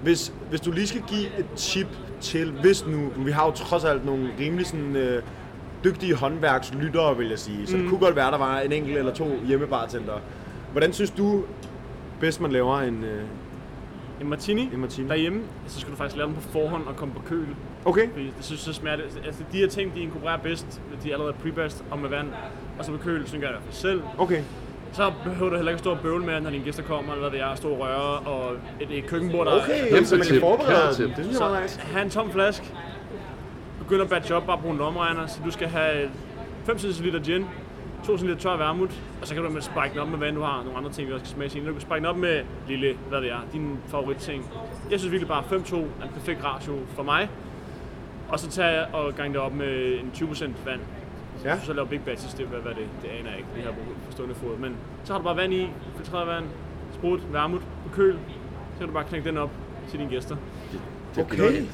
Hvis, 0.03 0.33
hvis 0.49 0.61
du 0.61 0.71
lige 0.71 0.87
skal 0.87 1.01
give 1.07 1.39
et 1.39 1.45
tip 1.55 1.87
til, 2.21 2.51
hvis 2.61 2.85
nu, 2.87 3.09
vi 3.25 3.31
har 3.31 3.45
jo 3.45 3.51
trods 3.51 3.83
alt 3.85 4.05
nogle 4.05 4.29
rimelig 4.39 4.65
sådan, 4.65 4.95
øh, 4.95 5.23
dygtige 5.83 6.15
håndværkslyttere, 6.15 7.17
vil 7.17 7.29
jeg 7.29 7.39
sige. 7.39 7.67
Så 7.67 7.75
Mm. 7.75 7.81
det 7.81 7.89
kunne 7.89 7.99
godt 7.99 8.15
være, 8.15 8.31
der 8.31 8.37
var 8.37 8.59
en 8.59 8.71
enkelt 8.71 8.97
eller 8.97 9.13
to 9.13 9.31
hjemmebartender. 9.47 10.13
Hvordan 10.71 10.93
synes 10.93 11.11
du 11.11 11.43
bedst, 12.19 12.41
man 12.41 12.51
laver 12.51 12.79
en, 12.79 13.03
øh, 13.03 13.23
En 14.21 14.29
martini, 14.29 14.69
en 14.73 14.79
martini? 14.79 15.07
derhjemme, 15.09 15.41
så 15.67 15.79
skal 15.79 15.91
du 15.91 15.97
faktisk 15.97 16.17
lave 16.17 16.27
den 16.27 16.35
på 16.35 16.41
forhånd 16.41 16.83
og 16.87 16.95
komme 16.95 17.13
på 17.13 17.21
køl. 17.29 17.47
Okay. 17.85 18.09
Fordi 18.11 18.25
det 18.25 18.45
synes 18.45 18.61
så 18.61 18.73
smager 18.73 18.97
det. 18.97 19.05
Altså 19.25 19.43
de 19.51 19.57
her 19.57 19.67
ting, 19.67 19.95
de 19.95 19.99
inkorporerer 19.99 20.37
bedst, 20.37 20.81
de 21.03 21.09
er 21.09 21.13
allerede 21.13 21.33
pre-best 21.33 21.83
og 21.91 21.99
med 21.99 22.09
vand. 22.09 22.27
Og 22.79 22.85
så 22.85 22.91
med 22.91 22.99
køl, 22.99 23.27
synes 23.27 23.41
jeg 23.41 23.49
i 23.49 23.53
hvert 23.53 23.63
fald 23.63 23.73
selv. 23.73 24.01
Okay. 24.17 24.43
Så 24.91 25.13
behøver 25.23 25.49
du 25.49 25.55
heller 25.55 25.71
ikke 25.71 25.79
stå 25.79 25.91
og 25.91 25.99
bøvle 25.99 26.25
med, 26.25 26.41
når 26.41 26.49
dine 26.49 26.63
gæster 26.63 26.83
kommer, 26.83 27.13
eller 27.13 27.29
hvad 27.29 27.39
det 27.39 27.47
er, 27.47 27.55
stå 27.55 27.69
og 27.69 27.79
røre, 27.79 28.19
og 28.19 28.53
et, 28.79 28.91
et 28.91 29.05
køkkenbord, 29.07 29.45
der 29.45 29.61
Okay, 29.61 29.89
Kæmpe 29.89 30.05
så 30.05 30.15
man 30.15 30.27
kan 30.27 30.39
forberede 30.39 30.95
tip. 30.95 31.15
Det 31.15 31.25
synes 31.25 31.39
jeg 31.39 31.57
er 31.57 31.61
nice. 31.61 31.79
have 31.79 32.03
en 32.05 32.09
tom 32.09 32.31
flaske, 32.31 32.73
begynd 33.79 34.01
at 34.01 34.09
batche 34.09 34.35
op, 34.35 34.45
bare 34.45 34.57
bruge 34.57 34.71
en 34.71 34.77
lomregner, 34.77 35.27
så 35.27 35.39
du 35.45 35.51
skal 35.51 35.67
have 35.67 36.09
5 36.65 36.77
liter 37.01 37.19
gin, 37.19 37.45
2 38.05 38.15
liter 38.15 38.35
tør 38.35 38.57
vermouth, 38.57 38.93
og 39.21 39.27
så 39.27 39.33
kan 39.33 39.43
du 39.43 39.49
med 39.49 39.61
spike 39.61 39.89
den 39.93 39.99
op 39.99 40.07
med 40.07 40.17
vand, 40.17 40.35
du 40.35 40.41
har 40.41 40.63
nogle 40.63 40.77
andre 40.77 40.91
ting, 40.91 41.07
vi 41.07 41.13
også 41.13 41.25
skal 41.25 41.35
smage 41.35 41.49
senere. 41.49 41.67
Du 41.67 41.73
kan 41.73 41.81
spike 41.81 41.95
den 41.95 42.05
op 42.05 42.17
med 42.17 42.41
lille, 42.67 42.97
hvad 43.09 43.21
det 43.21 43.31
er, 43.31 43.39
din 43.53 43.77
favoritting. 43.87 44.51
Jeg 44.91 44.99
synes 44.99 45.11
virkelig 45.11 45.27
bare 45.27 45.43
5-2 45.43 45.75
er 45.75 45.79
en 45.79 46.13
perfekt 46.13 46.43
ratio 46.43 46.73
for 46.95 47.03
mig. 47.03 47.29
Og 48.29 48.39
så 48.39 48.49
tage 48.49 48.85
og 48.85 49.15
gange 49.15 49.33
det 49.33 49.41
op 49.41 49.53
med 49.53 49.99
en 49.99 50.11
20% 50.15 50.43
vand. 50.65 50.79
Ja. 51.45 51.59
Så 51.63 51.73
laver 51.73 51.87
big 51.87 52.01
batches, 52.01 52.33
det, 52.33 52.45
hvad, 52.45 52.59
hvad 52.59 52.71
det, 52.71 52.85
det 53.01 53.07
aner 53.19 53.29
jeg 53.29 53.37
ikke, 53.37 53.49
det 53.55 53.63
her 53.63 53.69
på 53.71 54.11
stående 54.11 54.35
fod. 54.35 54.57
Men 54.57 54.75
så 55.03 55.13
har 55.13 55.19
du 55.19 55.23
bare 55.23 55.37
vand 55.37 55.53
i, 55.53 55.69
filtreret 55.97 56.27
vand, 56.27 56.45
sprut, 56.93 57.19
vermouth 57.33 57.63
på 57.65 57.95
køl. 57.95 58.13
Så 58.73 58.77
kan 58.79 58.87
du 58.87 58.93
bare 58.93 59.03
knække 59.03 59.29
den 59.29 59.37
op 59.37 59.49
til 59.89 59.99
dine 59.99 60.09
gæster. 60.09 60.35
Det 61.15 61.21
er 61.21 61.25
Okay. 61.25 61.35
genialt. 61.37 61.69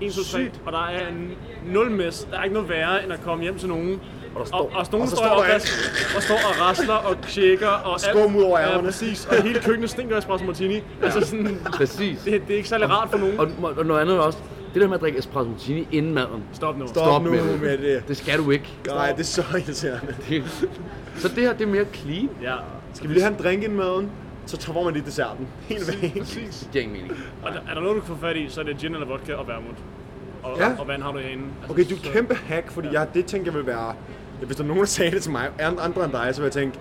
1, 0.00 0.12
2, 0.12 0.16
3, 0.22 0.24
Sygt. 0.24 0.60
og 0.66 0.72
der 0.72 0.86
er 0.86 1.08
en 1.08 1.30
nul 1.66 1.90
mess. 1.90 2.24
Der 2.30 2.38
er 2.38 2.42
ikke 2.44 2.54
noget 2.54 2.68
værre, 2.68 3.04
end 3.04 3.12
at 3.12 3.20
komme 3.24 3.42
hjem 3.42 3.58
til 3.58 3.68
nogen. 3.68 4.00
Og 4.34 4.40
der 4.40 4.44
står, 4.46 4.58
Og, 4.58 4.70
og, 4.76 4.86
nogen 4.92 5.02
og 5.02 5.08
så 5.08 5.16
står, 5.16 5.24
står 5.26 5.34
og, 5.36 5.46
der 5.46 5.52
vasker, 5.52 6.16
og 6.16 6.22
står 6.22 6.34
og 6.34 6.60
rasler 6.68 6.94
og 6.94 7.16
tjekker. 7.22 7.68
Og, 7.68 7.92
og 7.92 8.00
skum 8.00 8.36
ud 8.36 8.42
over 8.42 8.58
Ja, 8.60 8.66
ærmerne. 8.68 8.84
præcis. 8.88 9.26
Og 9.26 9.42
hele 9.42 9.60
køkkenet 9.60 9.90
stinker 9.90 10.14
af 10.14 10.18
espresso 10.18 10.44
martini. 10.46 10.80
Altså 11.02 11.20
sådan, 11.20 11.58
præcis. 11.76 12.18
det, 12.22 12.42
det 12.46 12.52
er 12.52 12.56
ikke 12.56 12.68
særlig 12.68 12.90
rart 12.90 13.10
for 13.10 13.18
nogen. 13.18 13.38
Og, 13.40 13.48
og 13.76 13.86
noget 13.86 14.00
andet 14.00 14.20
også. 14.20 14.38
Det 14.74 14.82
der 14.82 14.86
med 14.88 14.94
at 14.94 15.00
drikke 15.00 15.18
espresso 15.18 15.50
martini 15.50 15.88
inden 15.92 16.14
maden. 16.14 16.44
Stop 16.52 16.78
nu. 16.78 16.86
Stop, 16.86 17.04
Stop 17.06 17.22
nu 17.22 17.30
med 17.30 17.52
det. 17.52 17.60
med 17.62 17.78
det. 17.78 18.08
Det 18.08 18.16
skal 18.16 18.38
du 18.38 18.50
ikke. 18.50 18.68
Nej, 18.86 19.10
det 19.12 19.20
er 19.20 19.24
så 19.24 19.42
irriterende. 19.54 20.14
Det- 20.28 20.68
Så 21.16 21.28
det 21.28 21.36
her, 21.38 21.52
det 21.52 21.62
er 21.62 21.66
mere 21.70 21.84
clean. 21.94 22.28
Ja. 22.42 22.54
Skal 22.94 23.08
vi 23.08 23.14
lige 23.14 23.22
have 23.24 23.36
en 23.38 23.42
drink 23.44 23.62
ind 23.62 23.72
maden, 23.74 24.10
så 24.46 24.56
tager 24.56 24.84
man 24.84 24.92
lige 24.94 25.04
desserten. 25.06 25.46
Helt 25.60 26.02
væk. 26.02 26.18
Præcis. 26.18 26.58
Det 26.60 26.68
giver 26.72 26.84
ingen 26.84 26.96
mening. 27.02 27.18
Og 27.42 27.52
der, 27.52 27.58
er 27.70 27.74
der 27.74 27.80
noget, 27.80 27.96
du 27.96 28.00
kan 28.00 28.14
få 28.16 28.20
fat 28.20 28.36
i, 28.36 28.46
så 28.48 28.60
er 28.60 28.64
det 28.64 28.78
gin 28.78 28.94
eller 28.94 29.06
vodka 29.06 29.32
og 29.34 29.46
vermouth. 29.48 29.78
Og, 30.42 30.58
Ja. 30.58 30.68
ja. 30.68 30.74
og 30.78 30.88
vand 30.88 31.02
har 31.02 31.12
du 31.12 31.18
herinde. 31.18 31.44
Altså, 31.60 31.72
Okay, 31.72 31.84
du 31.90 31.94
er 31.94 31.98
så- 32.04 32.10
kæmpe 32.12 32.34
hack, 32.34 32.70
fordi 32.70 32.88
jeg, 32.92 33.06
det 33.14 33.26
tænker 33.26 33.52
jeg 33.52 33.58
vil 33.58 33.66
være... 33.66 33.86
Ja, 34.40 34.46
hvis 34.46 34.56
der 34.56 34.62
er 34.62 34.66
nogen, 34.68 34.80
der 34.80 34.86
sagde 34.86 35.10
det 35.10 35.22
til 35.22 35.32
mig, 35.32 35.48
andre 35.60 35.82
andre 35.82 36.04
end 36.04 36.12
dig, 36.12 36.28
så 36.34 36.40
vil 36.40 36.46
jeg 36.46 36.52
tænke... 36.52 36.78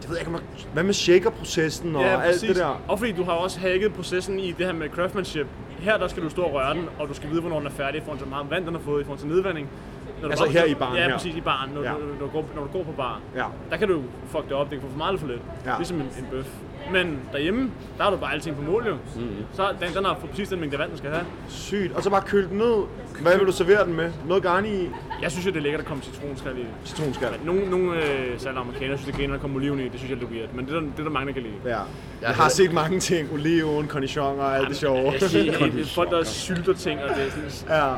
Det 0.00 0.08
ved 0.10 0.16
jeg 0.16 0.26
ikke, 0.26 0.34
om 0.36 0.40
jeg- 0.56 0.64
hvad 0.72 0.82
med 0.82 0.94
shaker-processen 0.94 1.96
og 1.96 2.02
Ja, 2.02 2.08
alt 2.08 2.22
præcis. 2.32 2.48
det 2.48 2.56
der? 2.56 2.82
Og 2.88 2.98
fordi 2.98 3.12
du 3.12 3.24
har 3.24 3.32
også 3.32 3.58
hacket 3.60 3.94
processen 3.94 4.38
i 4.40 4.52
det 4.52 4.66
her 4.66 4.72
med 4.72 4.88
craftsmanship. 4.88 5.46
Her 5.78 5.96
der 5.98 6.08
skal 6.08 6.22
du 6.22 6.30
stå 6.30 6.42
og 6.42 6.52
røre 6.54 6.74
den, 6.74 6.84
og 6.98 7.08
du 7.08 7.14
skal 7.14 7.30
vide, 7.30 7.40
hvornår 7.40 7.58
den 7.58 7.66
er 7.66 7.70
færdig 7.70 7.98
i 8.00 8.04
forhold 8.04 8.18
til 8.18 8.26
hvor 8.28 8.36
meget 8.36 8.50
vand 8.50 8.66
den 8.66 8.74
har 8.74 8.82
fået, 8.82 9.00
i 9.00 9.04
forhold 9.04 9.18
til 9.20 9.28
nedvanding. 9.28 9.68
Når 10.20 10.22
du 10.22 10.30
Altså 10.30 10.44
bare- 10.44 10.52
her 10.52 10.64
i 10.64 10.74
baren 10.74 10.96
Ja, 10.96 11.02
her. 11.04 11.12
præcis 11.12 11.34
i 11.36 11.40
baren, 11.40 11.70
når, 11.74 11.82
Ja. 11.82 11.90
du, 11.92 11.98
når, 11.98 12.26
du 12.26 12.32
går, 12.32 12.44
når 12.54 12.62
du 12.62 12.68
går 12.68 12.82
på 12.82 12.92
bar. 12.92 13.20
Ja. 13.36 13.44
Der 13.70 13.76
kan 13.76 13.88
du 13.88 14.02
fuck 14.26 14.44
det 14.44 14.52
op, 14.52 14.70
det 14.70 14.78
kan 14.80 14.88
få 14.88 14.92
for 14.92 14.98
meget 14.98 15.10
eller 15.10 15.20
for 15.20 15.28
lidt. 15.28 15.40
Ja. 15.66 15.76
Ligesom 15.76 15.96
en, 15.96 16.02
en 16.18 16.26
bøf. 16.30 16.46
Men 16.92 17.18
derhjemme, 17.32 17.70
der 17.98 18.04
har 18.04 18.10
du 18.10 18.16
bare 18.16 18.32
alting 18.34 18.56
på 18.56 18.62
mål 18.62 18.86
jo. 18.86 18.92
Mm-hmm. 18.94 19.30
Så 19.52 19.62
den, 19.80 19.94
den 19.96 20.04
har 20.04 20.16
fået 20.20 20.30
præcis 20.30 20.48
den 20.48 20.60
mængde 20.60 20.78
vand, 20.78 20.90
den 20.90 20.98
skal 20.98 21.10
have. 21.10 21.24
Sygt. 21.48 21.96
Og 21.96 22.02
så 22.02 22.10
bare 22.10 22.22
køle 22.26 22.48
den 22.48 22.58
ned. 22.58 22.74
Hvad 23.20 23.38
vil 23.38 23.46
du 23.46 23.52
servere 23.52 23.84
den 23.84 23.96
med? 23.96 24.12
Noget 24.28 24.42
garni 24.42 24.68
i? 24.68 24.90
Jeg 25.22 25.30
synes 25.30 25.46
jo, 25.46 25.50
det 25.50 25.56
er 25.56 25.62
lækkert 25.62 25.80
at 25.80 25.86
komme 25.86 26.02
citronskal 26.02 26.52
i. 26.58 26.66
Citronskal. 26.84 27.28
Nogle, 27.44 27.70
nogle 27.70 27.96
øh, 27.96 28.02
særligt 28.38 28.60
amerikanere 28.60 28.98
synes, 28.98 29.04
det 29.06 29.12
er 29.12 29.18
griner 29.18 29.34
at 29.34 29.40
komme 29.40 29.56
oliven 29.56 29.80
i. 29.80 29.82
Det 29.82 29.92
synes 29.96 30.10
jeg 30.10 30.16
er 30.16 30.20
lidt 30.20 30.30
weird. 30.30 30.48
Men 30.54 30.66
det 30.66 30.74
er, 30.74 30.80
der, 30.80 30.86
det 30.86 30.98
er 30.98 31.02
der 31.02 31.10
mange, 31.10 31.26
der 31.26 31.32
kan 31.32 31.42
lide. 31.42 31.54
Ja. 31.64 31.70
Jeg 31.70 31.78
Jeg 32.22 32.30
har 32.30 32.48
set 32.48 32.72
mange 32.72 33.00
ting. 33.00 33.32
Oliven, 33.32 33.88
cornichon 33.88 34.38
og 34.40 34.56
alt 34.56 34.68
det 34.68 34.76
sjove. 34.76 35.12
Jeg 35.12 35.20
siger, 35.30 35.58
det 35.58 35.80
er 35.80 35.84
folk, 35.84 36.10
der 36.10 36.24
sylter 36.24 36.72
ting, 36.74 37.00
og 37.02 37.08
det 37.16 37.26
er 37.26 37.30
sådan... 37.50 37.76
Ja. 37.76 37.94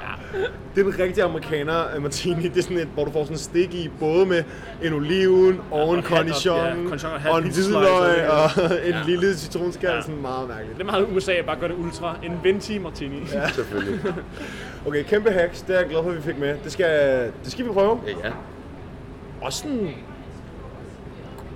Det 0.74 0.86
er 0.86 0.88
en 0.92 0.98
rigtig 0.98 1.22
amerikaner, 1.22 1.84
øh, 1.96 2.02
martini. 2.02 2.42
Det 2.48 2.58
er 2.58 2.62
sådan 2.62 2.78
et, 2.78 2.88
hvor 2.94 3.04
du 3.04 3.10
får 3.12 3.22
sådan 3.22 3.34
en 3.34 3.38
stik 3.38 3.74
i, 3.74 3.90
både 4.00 4.26
med 4.26 4.44
en 4.82 4.92
oliven 4.92 5.60
og 5.70 5.82
en 5.82 5.88
og 5.88 5.94
halv- 5.94 6.04
cornichon, 6.04 6.56
ja, 7.24 7.30
og 7.30 7.38
en 7.38 7.44
hvidløg, 7.44 8.30
og 8.30 8.50
en 8.84 8.90
Ja. 8.92 9.02
lille 9.06 9.34
citronskal, 9.36 9.90
Ja. 9.94 10.00
sådan 10.02 10.20
meget 10.22 10.48
mærkeligt. 10.48 10.74
Det 10.78 10.82
er 10.82 10.86
meget 10.90 11.06
USA 11.16 11.32
at 11.32 11.46
bare 11.46 11.56
gøre 11.60 11.68
det 11.68 11.76
ultra. 11.78 12.16
En 12.22 12.32
venti 12.42 12.78
martini. 12.78 13.20
Ja. 13.32 13.48
Selvfølgelig. 13.60 14.00
Okay, 14.86 15.02
kæmpe 15.04 15.30
hacks, 15.30 15.62
det 15.62 15.74
er 15.76 15.80
jeg 15.80 15.88
glad 15.88 16.02
for, 16.02 16.10
at 16.10 16.16
vi 16.16 16.22
fik 16.22 16.38
med. 16.38 16.54
Det 16.64 16.72
skal, 16.72 17.20
det 17.44 17.52
skal 17.52 17.64
vi 17.64 17.70
prøve. 17.70 18.00
Ja, 18.06 18.28
ja. 18.28 18.32
Også 19.40 19.58
sådan... 19.58 19.88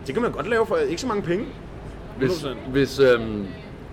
Det 0.06 0.14
kan 0.14 0.22
man 0.22 0.32
godt 0.32 0.48
lave 0.50 0.66
for 0.66 0.76
ikke 0.76 1.00
så 1.00 1.06
mange 1.06 1.22
penge. 1.22 1.44
Hvis, 2.18 2.30
100%. 2.44 2.48
hvis, 2.70 2.98
øhm, 2.98 3.46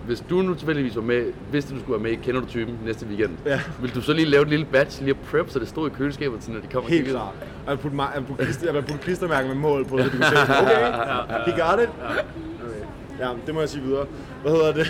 hvis 0.06 0.24
du 0.30 0.36
nu 0.42 0.54
tilfældigvis 0.56 0.96
var 0.96 1.02
med, 1.02 1.24
vidste 1.52 1.74
du 1.74 1.80
skulle 1.80 1.92
være 2.04 2.12
med, 2.12 2.12
i 2.12 2.16
kender 2.24 2.42
du 2.42 2.48
typen 2.48 2.80
næste 2.86 3.06
weekend, 3.06 3.32
Ja. 3.46 3.62
vil 3.82 3.96
du 3.96 4.02
så 4.02 4.14
lige 4.14 4.26
lave 4.26 4.44
en 4.44 4.50
lille 4.50 4.66
batch, 4.66 5.02
lige 5.02 5.10
at 5.10 5.18
prep, 5.32 5.50
så 5.50 5.60
det 5.60 5.68
stod 5.68 5.90
i 5.90 5.94
køleskabet, 5.94 6.40
til 6.42 6.54
når 6.54 6.60
de 6.60 6.68
kommer 6.68 6.90
Helt 6.90 7.08
klart. 7.08 7.22
Og 7.24 7.32
jeg 7.68 7.72
vil 7.72 7.78
putte, 7.78 7.98
jeg 8.16 8.26
putte, 8.28 8.44
klister, 8.44 8.74
jeg 8.74 8.86
putte 8.86 9.04
klistermærker 9.04 9.48
med 9.48 9.56
mål 9.56 9.86
på, 9.86 9.98
så 9.98 10.04
du 10.04 10.10
kan 10.10 10.22
se, 10.24 10.36
okay, 10.42 11.52
he 11.52 11.62
got 11.62 11.80
it. 11.84 11.90
Okay. 12.10 12.86
Ja, 13.20 13.30
det 13.46 13.54
må 13.54 13.60
jeg 13.60 13.70
sige 13.70 13.84
videre. 13.84 14.06
Hvad 14.42 14.52
hedder 14.52 14.74
det? 14.74 14.88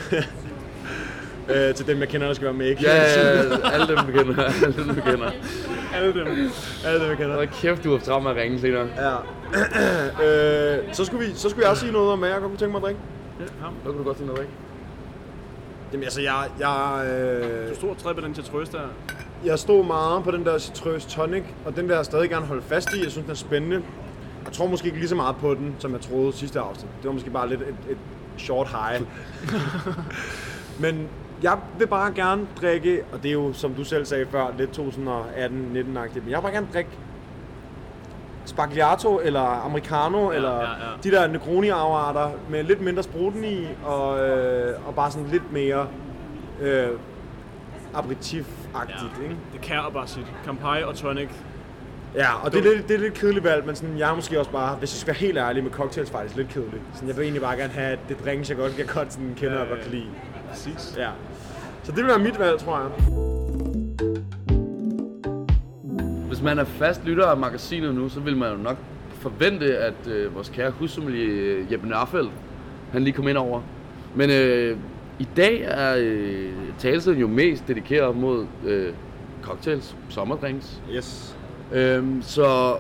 øh, 1.70 1.76
til 1.76 1.88
dem, 1.88 2.00
jeg 2.00 2.08
kender, 2.10 2.28
der 2.28 2.34
skal 2.34 2.46
være 2.46 2.54
med, 2.54 2.66
ikke? 2.68 2.82
Ja, 2.84 2.96
ja, 2.96 3.36
ja, 3.36 3.70
alle 3.74 3.88
dem 3.88 3.98
vi 4.08 4.12
kender, 4.18 4.44
alle 4.66 4.76
dem 4.78 4.96
vi 4.96 5.02
kender. 5.02 5.32
Alle 5.94 6.14
dem. 6.14 6.28
Alle 6.86 7.00
dem, 7.02 7.10
jeg 7.10 7.18
kender. 7.18 7.36
Hold 7.36 7.48
kæft, 7.48 7.84
du 7.84 7.92
har 7.92 8.00
travlt 8.00 8.24
med 8.24 8.32
at 8.32 8.38
ringe 8.38 8.60
senere. 8.60 8.88
Ja. 8.98 9.16
øh, 10.78 10.94
så, 10.94 11.06
skulle 11.06 11.26
vi, 11.28 11.34
så 11.36 11.50
skulle 11.50 11.64
jeg 11.64 11.72
også 11.72 11.82
sige 11.82 11.94
noget 11.94 12.12
om, 12.12 12.20
hvad 12.20 12.30
jeg 12.30 12.40
kunne 12.40 12.58
tænke 12.58 12.72
mig 12.72 12.78
at 12.78 12.84
drikke. 12.84 13.00
Ja, 13.40 13.46
Hvad 13.84 13.92
kunne 13.94 13.98
du 14.00 14.04
godt 14.04 14.18
tænke 14.18 14.34
dig, 14.34 14.42
ikke? 14.42 14.54
Jamen 15.94 16.04
altså, 16.04 16.22
jeg, 16.22 16.44
jeg, 16.60 17.06
øh, 17.12 17.70
Du 17.70 17.76
stod 17.76 17.90
og 18.06 18.16
på 18.16 18.22
den 18.22 18.34
til 18.34 18.44
trøst 18.44 18.72
der. 18.72 18.80
jeg 19.46 19.60
stod 19.60 19.86
meget 19.86 20.24
på 20.24 20.32
den 20.32 20.46
der 20.46 20.58
Citrus 20.58 21.06
Tonic, 21.06 21.44
og 21.66 21.76
den 21.76 21.88
vil 21.88 21.96
jeg 21.96 22.06
stadig 22.06 22.30
gerne 22.30 22.46
holde 22.46 22.62
fast 22.62 22.94
i. 22.94 23.04
Jeg 23.04 23.12
synes, 23.12 23.24
den 23.26 23.32
er 23.32 23.36
spændende. 23.36 23.82
Jeg 24.46 24.54
tror 24.54 24.68
måske 24.68 24.86
ikke 24.86 24.98
lige 24.98 25.10
så 25.10 25.16
meget 25.16 25.36
på 25.36 25.54
den, 25.54 25.76
som 25.80 25.94
jeg 25.94 26.02
troede 26.02 26.34
sidste 26.34 26.60
afsnit. 26.60 26.92
Det 27.02 27.08
var 27.08 27.12
måske 27.14 27.30
bare 27.30 27.50
lidt 27.50 27.62
et, 27.62 27.76
et 27.90 27.98
short 28.40 28.68
high. 28.68 29.02
Men 30.84 31.08
jeg 31.44 31.58
vil 31.78 31.88
bare 31.88 32.14
gerne 32.14 32.48
drikke, 32.62 33.04
og 33.12 33.24
det 33.24 33.30
er 33.30 33.34
jo, 33.34 33.54
som 33.54 33.74
du 33.74 33.84
selv 33.84 34.06
sagde 34.06 34.26
før, 34.32 34.48
lidt 34.58 34.80
2018-19-agtigt, 34.80 36.24
men 36.24 36.30
jeg 36.30 36.38
vil 36.38 36.42
bare 36.42 36.52
gerne 36.52 36.68
drikke 36.74 36.90
Spagliato 38.46 39.20
eller 39.20 39.66
Americano, 39.66 40.32
ja, 40.32 40.36
eller 40.36 40.56
ja, 40.56 40.62
ja. 40.62 40.98
de 41.04 41.12
der 41.12 41.28
Negroni-afarter 41.28 42.32
med 42.50 42.64
lidt 42.64 42.82
mindre 42.82 43.04
spruten 43.04 43.44
i, 43.44 43.68
og, 43.86 44.28
øh, 44.28 44.88
og 44.88 44.96
bare 44.96 45.12
sådan 45.12 45.28
lidt 45.28 45.52
mere 45.52 45.88
øh, 46.62 46.88
aperitif-agtigt, 47.94 49.18
ja. 49.18 49.24
ikke? 49.24 49.36
Det 49.54 49.62
kan 49.62 49.76
jeg 49.76 49.86
bare 49.94 50.08
sige. 50.08 50.26
Campari 50.46 50.84
og 50.84 50.96
tonic. 50.96 51.30
Ja, 52.16 52.46
og 52.46 52.52
det 52.52 52.66
er, 52.66 52.76
lidt, 52.76 52.88
det 52.88 52.96
er 52.96 53.00
lidt 53.00 53.14
kedeligt 53.14 53.46
valg, 53.46 53.66
men 53.66 53.76
sådan, 53.76 53.98
jeg 53.98 54.12
er 54.12 54.16
måske 54.16 54.40
også 54.40 54.52
bare, 54.52 54.76
hvis 54.76 54.94
jeg 54.94 55.00
skal 55.00 55.08
være 55.08 55.20
helt 55.20 55.38
ærlig 55.38 55.64
med 55.64 55.72
cocktails, 55.72 56.12
faktisk 56.12 56.36
lidt 56.36 56.50
kedeligt. 56.50 56.82
Sådan, 56.94 57.08
jeg 57.08 57.18
vil 57.18 57.24
egentlig 57.24 57.42
bare 57.42 57.58
gerne 57.58 57.74
have 57.74 57.98
det 58.10 58.26
drinks, 58.26 58.50
jeg 58.50 58.58
godt, 58.58 58.78
jeg 58.78 58.88
godt 58.88 59.14
sådan, 59.14 59.34
kender 59.38 59.54
Ja, 59.56 59.62
og 59.62 59.68
godt 59.68 59.82
kan 59.82 59.92
lide. 59.92 60.06
Præcis. 60.50 60.96
Ja. 60.98 61.10
Så 61.84 61.92
det 61.92 61.98
vil 61.98 62.08
være 62.08 62.20
mit 62.20 62.40
valg, 62.40 62.60
tror 62.60 62.80
jeg. 62.80 62.90
Hvis 66.28 66.42
man 66.42 66.60
er 66.60 66.64
fast 66.64 67.06
lytter 67.06 67.26
af 67.26 67.38
magasinet 67.38 67.96
nu, 67.96 68.10
så 68.10 68.20
vil 68.20 68.38
man 68.38 68.52
jo 68.52 68.58
nok 68.58 68.78
forvente, 69.14 69.78
at 69.78 70.08
øh, 70.08 70.36
vores 70.36 70.50
kære 70.50 70.72
hussommelier 70.72 71.58
øh, 71.58 71.72
Jeppe 71.72 71.88
Nørfeldt, 71.88 72.32
han 72.92 73.04
lige 73.04 73.14
kom 73.14 73.28
ind 73.28 73.38
over. 73.38 73.62
Men 74.16 74.30
øh, 74.30 74.78
i 75.20 75.28
dag 75.38 75.62
er 75.62 75.96
øh, 75.98 76.52
talelsen 76.78 77.18
jo 77.18 77.28
mest 77.28 77.68
dedikeret 77.68 78.16
mod 78.16 78.46
øh, 78.66 78.94
cocktails, 79.42 79.96
sommerdrinks. 80.10 80.82
Yes. 80.96 81.36
Øhm, 81.74 82.22
så 82.22 82.76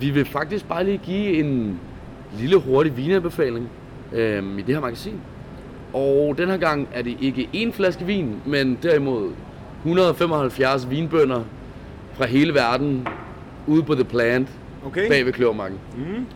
vi 0.00 0.10
vil 0.10 0.24
faktisk 0.24 0.68
bare 0.68 0.84
lige 0.84 0.98
give 1.04 1.32
en 1.44 1.78
lille 2.38 2.56
hurtig 2.56 2.96
vinanbefaling 2.96 3.68
øhm, 4.12 4.58
i 4.58 4.62
det 4.62 4.74
her 4.74 4.80
magasin. 4.82 5.20
Og 5.92 6.34
den 6.38 6.48
her 6.48 6.56
gang 6.56 6.88
er 6.92 7.02
det 7.02 7.16
ikke 7.20 7.48
én 7.54 7.72
flaske 7.72 8.04
vin, 8.04 8.36
men 8.46 8.78
derimod 8.82 9.30
175 9.84 10.90
vinbønder 10.90 11.42
fra 12.14 12.26
hele 12.26 12.54
verden 12.54 13.08
ude 13.66 13.82
på 13.82 13.94
The 13.94 14.04
Plant 14.04 14.48
Okay. 14.86 15.08
bag 15.08 15.26
ved 15.26 15.32
Kløvermarken. 15.32 15.78
Mm. 15.96 16.26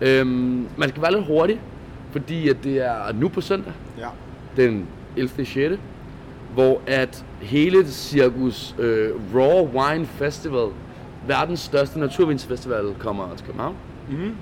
Øhm, 0.00 0.66
man 0.76 0.88
skal 0.88 1.02
være 1.02 1.12
lidt 1.12 1.26
hurtig, 1.26 1.60
fordi 2.12 2.48
at 2.48 2.56
det 2.64 2.78
er 2.86 3.12
nu 3.14 3.28
på 3.28 3.40
søndag, 3.40 3.72
Ja. 3.98 4.06
den 4.56 4.86
11. 5.16 5.44
6., 5.46 5.78
hvor 6.54 6.80
at 6.86 7.24
hele 7.40 7.86
Cirkus 7.86 8.74
øh, 8.78 9.10
Raw 9.34 9.68
Wine 9.80 10.06
Festival, 10.06 10.68
verdens 11.26 11.60
største 11.60 12.00
naturvinsfestival, 12.00 12.94
kommer 12.98 13.34
til 13.36 13.46
København. 13.46 13.76
Mm. 14.10 14.34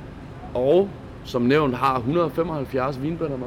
Og 0.55 0.89
som 1.25 1.43
nævnt 1.43 1.77
har 1.77 1.97
175 1.97 3.03
vinbønder 3.03 3.37
med. 3.37 3.47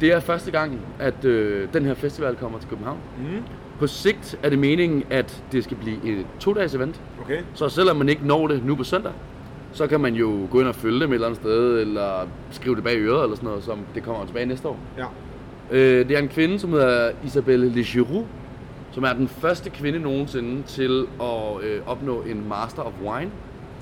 Det 0.00 0.12
er 0.12 0.20
første 0.20 0.50
gang, 0.50 0.80
at 0.98 1.24
øh, 1.24 1.68
den 1.72 1.84
her 1.84 1.94
festival 1.94 2.36
kommer 2.36 2.58
til 2.58 2.68
København. 2.68 2.98
Mm. 3.18 3.42
På 3.78 3.86
sigt 3.86 4.38
er 4.42 4.50
det 4.50 4.58
meningen, 4.58 5.02
at 5.10 5.44
det 5.52 5.64
skal 5.64 5.76
blive 5.76 6.04
et 6.04 6.26
to-dages 6.40 6.74
event. 6.74 7.00
Okay. 7.20 7.38
Så 7.54 7.68
selvom 7.68 7.96
man 7.96 8.08
ikke 8.08 8.26
når 8.26 8.46
det 8.46 8.64
nu 8.64 8.74
på 8.74 8.84
søndag, 8.84 9.12
så 9.72 9.86
kan 9.86 10.00
man 10.00 10.14
jo 10.14 10.46
gå 10.50 10.60
ind 10.60 10.68
og 10.68 10.74
følge 10.74 11.00
dem 11.00 11.10
et 11.10 11.14
eller 11.14 11.26
andet 11.26 11.40
sted, 11.40 11.80
eller 11.80 12.28
skrive 12.50 12.76
det 12.76 12.84
bag 12.84 12.96
øret, 12.98 13.22
eller 13.22 13.36
sådan 13.36 13.48
noget, 13.48 13.64
som 13.64 13.78
det 13.94 14.02
kommer 14.02 14.26
tilbage 14.26 14.46
næste 14.46 14.68
år. 14.68 14.78
Ja. 14.98 15.04
Øh, 15.70 16.08
det 16.08 16.16
er 16.16 16.18
en 16.18 16.28
kvinde, 16.28 16.58
som 16.58 16.70
hedder 16.70 17.10
Isabelle 17.24 17.68
Legiroux, 17.68 18.26
som 18.98 19.04
er 19.04 19.12
den 19.12 19.28
første 19.28 19.70
kvinde 19.70 19.98
nogensinde 19.98 20.62
til 20.62 21.06
at 21.20 21.62
øh, 21.62 21.80
opnå 21.86 22.20
en 22.20 22.48
Master 22.48 22.82
of 22.82 22.92
Wine, 23.04 23.30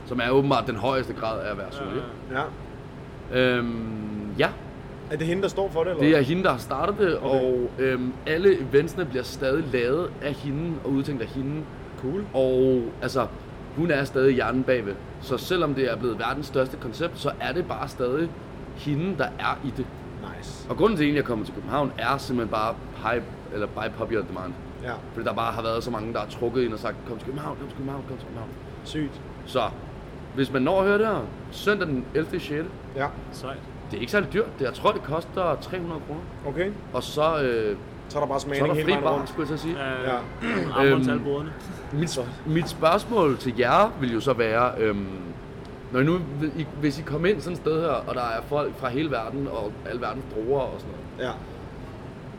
som 0.07 0.21
er 0.21 0.31
åbenbart 0.31 0.67
den 0.67 0.77
højeste 0.77 1.13
grad 1.13 1.41
af 1.41 1.57
sommelier. 1.71 2.03
Ja. 2.33 3.39
Øhm, 3.39 4.33
ja, 4.39 4.49
Er 5.11 5.17
det 5.17 5.27
hende, 5.27 5.43
der 5.43 5.49
står 5.49 5.71
for 5.71 5.85
det, 5.85 5.91
eller? 5.91 6.03
det 6.03 6.17
er 6.17 6.21
hende, 6.21 6.43
der 6.43 6.51
har 6.51 6.59
startet 6.59 6.99
det, 6.99 7.17
og 7.17 7.71
øhm, 7.79 8.13
alle 8.27 8.61
eventsene 8.61 9.05
bliver 9.05 9.23
stadig 9.23 9.65
lavet 9.73 10.11
af 10.23 10.33
hende 10.33 10.73
og 10.85 10.91
udtænkt 10.91 11.23
af 11.23 11.29
hende. 11.29 11.63
Cool. 12.03 12.25
Og 12.35 12.83
altså, 13.03 13.27
hun 13.77 13.91
er 13.91 14.05
stadig 14.05 14.35
hjernen 14.35 14.63
bagved. 14.63 14.95
Så 15.21 15.39
selvom 15.39 15.75
det 15.75 15.93
er 15.93 15.97
blevet 15.97 16.19
verdens 16.19 16.47
største 16.47 16.77
koncept, 16.77 17.19
så 17.19 17.31
er 17.41 17.53
det 17.53 17.69
bare 17.69 17.89
stadig 17.89 18.29
hende, 18.77 19.19
der 19.19 19.29
er 19.39 19.59
i 19.65 19.73
det. 19.77 19.87
Nice. 20.37 20.67
Og 20.71 20.77
grunden 20.77 20.97
til, 20.99 21.05
at 21.05 21.15
jeg 21.15 21.19
er 21.21 21.25
kommet 21.25 21.47
til 21.47 21.55
København, 21.55 21.93
er 21.99 22.19
simpelthen 22.19 22.53
bare 22.53 22.75
hype, 22.97 23.25
eller 23.53 23.67
by 23.67 23.91
popular 23.99 24.23
demand. 24.23 24.53
Ja. 24.87 24.93
Fordi 25.13 25.27
der 25.27 25.33
bare 25.35 25.53
har 25.53 25.63
været 25.63 25.85
så 25.85 25.91
mange, 25.91 26.13
der 26.13 26.19
har 26.19 26.27
trukket 26.27 26.63
ind 26.63 26.73
og 26.73 26.79
sagt, 26.79 26.97
kom 27.09 27.17
til 27.19 27.27
København, 27.27 27.57
kom 27.59 27.69
til 27.69 27.77
København, 27.77 28.03
kom 28.09 28.17
til 28.17 28.27
København. 28.27 28.51
Sygt. 28.85 29.21
Så, 29.47 29.63
hvis 30.35 30.53
man 30.53 30.63
når 30.63 30.81
at 30.81 30.87
høre 30.87 30.99
det 30.99 31.07
her, 31.07 31.21
søndag 31.51 31.89
den 31.89 32.05
11. 32.15 32.41
6. 32.41 32.51
Ja. 32.51 32.59
Det 33.01 33.11
Sejt. 33.33 33.57
er 33.93 33.97
ikke 34.01 34.13
særlig 34.13 34.33
dyrt. 34.33 34.59
Det, 34.59 34.65
jeg 34.65 34.75
tror, 34.75 34.93
det 34.93 35.03
koster 35.03 35.57
300 35.61 36.01
kroner. 36.07 36.21
Okay. 36.47 36.71
Og 36.93 37.03
så, 37.03 37.41
øh, 37.43 37.77
Så 38.09 38.19
er 38.19 38.23
der 38.23 38.29
bare 38.29 38.41
smagning 38.41 38.75
hele 38.75 38.91
vejen 38.91 39.03
bar, 39.05 39.15
rundt. 39.15 39.29
skulle 39.29 39.49
jeg 39.51 39.59
så 39.59 39.63
sige. 39.63 39.77
Ja. 39.79 40.13
Ja. 40.13 40.19
Øhm, 40.85 41.25
boderne. 41.25 41.53
Mit, 41.93 42.19
mit 42.47 42.69
spørgsmål 42.69 43.37
til 43.39 43.55
jer 43.59 43.91
vil 44.01 44.13
jo 44.13 44.21
så 44.21 44.33
være, 44.33 44.71
øhm, 44.79 45.07
når 45.93 46.01
I 46.01 46.05
nu, 46.05 46.19
hvis 46.81 46.99
I 46.99 47.03
kommer 47.03 47.29
ind 47.29 47.41
sådan 47.41 47.53
et 47.53 47.59
sted 47.59 47.81
her, 47.81 47.89
og 47.89 48.15
der 48.15 48.21
er 48.21 48.43
folk 48.49 48.77
fra 48.79 48.89
hele 48.89 49.11
verden, 49.11 49.49
og 49.49 49.73
alle 49.87 50.01
verdens 50.01 50.25
druer 50.35 50.61
og 50.61 50.75
sådan 50.81 50.95
noget, 51.19 51.29
Ja. 51.31 51.33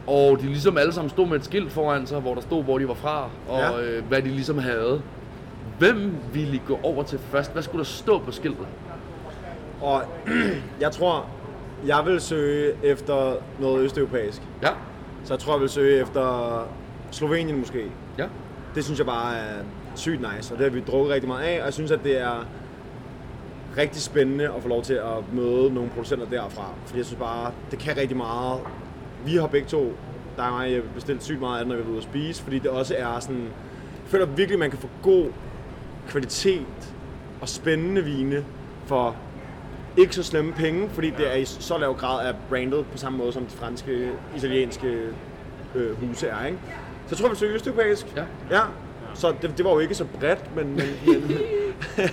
Og 0.08 0.38
de 0.41 0.46
ligesom 0.46 0.78
alle 0.78 0.93
sammen 0.93 1.10
stod 1.10 1.28
med 1.28 1.36
et 1.38 1.46
skilt 1.46 1.72
foran 1.72 2.08
sig, 2.08 2.20
hvor 2.20 2.34
der 2.34 2.41
stod, 2.41 2.63
hvor 2.63 2.78
de 2.78 2.88
var 2.88 2.93
fra, 2.93 3.30
og 3.50 3.60
Ja. 3.60 3.82
øh, 3.82 4.06
hvad 4.08 4.22
de 4.22 4.28
ligesom 4.28 4.58
havde. 4.58 5.02
Hvem 5.80 6.15
ville 6.34 6.56
I 6.56 6.62
gå 6.67 6.80
over 6.84 7.04
til 7.04 7.20
først? 7.20 7.54
Hvad 7.54 7.63
skulle 7.63 7.80
der 7.80 7.86
stå 7.86 8.20
på 8.20 8.32
skiltet? 8.32 8.67
Og 9.82 10.02
jeg 10.82 10.91
tror, 10.91 11.26
jeg 11.88 12.02
vil 12.06 12.22
søge 12.22 12.74
efter 12.84 13.34
noget 13.60 13.84
østeuropæisk. 13.84 14.41
Ja, 14.63 14.70
Så 15.24 15.34
jeg 15.34 15.39
tror, 15.39 15.54
jeg 15.54 15.62
vil 15.62 15.70
søge 15.70 16.02
efter 16.02 16.67
Slovenien 17.12 17.60
måske. 17.60 17.86
ja. 18.17 18.26
Det 18.76 18.86
synes 18.86 19.00
jeg 19.00 19.06
bare 19.08 19.36
er 19.38 19.56
sygt 19.96 20.22
nice, 20.36 20.54
og 20.54 20.58
det 20.60 20.65
har 20.65 20.72
vi 20.74 20.82
drukket 20.91 21.13
rigtig 21.13 21.28
meget 21.28 21.43
af, 21.43 21.60
og 21.60 21.65
jeg 21.65 21.74
synes, 21.74 21.91
at 21.91 22.00
det 22.04 22.22
er 22.22 22.46
rigtig 23.78 24.02
spændende 24.02 24.46
at 24.46 24.62
få 24.62 24.67
lov 24.67 24.82
til 24.84 24.93
at 24.93 25.34
møde 25.34 25.74
nogle 25.74 25.89
producenter 25.89 26.26
derfra. 26.30 26.70
Fordi 26.86 26.98
jeg 26.98 27.06
synes 27.06 27.20
bare, 27.20 27.52
det 27.72 27.80
kan 27.80 27.98
rigtig 27.98 28.17
meget. 28.17 28.60
Vi 29.28 29.36
har 29.36 29.48
begge 29.48 29.68
to, 29.68 29.94
der 30.38 30.44
er 30.44 30.52
mig, 30.52 30.72
jeg 30.72 30.84
bestilt 30.96 31.24
sygt 31.24 31.40
meget 31.40 31.60
af 31.60 31.66
det, 31.66 31.68
når 31.68 31.76
vi 31.76 31.88
er 31.88 31.92
ude 31.92 31.98
at 31.98 32.04
spise, 32.04 32.44
fordi 32.44 32.60
det 32.60 32.70
også 32.70 32.96
er 32.98 33.20
sådan, 33.20 33.42
jeg 33.42 33.52
føler 34.06 34.26
virkelig, 34.26 34.54
at 34.54 34.60
man 34.60 34.70
kan 34.70 34.80
få 34.80 34.90
god 35.04 35.26
kvalitet 36.08 36.96
og 37.42 37.50
spændende 37.50 38.04
vine 38.04 38.46
for 38.86 39.16
ikke 39.98 40.16
så 40.16 40.24
slemme 40.24 40.54
penge, 40.54 40.90
fordi 40.90 41.10
det 41.10 41.34
er 41.34 41.36
i 41.36 41.46
så 41.46 41.78
lav 41.78 41.96
grad 41.96 42.28
af 42.28 42.36
brandet 42.50 42.86
på 42.92 42.98
samme 42.98 43.18
måde 43.18 43.34
som 43.34 43.46
de 43.46 43.50
franske, 43.50 44.12
italienske 44.36 45.08
øh, 45.76 46.08
huse 46.08 46.28
er, 46.28 46.46
ikke? 46.46 46.58
Så 47.08 47.10
jeg 47.12 47.18
tror, 47.18 47.30
vi 47.30 47.36
søger 47.36 47.56
østeuropæisk. 47.56 48.16
Ja. 48.16 48.24
ja. 48.52 48.62
Så 49.13 49.34
det, 49.42 49.58
det, 49.58 49.66
var 49.66 49.72
jo 49.72 49.80
ikke 49.80 49.96
så 49.96 50.06
bredt, 50.20 50.56
men, 50.56 50.76
men, 50.76 50.86
men, 51.98 52.10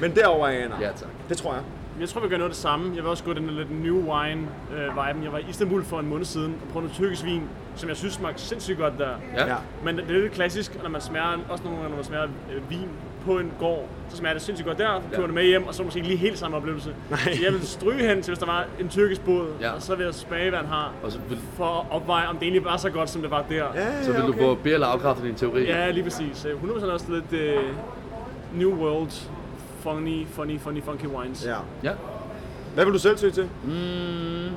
men 0.00 0.16
derover 0.16 0.46
er 0.48 0.52
jeg 0.52 0.70
Ja, 0.80 0.86
tak. 0.86 1.08
Det 1.28 1.36
tror 1.36 1.52
jeg. 1.54 1.62
Jeg 2.00 2.08
tror, 2.08 2.20
vi 2.20 2.28
gør 2.28 2.36
noget 2.36 2.50
af 2.50 2.54
det 2.54 2.62
samme. 2.62 2.86
Jeg 2.94 3.02
vil 3.02 3.10
også 3.10 3.24
gå 3.24 3.32
den 3.32 3.48
der 3.48 3.52
lidt 3.54 3.82
new 3.84 4.12
wine 4.12 4.48
øh, 4.76 4.82
viben. 5.06 5.24
Jeg 5.24 5.32
var 5.32 5.38
i 5.38 5.44
Istanbul 5.50 5.84
for 5.84 6.00
en 6.00 6.08
måned 6.08 6.24
siden 6.24 6.54
og 6.62 6.68
prøvede 6.72 6.86
noget 6.88 6.92
tyrkisk 6.96 7.24
vin, 7.24 7.42
som 7.76 7.88
jeg 7.88 7.96
synes 7.96 8.14
smagte 8.14 8.42
sindssygt 8.42 8.78
godt 8.78 8.92
der. 8.98 9.08
Ja. 9.36 9.46
Ja. 9.46 9.54
Men 9.84 9.96
det 9.96 10.04
er 10.16 10.20
lidt 10.20 10.32
klassisk, 10.32 10.82
når 10.82 10.90
man 10.90 11.00
smager, 11.00 11.38
også 11.48 11.64
nogle 11.64 11.78
gange, 11.78 11.90
når 11.90 11.96
man 11.96 12.04
smager 12.04 12.24
øh, 12.24 12.70
vin 12.70 12.88
på 13.24 13.38
en 13.38 13.52
gård, 13.58 13.88
så 14.08 14.16
smager 14.16 14.32
det 14.32 14.42
sindssygt 14.42 14.66
godt 14.66 14.78
der, 14.78 15.00
så 15.00 15.08
køber 15.16 15.26
det 15.26 15.34
med 15.34 15.44
hjem, 15.44 15.66
og 15.66 15.74
så 15.74 15.82
måske 15.82 15.96
ikke 15.98 16.08
lige 16.08 16.18
helt 16.18 16.38
samme 16.38 16.56
oplevelse. 16.56 16.94
Nej. 17.10 17.18
Så 17.18 17.42
jeg 17.44 17.52
vil 17.52 17.66
stryge 17.66 18.08
hen 18.08 18.22
til, 18.22 18.30
hvis 18.30 18.38
der 18.38 18.46
var 18.46 18.64
en 18.80 18.88
tyrkisk 18.88 19.20
båd, 19.24 19.46
Ja. 19.60 19.70
og 19.72 19.82
så 19.82 19.94
vil 19.94 20.04
jeg 20.04 20.14
smage, 20.14 20.50
hvad 20.50 20.58
han 20.58 20.68
har, 20.68 20.92
Og 21.02 21.12
så 21.12 21.18
vil, 21.28 21.38
for 21.56 21.64
at 21.80 21.86
opveje, 21.90 22.26
om 22.28 22.34
det 22.36 22.42
egentlig 22.42 22.64
var 22.64 22.76
så 22.76 22.90
godt, 22.90 23.10
som 23.10 23.22
det 23.22 23.30
var 23.30 23.44
der. 23.48 23.64
Ja, 23.74 24.02
så 24.04 24.12
vil 24.12 24.22
du 24.22 24.32
få 24.38 24.54
bedre 24.54 24.74
eller 24.74 24.86
afkræftet 24.86 25.24
din 25.26 25.34
teori. 25.34 25.62
Ja, 25.64 25.90
lige 25.90 26.04
præcis. 26.04 26.36
Så 26.36 26.48
100% 26.48 26.92
også 26.92 27.06
lidt 27.12 27.42
uh, 27.58 28.58
New 28.60 28.74
World, 28.84 29.10
funny, 29.80 30.26
funny, 30.26 30.60
funny, 30.60 30.82
funky 30.82 31.06
wines. 31.06 31.46
Ja. 31.46 31.56
ja. 31.82 31.92
Hvad 32.74 32.84
vil 32.84 32.94
du 32.94 32.98
selv 32.98 33.18
søge 33.18 33.32
til? 33.32 33.48
Mm. 33.64 34.56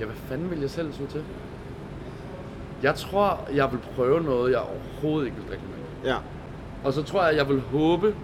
Ja, 0.00 0.04
hvad 0.04 0.16
fanden 0.28 0.50
vil 0.50 0.60
jeg 0.60 0.70
selv 0.70 0.92
søge 0.92 1.08
til? 1.08 1.22
Jeg 2.82 2.94
tror, 2.94 3.40
jeg 3.54 3.72
vil 3.72 3.78
prøve 3.96 4.22
noget, 4.22 4.52
jeg 4.52 4.60
overhovedet 4.60 5.26
ikke 5.26 5.38
vil 5.38 5.48
drikke 5.48 5.64
med. 5.64 6.10
Ja. 6.10 6.16
Og 6.84 6.92
så 6.92 7.02
tror 7.02 7.24
jeg, 7.24 7.36
jeg 7.36 7.48
vil 7.48 7.60
håbe, 7.60 8.14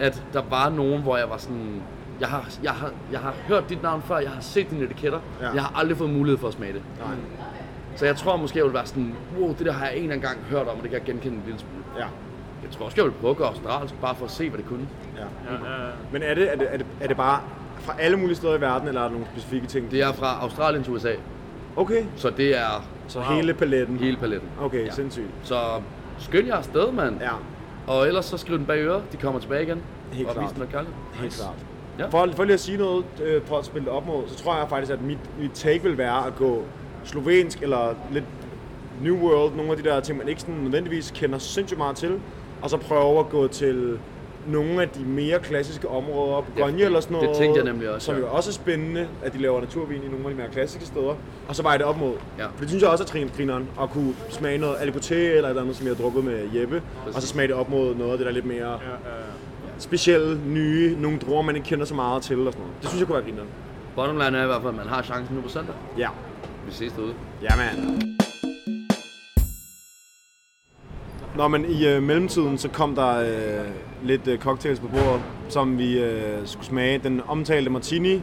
at 0.00 0.22
der 0.32 0.42
var 0.50 0.70
nogen, 0.70 1.02
hvor 1.02 1.16
jeg 1.16 1.30
var 1.30 1.36
sådan... 1.36 1.82
Jeg 2.20 2.28
har, 2.28 2.50
jeg, 2.62 2.72
har, 2.72 2.92
jeg 3.12 3.20
har 3.20 3.34
hørt 3.48 3.68
dit 3.68 3.82
navn 3.82 4.02
før, 4.02 4.18
jeg 4.18 4.30
har 4.30 4.40
set 4.40 4.70
dine 4.70 4.84
etiketter. 4.84 5.20
Ja. 5.40 5.52
Jeg 5.52 5.62
har 5.62 5.80
aldrig 5.80 5.96
fået 5.96 6.10
mulighed 6.10 6.38
for 6.38 6.48
at 6.48 6.54
smage 6.54 6.72
det. 6.72 6.82
Nej. 6.98 7.16
Så 7.96 8.06
jeg 8.06 8.16
tror 8.16 8.36
måske, 8.36 8.58
jeg 8.58 8.64
vil 8.64 8.74
være 8.74 8.86
sådan, 8.86 9.14
wow, 9.38 9.54
det 9.58 9.66
der 9.66 9.72
har 9.72 9.86
jeg 9.86 9.96
en 9.96 10.20
gang 10.20 10.38
hørt 10.50 10.68
om, 10.68 10.76
og 10.76 10.82
det 10.82 10.90
kan 10.90 10.92
jeg 10.92 11.02
genkende 11.02 11.36
en 11.36 11.42
lille 11.44 11.60
smule. 11.60 11.84
Ja. 11.98 12.06
Jeg 12.62 12.70
tror 12.70 12.84
også, 12.84 12.96
jeg 12.96 13.04
vil 13.04 13.12
prøve 13.12 13.36
at 13.40 13.40
australsk, 13.46 13.94
bare 14.00 14.14
for 14.14 14.24
at 14.24 14.30
se, 14.30 14.48
hvad 14.50 14.58
det 14.58 14.66
kunne. 14.68 14.88
ja. 15.16 15.22
Ja, 15.22 15.54
ja. 15.84 15.90
Men 16.12 16.22
er 16.22 16.34
det, 16.34 16.52
er, 16.52 16.56
det, 16.56 16.68
er, 16.72 16.76
det, 16.76 16.86
er 17.00 17.08
det 17.08 17.16
bare 17.16 17.40
fra 17.78 17.94
alle 17.98 18.16
mulige 18.16 18.36
steder 18.36 18.56
i 18.56 18.60
verden, 18.60 18.88
eller 18.88 19.00
er 19.00 19.04
der 19.04 19.12
nogle 19.12 19.26
specifikke 19.32 19.66
ting? 19.66 19.90
Det 19.90 20.02
er 20.02 20.12
fra 20.12 20.38
Australien 20.42 20.84
til 20.84 20.92
USA, 20.92 21.12
Okay, 21.76 22.04
så 22.16 22.30
det 22.30 22.56
er 22.58 22.84
så 23.08 23.18
Wow. 23.18 23.28
hele 23.28 23.54
paletten. 23.54 23.96
hele 23.96 24.16
paletten. 24.16 24.48
Okay, 24.60 24.86
Ja. 24.86 24.90
sindssygt. 24.90 25.26
Så 25.42 25.58
skynd 26.18 26.46
jer 26.46 26.54
afsted, 26.56 26.92
mand. 26.92 27.20
Ja, 27.20 27.30
Og 27.86 28.06
ellers 28.06 28.24
så 28.24 28.36
skriv 28.36 28.58
den 28.58 28.66
bag 28.66 28.78
øret, 28.78 29.02
de 29.12 29.16
kommer 29.16 29.40
tilbage 29.40 29.62
igen. 29.62 29.82
Helt 30.12 30.28
og 30.28 30.34
klart. 30.34 30.46
vis 30.46 30.52
den 30.52 30.86
helt 31.20 31.34
klart. 31.34 31.54
Ja. 31.98 32.06
For, 32.06 32.28
for 32.36 32.44
lige 32.44 32.54
at 32.54 32.60
sige 32.60 32.78
noget, 32.78 33.04
øh, 33.24 33.42
for 33.44 33.58
at 33.58 33.64
spille 33.64 33.84
det 33.84 33.92
op 33.92 34.06
mod, 34.06 34.22
så 34.26 34.36
tror 34.44 34.56
jeg 34.56 34.68
faktisk, 34.68 34.92
at 34.92 35.02
mit, 35.02 35.18
mit 35.40 35.50
take 35.54 35.82
vil 35.82 35.98
være 35.98 36.26
at 36.26 36.36
gå 36.36 36.64
slovensk 37.04 37.62
eller 37.62 37.94
lidt 38.10 38.24
New 39.02 39.16
World, 39.16 39.54
nogle 39.56 39.70
af 39.70 39.76
de 39.76 39.82
der 39.84 40.00
ting, 40.00 40.18
man 40.18 40.28
ikke 40.28 40.40
sådan 40.40 40.54
nødvendigvis 40.54 41.10
kender 41.10 41.38
sindssygt 41.38 41.78
meget 41.78 41.96
til, 41.96 42.20
og 42.62 42.70
så 42.70 42.76
prøve 42.76 43.18
at 43.18 43.28
gå 43.28 43.48
til 43.48 43.98
nogle 44.46 44.82
af 44.82 44.88
de 44.88 45.04
mere 45.04 45.38
klassiske 45.38 45.88
områder, 45.88 46.40
på 46.40 46.46
Ja, 46.56 46.62
Gonje 46.62 46.84
eller 46.84 47.00
sådan 47.00 47.14
det 47.14 47.22
noget. 47.22 47.38
tænkte 47.38 47.58
jeg 47.64 47.72
nemlig 47.72 47.90
også, 47.90 48.04
Som 48.06 48.14
ja. 48.14 48.20
jo 48.20 48.26
også 48.30 48.50
er 48.50 48.52
spændende, 48.52 49.08
at 49.22 49.32
de 49.32 49.38
laver 49.38 49.60
naturvin 49.60 50.02
i 50.02 50.08
nogle 50.08 50.24
af 50.24 50.30
de 50.30 50.36
mere 50.36 50.48
klassiske 50.52 50.86
steder. 50.86 51.14
Og 51.48 51.56
så 51.56 51.62
veje 51.62 51.78
det 51.78 51.86
op 51.86 51.98
mod. 52.00 52.12
Ja. 52.38 52.46
For 52.46 52.60
det 52.60 52.68
synes 52.68 52.82
jeg 52.82 52.90
også 52.90 53.04
er 53.04 53.08
trin- 53.08 53.30
grineren, 53.36 53.68
at 53.82 53.90
kunne 53.90 54.14
smage 54.30 54.58
noget 54.58 54.74
aligoté 54.76 55.14
eller 55.14 55.44
et 55.44 55.48
eller 55.48 55.62
andet, 55.62 55.76
som 55.76 55.86
jeg 55.86 55.96
har 55.96 56.02
drukket 56.02 56.24
med 56.24 56.38
Jeppe, 56.54 56.82
og 57.14 57.22
så 57.22 57.26
smage 57.28 57.48
det 57.48 57.56
op 57.56 57.68
mod 57.70 57.94
noget 57.94 58.12
af 58.12 58.18
det 58.18 58.26
der 58.26 58.32
lidt 58.32 58.46
mere 58.46 58.70
ja, 58.70 58.74
ja. 58.74 59.16
specielle, 59.78 60.40
nye, 60.46 60.96
nogle 61.00 61.18
druer, 61.18 61.42
man 61.42 61.56
ikke 61.56 61.66
kender 61.68 61.84
så 61.84 61.94
meget 61.94 62.22
til 62.22 62.46
og 62.46 62.52
sådan 62.52 62.60
noget. 62.66 62.82
Det 62.82 62.88
synes 62.88 63.00
jeg 63.00 63.06
kunne 63.06 63.14
være 63.16 63.24
grineren. 63.24 63.48
Bottom 63.96 64.16
line 64.16 64.38
er 64.38 64.42
i 64.42 64.46
hvert 64.46 64.62
fald, 64.62 64.72
at 64.72 64.76
man 64.78 64.86
har 64.88 65.02
chancen 65.02 65.36
nu 65.36 65.42
på 65.42 65.48
søndag. 65.48 65.74
Ja. 65.98 66.08
Vi 66.66 66.72
ses 66.72 66.92
derude. 66.92 67.12
Jamen. 67.42 68.15
Nå, 71.36 71.48
men 71.48 71.64
i 71.64 71.86
øh, 71.86 72.02
mellemtiden, 72.02 72.58
så 72.58 72.68
kom 72.68 72.94
der 72.94 73.18
øh, 73.18 73.66
lidt 74.02 74.28
øh, 74.28 74.38
cocktails 74.38 74.80
på 74.80 74.86
bordet, 74.86 75.22
som 75.48 75.78
vi 75.78 75.98
øh, 75.98 76.38
skulle 76.44 76.66
smage. 76.66 76.98
Den 76.98 77.20
omtalte 77.28 77.70
martini, 77.70 78.22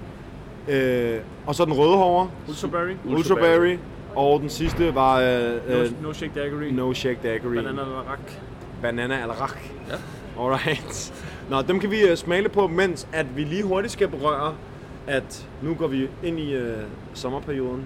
øh, 0.68 1.20
og 1.45 1.55
så 1.55 1.66
den 1.66 1.74
røde 1.74 1.97
hårde, 1.97 2.30
Ultraberry, 2.47 2.91
Ultraberry, 3.05 3.78
og 4.16 4.39
den 4.39 4.49
sidste 4.49 4.95
var 4.95 5.20
øh, 5.20 5.70
no, 5.70 5.76
øh, 5.76 6.03
no 6.03 6.14
Shake 6.14 6.32
Daiquiri, 6.36 6.72
No 6.72 6.93
Shake 6.93 7.20
Daiquiri. 7.24 7.55
Banana 7.55 7.82
Larak. 7.82 8.32
Banana 8.84 9.22
al 9.24 9.30
rak. 9.30 9.57
Ja. 9.89 9.95
Alright. 10.43 11.14
Nå, 11.49 11.61
dem 11.61 11.80
kan 11.80 11.91
vi 11.91 12.11
uh, 12.11 12.18
smage 12.18 12.49
på, 12.49 12.68
mens 12.68 13.07
at 13.14 13.26
vi 13.36 13.43
lige 13.43 13.64
hurtigt 13.64 13.93
skal 13.93 14.07
berøre, 14.07 14.53
at 15.07 15.47
nu 15.61 15.74
går 15.74 15.88
vi 15.88 16.07
ind 16.24 16.39
i 16.39 16.57
uh, 16.57 16.64
sommerperioden. 17.14 17.86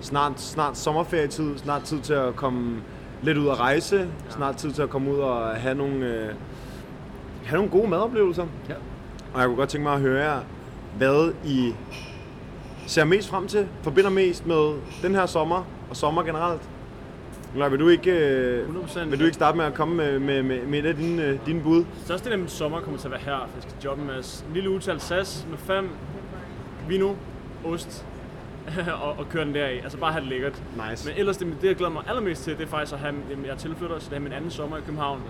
Snart, 0.00 0.40
snart 0.40 0.78
sommerferietid, 0.78 1.58
snart 1.58 1.82
tid 1.82 2.00
til 2.00 2.12
at 2.12 2.36
komme 2.36 2.76
lidt 3.24 3.38
ud 3.38 3.48
at 3.48 3.60
rejse, 3.60 4.08
snart 4.28 4.56
tid 4.56 4.72
til 4.72 4.82
at 4.82 4.90
komme 4.90 5.12
ud 5.12 5.18
og 5.18 5.48
have 5.48 5.74
nogle, 5.74 5.96
uh, 5.96 6.36
have 7.46 7.56
nogle 7.56 7.70
gode 7.70 7.88
madoplevelser. 7.88 8.46
Ja. 8.68 8.74
Og 9.34 9.40
jeg 9.40 9.46
kunne 9.46 9.56
godt 9.56 9.68
tænke 9.68 9.82
mig 9.82 9.94
at 9.94 10.00
høre 10.00 10.24
jer, 10.24 10.40
hvad 10.98 11.32
I 11.44 11.74
ser 12.86 13.04
mest 13.04 13.28
frem 13.28 13.48
til, 13.48 13.68
forbinder 13.82 14.10
mest 14.10 14.46
med 14.46 14.74
den 15.02 15.14
her 15.14 15.26
sommer 15.26 15.66
og 15.90 15.96
sommer 15.96 16.22
generelt. 16.22 16.62
Eller 17.52 17.68
vil 17.68 17.80
du 17.80 17.88
ikke, 17.88 18.10
øh, 18.10 18.68
100%. 18.68 19.10
vil 19.10 19.20
du 19.20 19.24
ikke 19.24 19.34
starte 19.34 19.56
med 19.56 19.64
at 19.64 19.74
komme 19.74 19.94
med, 19.94 20.18
med, 20.18 20.42
med, 20.42 20.66
med 20.66 20.78
et 20.78 20.86
af 20.86 20.96
dine, 20.96 21.24
øh, 21.24 21.38
dine 21.46 21.60
bud? 21.60 21.84
Størstedelen 22.04 22.32
af 22.32 22.38
min 22.38 22.48
sommer 22.48 22.80
kommer 22.80 22.98
til 22.98 23.06
at 23.06 23.12
være 23.12 23.20
her, 23.20 23.38
for 23.38 23.54
jeg 23.54 23.62
skal 23.62 23.74
jobbe 23.84 24.04
masse. 24.04 24.44
En 24.48 24.54
lille 24.54 24.70
uge 24.70 24.80
til 24.80 24.90
Alsace 24.90 25.46
med 25.48 25.58
fem 25.58 25.88
vino, 26.88 27.14
ost 27.64 28.06
og, 29.02 29.18
og 29.18 29.28
køre 29.28 29.44
den 29.44 29.54
deraf. 29.54 29.80
Altså 29.82 29.98
bare 29.98 30.12
have 30.12 30.20
det 30.20 30.28
lækkert. 30.30 30.62
Nice. 30.90 31.08
Men 31.08 31.18
ellers, 31.18 31.36
det, 31.36 31.56
det 31.62 31.68
jeg 31.68 31.76
glæder 31.76 31.92
mig 31.92 32.02
allermest 32.08 32.44
til, 32.44 32.56
det 32.58 32.62
er 32.64 32.68
faktisk 32.68 32.92
at 32.92 32.98
have, 32.98 33.14
jamen, 33.30 33.44
jeg 33.44 33.52
er 33.52 33.56
tilflytter, 33.56 33.98
så 33.98 34.10
det 34.10 34.16
er 34.16 34.20
min 34.20 34.32
anden 34.32 34.50
sommer 34.50 34.76
i 34.76 34.80
København. 34.80 35.22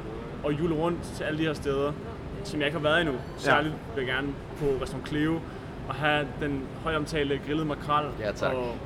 Og 0.45 0.53
jule 0.53 0.75
rundt 0.75 1.03
til 1.17 1.25
alle 1.25 1.39
de 1.39 1.45
her 1.45 1.53
steder, 1.55 1.93
som 2.45 2.61
jeg 2.61 2.67
ikke 2.67 2.79
har 2.79 2.83
været 2.83 3.01
endnu. 3.01 3.15
Særligt 3.37 3.75
vil 3.95 4.05
jeg 4.05 4.15
gerne 4.15 4.29
på 4.59 4.65
Restaurant 4.83 5.09
Cleo 5.09 5.41
og 5.89 5.95
have 5.95 6.27
den 6.41 6.63
højomtalte 6.85 7.41
grillede 7.47 7.67
makrel. 7.67 8.07
Ja, 8.21 8.33
tak. 8.33 8.55
Og 8.55 8.77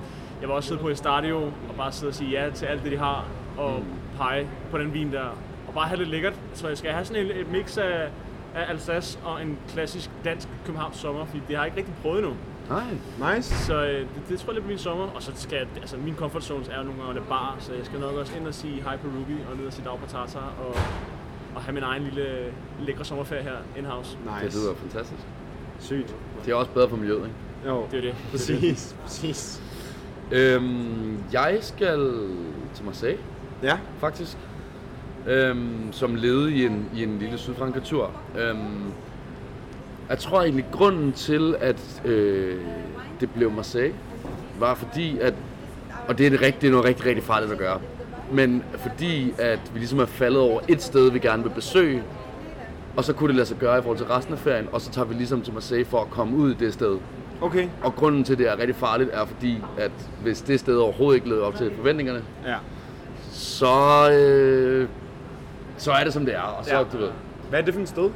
jeg 0.40 0.48
vil 0.48 0.56
også 0.56 0.68
sidde 0.68 0.80
på 0.80 0.88
Estadio 0.88 1.42
og 1.42 1.74
bare 1.76 1.92
sidde 1.92 2.10
og 2.10 2.14
sige 2.14 2.30
ja 2.44 2.50
til 2.50 2.66
alt 2.66 2.82
det, 2.82 2.92
de 2.92 2.96
har. 2.98 3.24
Og 3.58 3.78
Mm. 3.78 3.84
pege 4.18 4.48
på 4.70 4.78
den 4.78 4.94
vin 4.94 5.12
der. 5.12 5.24
Og 5.68 5.74
bare 5.74 5.86
have 5.88 6.00
det 6.00 6.08
lækkert. 6.08 6.34
Så 6.54 6.68
jeg 6.68 6.78
skal 6.78 6.92
have 6.92 7.04
sådan 7.04 7.22
et, 7.26 7.40
et 7.40 7.50
mix 7.52 7.78
af, 7.78 8.08
af 8.54 8.70
Alsace 8.70 9.18
og 9.24 9.42
en 9.42 9.58
klassisk 9.68 10.10
dansk 10.24 10.48
Københavns 10.66 10.96
sommer, 10.96 11.24
fordi 11.24 11.42
det 11.48 11.56
har 11.56 11.64
jeg 11.64 11.66
ikke 11.66 11.78
rigtig 11.78 12.02
prøvet 12.02 12.18
endnu. 12.18 12.34
Nej. 12.70 13.34
Nice. 13.36 13.54
Så 13.66 13.84
øh, 13.84 14.00
det, 14.00 14.08
det 14.28 14.38
tror 14.38 14.46
jeg 14.52 14.54
lidt 14.54 14.66
min 14.68 14.78
sommer. 14.78 15.04
Og 15.14 15.22
så 15.22 15.32
skal 15.34 15.56
jeg, 15.58 15.66
altså 15.80 15.96
min 15.96 16.14
comfort 16.16 16.44
zones 16.44 16.68
er 16.68 16.78
jo 16.78 16.82
nogle 16.84 17.02
gange 17.04 17.20
bar, 17.28 17.56
så 17.60 17.72
jeg 17.74 17.86
skal 17.86 18.00
nok 18.00 18.14
også 18.14 18.32
ind 18.36 18.46
og 18.46 18.54
sige 18.54 18.82
hej 18.82 18.96
på 18.96 19.06
Ruby, 19.08 19.36
og 19.50 19.56
ned 19.56 19.66
og 19.66 19.72
sige 19.72 19.84
dag 19.84 19.98
på 19.98 20.06
Tartar, 20.10 20.52
og, 20.66 20.76
og 21.54 21.62
have 21.62 21.74
min 21.74 21.82
egen 21.82 22.02
lille 22.02 22.52
lækre 22.80 23.04
sommerferie 23.04 23.42
her 23.42 23.56
in-house. 23.78 24.16
Det 24.24 24.44
Nice. 24.44 24.58
lyder 24.58 24.74
fantastisk. 24.74 25.22
Sygt. 25.80 26.14
Det 26.44 26.50
er 26.50 26.54
også 26.54 26.70
bedre 26.70 26.88
for 26.88 26.96
miljøet, 26.96 27.18
ikke? 27.24 27.34
Jo, 27.74 27.86
Det 27.90 27.96
er 27.98 28.02
det. 28.02 28.14
præcis. 28.30 28.96
præcis. 29.02 29.62
Øhm, 30.32 31.18
jeg 31.32 31.58
skal 31.60 31.98
til 32.74 32.84
Marseille, 32.84 33.20
Ja, 33.62 33.78
faktisk. 34.00 34.36
Øhm, 35.26 35.92
som 35.92 36.14
led 36.14 36.48
i 36.48 36.66
en, 36.66 36.90
i 36.94 37.02
en 37.02 37.18
lille 37.18 37.38
sydfrankatur. 37.38 38.10
Øhm, 38.38 38.92
jeg 40.10 40.18
tror 40.18 40.42
egentlig, 40.42 40.64
grunden 40.72 41.12
til, 41.12 41.56
at 41.60 42.02
øh, 42.04 42.60
det 43.20 43.30
blev 43.30 43.50
Marseille, 43.50 43.94
var 44.58 44.74
fordi, 44.74 45.18
at... 45.18 45.34
Og 46.08 46.18
det 46.18 46.26
er, 46.26 46.30
det, 46.30 46.42
rigt, 46.42 46.60
det 46.60 46.66
er 46.66 46.70
noget 46.70 46.86
rigtig, 46.86 47.06
rigtig 47.06 47.24
farligt 47.24 47.52
at 47.52 47.58
gøre. 47.58 47.80
Men 48.32 48.64
fordi, 48.76 49.34
at 49.38 49.60
vi 49.74 49.78
ligesom 49.78 49.98
er 49.98 50.06
faldet 50.06 50.40
over 50.40 50.60
et 50.68 50.82
sted, 50.82 51.10
vi 51.10 51.18
gerne 51.18 51.42
vil 51.42 51.50
besøge, 51.50 52.02
og 52.96 53.04
så 53.04 53.12
kunne 53.12 53.28
det 53.28 53.36
lade 53.36 53.46
sig 53.46 53.56
gøre 53.56 53.78
i 53.78 53.82
forhold 53.82 53.98
til 53.98 54.06
resten 54.06 54.34
af 54.34 54.40
ferien, 54.40 54.68
og 54.72 54.80
så 54.80 54.90
tager 54.90 55.04
vi 55.06 55.14
ligesom 55.14 55.42
til 55.42 55.54
Marseille 55.54 55.84
for 55.84 56.00
at 56.00 56.10
komme 56.10 56.36
ud 56.36 56.50
i 56.50 56.54
det 56.54 56.72
sted. 56.72 56.98
okay. 57.40 57.68
Og 57.82 57.94
grunden 57.94 58.24
til, 58.24 58.32
at 58.32 58.38
det 58.38 58.48
er 58.48 58.58
rigtig 58.58 58.76
farligt, 58.76 59.10
er 59.12 59.24
fordi, 59.26 59.58
at 59.78 59.90
hvis 60.22 60.40
det 60.42 60.60
sted 60.60 60.76
overhovedet 60.76 61.16
ikke 61.16 61.28
levede 61.28 61.44
op 61.44 61.54
til 61.56 61.70
forventningerne, 61.76 62.22
Ja. 62.46 62.54
så, 63.32 64.10
øh, 64.12 64.88
så 65.78 65.92
er 65.92 66.04
det 66.04 66.12
som 66.12 66.24
det 66.24 66.34
er. 66.34 66.40
Og 66.40 66.64
så, 66.64 66.76
ja. 66.76 66.82
du 66.92 66.96
ved, 66.98 67.08
Hvad 67.50 67.60
er 67.60 67.64
det 67.64 67.74
for 67.74 67.80
et 67.80 67.88
sted? 67.88 68.02
det 68.02 68.10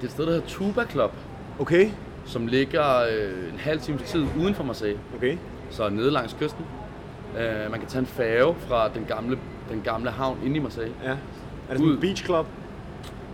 er 0.00 0.04
et 0.04 0.10
sted, 0.10 0.24
der 0.26 0.32
hedder 0.32 0.46
Tuba 0.46 0.84
Club, 0.90 1.12
Okay. 1.58 1.90
som 2.24 2.46
ligger 2.46 3.00
øh, 3.02 3.52
en 3.52 3.58
halv 3.58 3.80
times 3.80 4.02
tid 4.02 4.26
uden 4.40 4.54
for 4.54 4.64
Marseille, 4.64 5.00
Okay. 5.16 5.36
så 5.70 5.88
nede 5.88 6.10
langs 6.10 6.36
kysten. 6.40 6.64
Øh, 7.38 7.70
man 7.70 7.80
kan 7.80 7.88
tage 7.88 8.00
en 8.00 8.06
færge 8.06 8.54
fra 8.68 8.88
den 8.88 9.04
gamle, 9.04 9.38
den 9.70 9.80
gamle 9.84 10.10
havn 10.10 10.38
inde 10.44 10.56
i 10.56 10.60
Marseille. 10.60 10.94
Ja. 11.04 11.10
Er 11.10 11.14
det 11.70 11.78
sådan 11.78 11.92
en 11.92 12.00
beach 12.00 12.24
club? 12.24 12.46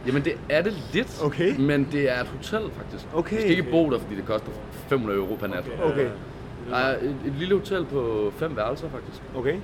Jamen 0.06 0.24
det 0.24 0.32
er 0.48 0.62
det 0.62 0.72
lidt, 0.92 1.20
Okay. 1.24 1.56
men 1.60 1.88
det 1.92 2.10
er 2.10 2.20
et 2.20 2.26
hotel 2.26 2.70
faktisk. 2.76 3.06
Okay. 3.14 3.36
Du 3.36 3.40
skal 3.40 3.50
ikke 3.50 3.70
bo 3.70 3.90
der, 3.90 3.98
fordi 3.98 4.16
det 4.16 4.26
koster 4.26 4.48
500 4.88 5.18
euro 5.18 5.34
per 5.34 5.46
nat. 5.46 5.64
Okay. 5.82 6.08
Der 6.70 6.76
er 6.76 6.96
et, 6.98 7.16
et 7.26 7.32
lille 7.38 7.54
hotel 7.58 7.84
på 7.84 8.32
fem 8.36 8.56
værelser 8.56 8.88
faktisk. 8.90 9.22
Okay. 9.36 9.56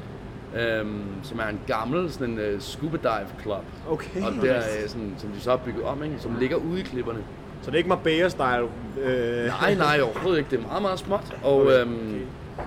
øhm, 0.56 1.02
som 1.22 1.38
er 1.38 1.46
en 1.48 1.60
gammel 1.66 2.12
sådan 2.12 2.38
en, 2.38 2.54
uh, 2.54 2.60
scuba 2.60 2.96
dive 2.96 3.28
club. 3.42 3.64
Okay. 3.88 4.22
Og 4.22 4.32
der 4.42 4.52
er 4.52 4.88
sådan, 4.88 5.14
som 5.18 5.30
de 5.30 5.40
så 5.40 5.50
har 5.50 5.56
bygget 5.56 5.84
om, 5.84 6.02
ikke? 6.04 6.16
som 6.18 6.36
ligger 6.40 6.56
ude 6.56 6.80
i 6.80 6.82
klipperne. 6.82 7.18
Så 7.62 7.70
det 7.70 7.74
er 7.74 7.78
ikke 7.78 7.90
Marbella-style? 7.90 8.68
Øh... 9.00 9.46
Nej, 9.46 9.74
nej, 9.74 10.00
overhovedet 10.02 10.38
ikke. 10.38 10.50
Det 10.50 10.58
er 10.58 10.62
meget, 10.68 10.82
meget 10.82 10.98
småt. 10.98 11.36
Og 11.42 11.60
Okay. 11.60 11.80
øhm, 11.80 12.20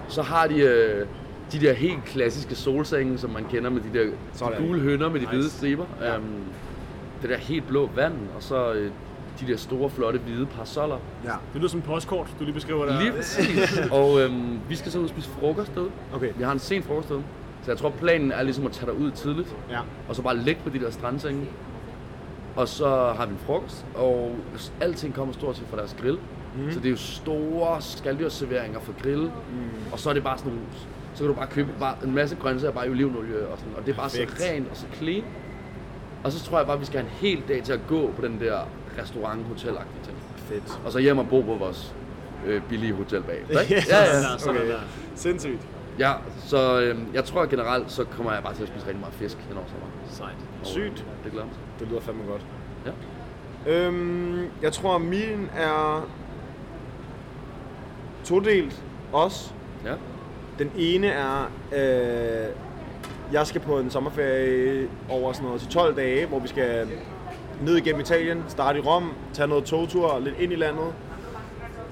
så 0.07 0.21
har 0.21 0.47
de 0.47 0.59
øh, 0.61 1.05
de 1.51 1.59
der 1.59 1.73
helt 1.73 2.05
klassiske 2.05 2.55
solsenge, 2.55 3.17
som 3.17 3.29
man 3.29 3.45
kender 3.51 3.69
med 3.69 3.81
de 3.81 3.99
der 3.99 4.05
Sådan. 4.33 4.61
de 4.61 4.67
gule 4.67 4.79
hønder 4.79 5.09
med 5.09 5.15
de 5.19 5.25
Nice. 5.25 5.29
hvide 5.29 5.49
striber. 5.49 5.85
Ja. 6.01 6.15
Øhm, 6.15 6.23
det 7.21 7.29
der 7.29 7.37
helt 7.37 7.67
blå 7.67 7.89
vand, 7.95 8.13
og 8.35 8.43
så 8.43 8.73
øh, 8.73 8.91
de 9.39 9.47
der 9.47 9.57
store, 9.57 9.89
flotte, 9.89 10.19
hvide 10.19 10.45
parasoller. 10.45 10.97
Ja. 11.25 11.29
Det 11.29 11.55
lyder 11.55 11.67
som 11.69 11.79
en 11.79 11.85
postkort, 11.85 12.27
du 12.39 12.43
lige 12.43 12.53
beskriver 12.53 12.85
der. 12.85 13.01
Lige 13.01 13.11
præcis. 13.11 13.79
og 13.91 14.21
øhm, 14.21 14.59
vi 14.69 14.75
skal 14.75 14.91
så 14.91 14.97
ud 14.99 15.03
og 15.03 15.09
spise 15.09 15.29
frokost 15.29 15.71
derude. 15.75 15.89
Okay. 16.13 16.29
Vi 16.37 16.43
har 16.43 16.51
en 16.51 16.59
sen 16.59 16.83
frokost 16.83 17.09
derude. 17.09 17.23
Så 17.63 17.71
jeg 17.71 17.77
tror, 17.77 17.89
planen 17.89 18.31
er 18.31 18.43
ligesom 18.43 18.65
at 18.65 18.71
tage 18.71 18.91
dig 18.91 18.99
ud 19.01 19.11
tidligt, 19.11 19.55
Ja. 19.71 19.79
og 20.09 20.15
så 20.15 20.21
bare 20.21 20.37
ligge 20.37 20.61
på 20.63 20.69
de 20.69 20.79
der 20.79 20.91
strandsenge. 20.91 21.41
Og 22.59 22.67
så 22.67 23.13
har 23.17 23.25
vi 23.25 23.31
en 23.31 23.39
frokost, 23.39 23.85
og 23.95 24.35
alting 24.81 25.13
kommer 25.13 25.33
stort 25.33 25.57
set 25.57 25.65
fra 25.69 25.77
deres 25.77 25.95
grill. 26.01 26.19
Mm. 26.55 26.71
Så 26.71 26.79
det 26.79 26.85
er 26.85 26.89
jo 26.89 26.97
store 26.97 27.81
skaldyrserveringer 27.81 28.79
for 28.79 28.93
grill. 29.01 29.21
Mm. 29.23 29.31
Og 29.91 29.99
så 29.99 30.09
er 30.09 30.13
det 30.13 30.23
bare 30.23 30.37
sådan 30.37 30.51
nogle, 30.51 30.65
så 31.13 31.19
kan 31.23 31.27
du 31.27 31.33
bare 31.33 31.47
købe 31.47 31.69
bare 31.79 31.95
en 32.03 32.15
masse 32.15 32.35
grøntsager, 32.35 32.73
bare 32.73 32.87
i 32.87 32.89
olivenolie 32.89 33.47
og 33.47 33.57
sådan. 33.57 33.73
Og 33.77 33.85
det 33.85 33.91
er 33.91 33.95
bare 33.95 34.09
Perfekt. 34.09 34.41
så 34.41 34.47
rent 34.51 34.69
og 34.71 34.77
så 34.77 34.85
clean. 34.93 35.23
Og 36.23 36.31
så 36.31 36.45
tror 36.45 36.57
jeg 36.57 36.65
bare, 36.65 36.75
at 36.75 36.81
vi 36.81 36.85
skal 36.85 36.99
have 36.99 37.09
en 37.09 37.15
hel 37.17 37.43
dag 37.47 37.63
til 37.63 37.73
at 37.73 37.79
gå 37.87 38.11
på 38.15 38.21
den 38.21 38.39
der 38.39 38.59
restaurant 39.01 39.45
hotel 39.47 39.73
ting. 40.03 40.17
Fedt. 40.35 40.79
Og 40.85 40.91
så 40.91 40.99
hjem 40.99 41.17
og 41.17 41.29
bo 41.29 41.41
på 41.41 41.55
vores 41.55 41.95
øh, 42.45 42.61
billige 42.69 42.93
hotel 42.93 43.21
bag. 43.21 43.45
Ja, 43.51 43.59
ja, 43.69 43.85
ja. 43.89 44.37
sådan 44.37 44.57
okay. 44.57 44.69
der. 44.69 44.79
Sindssygt. 45.15 45.67
Ja, 45.99 46.13
så 46.37 46.81
øh, 46.81 46.97
jeg 47.13 47.23
tror 47.25 47.45
generelt, 47.45 47.91
så 47.91 48.03
kommer 48.03 48.33
jeg 48.33 48.43
bare 48.43 48.53
til 48.55 48.61
at 48.63 48.67
spise 48.69 48.85
rigtig 48.85 48.99
meget 48.99 49.13
fisk 49.13 49.37
hen 49.37 49.57
over 49.57 49.65
sommeren. 49.67 49.91
Sejt. 50.09 50.35
Sygt. 50.63 51.05
øh, 51.07 51.23
Det 51.23 51.31
glæder 51.31 51.45
mig. 51.45 51.55
Det 51.79 51.87
lyder 51.87 52.01
fandme 52.01 52.23
godt. 52.31 52.41
Ja. 52.85 52.91
Øhm, 53.67 54.45
jeg 54.61 54.73
tror, 54.73 54.97
min 54.97 55.49
er 55.57 56.07
todelt 58.23 58.83
også. 59.13 59.51
Ja. 59.85 59.93
Den 60.59 60.71
ene 60.77 61.07
er, 61.07 61.51
øh, 61.75 62.53
jeg 63.33 63.47
skal 63.47 63.61
på 63.61 63.79
en 63.79 63.89
sommerferie 63.89 64.87
over 65.09 65.33
sådan 65.33 65.45
noget 65.45 65.61
til 65.61 65.69
12 65.69 65.95
dage, 65.95 66.25
hvor 66.25 66.39
vi 66.39 66.47
skal 66.47 66.87
ned 67.61 67.75
igennem 67.75 68.01
Italien, 68.01 68.43
starte 68.47 68.79
i 68.79 68.81
Rom, 68.81 69.13
tage 69.33 69.47
noget 69.47 69.63
togtur 69.65 70.19
lidt 70.19 70.35
ind 70.39 70.53
i 70.53 70.55
landet, 70.55 70.93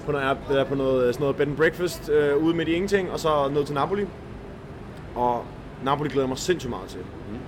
på 0.08 0.12
noget, 0.12 0.38
er 0.50 0.64
på 0.64 0.74
noget, 0.74 1.14
sådan 1.14 1.22
noget 1.22 1.36
bed 1.36 1.46
and 1.46 1.56
breakfast 1.56 2.08
øh, 2.08 2.36
ude 2.36 2.56
midt 2.56 2.68
i 2.68 2.72
ingenting, 2.72 3.10
og 3.10 3.20
så 3.20 3.48
ned 3.48 3.64
til 3.64 3.74
Napoli. 3.74 4.04
Og 5.14 5.44
Napoli 5.84 6.08
glæder 6.08 6.22
jeg 6.22 6.28
mig 6.28 6.38
sindssygt 6.38 6.70
meget 6.70 6.88
til. 6.88 7.00
Mm. 7.00 7.38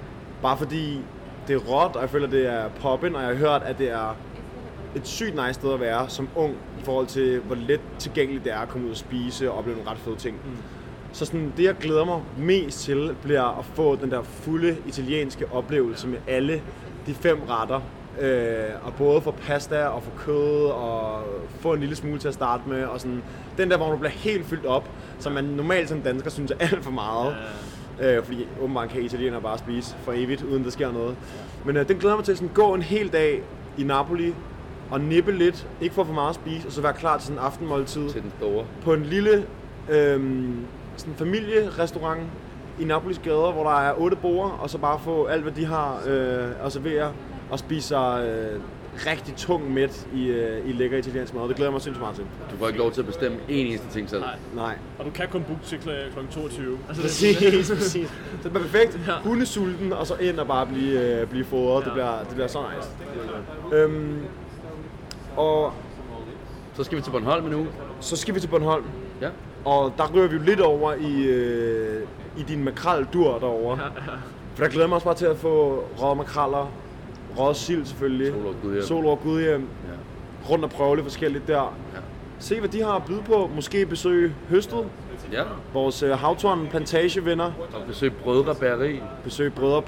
Bare 0.43 0.57
fordi 0.57 1.01
det 1.49 1.55
er 1.55 1.59
råt, 1.59 1.97
og 1.97 2.03
jeg 2.03 2.11
føler, 2.11 2.27
det 2.27 2.47
er 2.47 2.69
poppen, 2.81 3.15
og 3.15 3.23
jeg 3.23 3.31
har 3.31 3.37
hørt, 3.37 3.63
at 3.63 3.79
det 3.79 3.91
er 3.91 4.17
et 4.97 5.07
sygt 5.07 5.35
nice 5.35 5.55
sted 5.55 5.73
at 5.73 5.81
være 5.81 6.09
som 6.09 6.29
ung, 6.37 6.55
i 6.81 6.83
forhold 6.83 7.07
til, 7.07 7.41
hvor 7.41 7.55
let 7.55 7.81
tilgængeligt 7.99 8.45
det 8.45 8.53
er 8.53 8.59
at 8.59 8.69
komme 8.69 8.87
ud 8.87 8.91
og 8.91 8.97
spise 8.97 9.51
og 9.51 9.59
opleve 9.59 9.77
nogle 9.77 9.91
ret 9.91 9.99
fede 9.99 10.17
ting. 10.17 10.37
Mm. 10.45 10.57
Så 11.13 11.25
sådan, 11.25 11.53
det, 11.57 11.65
jeg 11.65 11.75
glæder 11.75 12.05
mig 12.05 12.21
mest 12.39 12.81
til, 12.81 13.17
bliver 13.23 13.59
at 13.59 13.65
få 13.65 13.97
den 13.97 14.11
der 14.11 14.23
fulde 14.23 14.77
italienske 14.87 15.53
oplevelse 15.53 16.09
med 16.09 16.19
alle 16.29 16.63
de 17.07 17.15
fem 17.15 17.39
retter. 17.49 17.81
Øh, 18.21 18.87
og 18.87 18.95
både 18.95 19.21
få 19.21 19.31
pasta 19.31 19.85
og 19.85 20.03
få 20.03 20.11
kød 20.19 20.67
og 20.67 21.23
få 21.61 21.73
en 21.73 21.81
lille 21.81 21.97
smule 21.97 22.19
til 22.19 22.29
at 22.29 22.35
starte 22.35 22.63
med. 22.67 22.85
Og 22.85 23.01
sådan, 23.01 23.23
den 23.59 23.71
der, 23.71 23.77
hvor 23.77 23.91
du 23.91 23.97
bliver 23.97 24.11
helt 24.11 24.47
fyldt 24.47 24.67
op, 24.67 24.89
som 25.19 25.33
man 25.33 25.45
normalt 25.45 25.89
som 25.89 26.01
dansker 26.01 26.31
synes 26.31 26.51
er 26.51 26.57
alt 26.61 26.85
for 26.85 26.91
meget. 26.91 27.37
Øh, 28.01 28.25
fordi 28.25 28.49
åbenbart 28.61 28.89
kan 28.89 29.03
italienere 29.03 29.41
bare 29.41 29.59
spise 29.59 29.97
for 30.03 30.13
evigt, 30.17 30.43
uden 30.43 30.65
der 30.65 30.71
sker 30.71 30.93
noget. 30.93 31.17
Men 31.65 31.77
øh, 31.77 31.89
den 31.89 31.97
glæder 31.97 32.17
mig 32.17 32.25
til 32.25 32.37
sådan 32.37 32.51
gå 32.55 32.75
en 32.75 32.83
hel 32.83 33.13
dag 33.13 33.43
i 33.79 33.83
Napoli 33.83 34.35
og 34.91 35.01
nippe 35.01 35.33
lidt, 35.33 35.67
ikke 35.81 35.95
få 35.95 36.05
for 36.05 36.13
meget 36.13 36.29
at 36.29 36.35
spise, 36.35 36.67
og 36.67 36.73
så 36.73 36.83
være 36.83 36.93
klar 36.93 37.17
til 37.17 37.27
sådan 37.27 37.39
en 37.39 37.45
aftenmåltid 37.45 38.11
Til 38.11 38.23
den 38.23 38.33
store. 38.39 38.65
på 38.83 38.95
en 38.95 39.03
lille 39.03 39.45
øhm, 39.91 40.57
sådan 40.97 41.15
familierestaurant 41.15 42.21
i 42.81 42.85
Napolis 42.85 43.19
gader, 43.19 43.53
hvor 43.53 43.65
der 43.65 43.81
er 43.81 43.95
otte 43.99 44.17
borde, 44.17 44.53
og 44.53 44.71
så 44.71 44.79
bare 44.79 44.99
få 45.05 45.25
alt, 45.25 45.43
hvad 45.43 45.53
de 45.53 45.67
har 45.67 46.03
øh, 46.07 46.67
at 46.67 46.73
servere, 46.73 47.13
og 47.51 47.59
spise 47.59 47.89
sig 47.89 48.25
øh, 48.27 48.61
rigtig 49.07 49.35
tung 49.37 49.73
mæt 49.75 50.07
i, 50.15 50.27
øh, 50.27 50.69
i 50.69 50.73
lækker 50.73 50.99
italiensk 50.99 51.35
mad. 51.35 51.49
Det 51.49 51.57
glæder 51.57 51.69
jeg 51.69 51.73
mig 51.73 51.83
sindssygt 51.83 52.03
meget 52.03 52.17
til. 52.17 52.25
Du 52.53 52.57
får 52.57 52.67
ikke 52.67 52.79
lov 52.79 52.93
til 52.93 53.01
at 53.01 53.07
bestemme 53.07 53.37
en 53.49 53.67
eneste 53.67 53.87
ting 53.89 54.11
selv. 54.11 54.21
Nej. 54.21 54.35
Nej. 54.55 54.75
Og 54.99 55.05
du 55.05 55.11
kan 55.11 55.29
kun 55.29 55.43
booke 55.43 55.63
til 55.65 55.79
kl. 55.79 55.89
22. 56.31 56.79
Altså, 56.89 57.03
Præcis, 57.03 57.37
præcis. 57.71 58.09
Så 58.43 58.49
det 58.49 58.57
er 58.57 58.61
perfekt. 58.61 59.01
Ja. 59.07 59.13
Hundesulten, 59.25 59.93
og 59.93 60.07
så 60.07 60.15
ind 60.15 60.39
og 60.39 60.47
bare 60.47 60.67
blive, 60.67 61.21
øh, 61.21 61.27
blive 61.27 61.45
fodret. 61.45 61.85
Det, 61.85 61.91
Ja. 61.91 61.95
bliver, 61.95 62.19
det 62.19 62.29
bliver 62.35 62.47
så 62.49 62.59
nice. 62.77 62.91
Øhm, 63.77 64.19
og 65.37 65.73
Så 66.75 66.85
skal 66.85 66.99
vi 66.99 67.03
til 67.03 67.11
Bornholm 67.11 67.47
en 67.47 67.55
uge. 67.55 67.67
så 68.01 68.17
skal 68.17 68.35
vi 68.35 68.41
til 68.41 68.49
Bornholm. 68.49 68.85
Ja. 69.21 69.29
Og 69.65 69.93
der 69.99 70.05
rører 70.15 70.29
vi 70.29 70.37
jo 70.37 70.43
lidt 70.43 70.61
over 70.61 70.93
i, 70.95 71.23
øh, 71.23 72.03
i 72.39 72.43
din 72.43 72.65
makreldur 72.65 73.39
derovre. 73.39 73.79
Ja, 73.79 73.85
ja. 73.85 74.17
For 74.55 74.63
der 74.65 74.71
glæder 74.71 74.81
jeg 74.85 74.89
mig 74.89 74.95
også 74.97 75.05
bare 75.05 75.15
til 75.15 75.27
at 75.27 75.37
få 75.37 75.85
røde 75.99 76.15
makraller, 76.15 76.73
røde 77.39 77.55
sild 77.55 77.85
selvfølgelig, 77.85 78.33
Sol 78.33 78.45
over 78.47 78.55
Gudhjem. 78.63 78.83
sol 78.83 79.05
over 79.07 79.17
Gudhjem, 79.17 79.61
ja. 79.61 80.51
rundt 80.51 80.65
og 80.65 80.71
prøve 80.71 80.97
lidt 80.97 81.07
forskelligt 81.07 81.49
der. 81.49 81.77
Ja. 81.95 82.01
Se 82.39 82.61
hvad 82.61 82.69
de 82.69 82.83
har 82.83 82.93
at 82.93 83.03
byde 83.05 83.23
på, 83.27 83.51
måske 83.55 83.87
besøge 83.87 84.35
Høstet, 84.49 84.85
Ja. 85.33 85.43
vores 85.73 86.03
øh, 86.03 86.11
Havtorn 86.11 86.67
Plantagevenner, 86.71 87.45
Og 87.45 87.83
besøg 87.87 88.13
Brødre 88.13 88.55
Bageri. 88.55 89.01
besøge 89.25 89.51
Brødre 89.51 89.83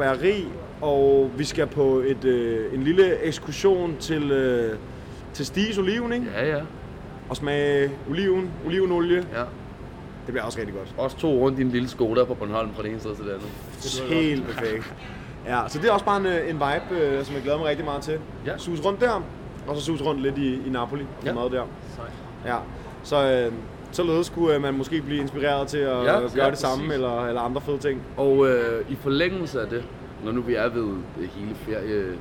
og 0.81 1.31
vi 1.37 1.45
skal 1.45 1.67
på 1.67 1.99
et, 2.07 2.25
øh, 2.25 2.75
en 2.75 2.83
lille 2.83 3.19
ekskursion 3.23 3.97
til, 4.01 4.31
øh, 4.33 4.77
til 5.33 5.47
Stiges 5.47 5.79
Oliven, 5.79 6.13
ikke? 6.13 6.27
Ja, 6.35 6.57
ja. 6.57 6.63
og 7.29 7.37
smage 7.37 7.91
oliven, 8.11 8.51
olivenolie. 8.67 9.17
ja. 9.35 9.43
Det 10.27 10.33
bliver 10.33 10.43
også 10.45 10.59
rigtig 10.59 10.75
godt. 10.75 10.95
Også 10.99 11.17
to 11.17 11.29
rundt 11.39 11.59
i 11.59 11.63
en 11.63 11.69
lille 11.71 11.89
Skoda 11.89 12.25
på 12.25 12.35
Bornholm 12.35 12.71
fra 12.75 12.83
det 12.83 12.91
ene 12.91 13.01
sted 13.01 13.17
til 13.17 13.25
det 13.25 13.31
andet. 13.31 13.49
Helt 14.23 14.47
perfekt. 14.47 14.95
Ja, 15.47 15.61
så 15.69 15.79
det 15.79 15.89
er 15.89 15.93
også 15.93 16.05
bare 16.05 16.21
en, 16.21 16.27
øh, 16.27 16.51
en 16.51 16.55
vibe, 16.55 17.01
øh, 17.01 17.25
som 17.25 17.35
jeg 17.35 17.43
glæder 17.43 17.59
mig 17.59 17.67
rigtig 17.67 17.85
meget 17.85 18.03
til. 18.03 18.19
Ja. 18.47 18.59
Sus 18.59 18.81
rundt 18.85 19.01
der, 19.01 19.23
og 19.67 19.77
så 19.77 19.83
sus 19.83 20.03
rundt 20.03 20.21
lidt 20.23 20.39
i, 20.39 20.67
i 20.67 20.71
Napoli. 20.71 21.03
Ja. 21.25 21.29
Ja. 21.29 21.35
Mad 21.35 21.51
der. 21.51 21.65
Sejt. 21.97 22.13
Ja. 22.47 22.57
Så 23.03 23.31
øh, 23.47 23.53
således 23.93 24.27
skulle 24.27 24.55
øh, 24.55 24.63
man 24.63 24.75
måske 24.75 25.03
blive 25.03 25.21
inspireret 25.21 25.69
til 25.69 25.79
at 25.79 25.89
Ja, 25.89 26.03
ja, 26.05 26.13
ja, 26.13 26.19
gøre 26.21 26.29
det 26.31 26.43
præcis. 26.43 26.59
samme, 26.59 26.95
eller, 26.95 27.27
eller 27.27 27.41
andre 27.41 27.61
fede 27.61 27.79
ting. 27.79 28.03
Og 28.17 28.49
øh, 28.49 28.85
i 28.91 28.95
forlængelse 28.95 29.61
af 29.61 29.67
det, 29.69 29.85
når 30.25 30.33
nu 30.33 30.41
vi 30.41 30.55
er 30.55 30.69
ved 30.69 30.83
det 31.21 31.29
hele 31.37 31.55
ferie, 31.55 31.95
øh, 31.95 32.17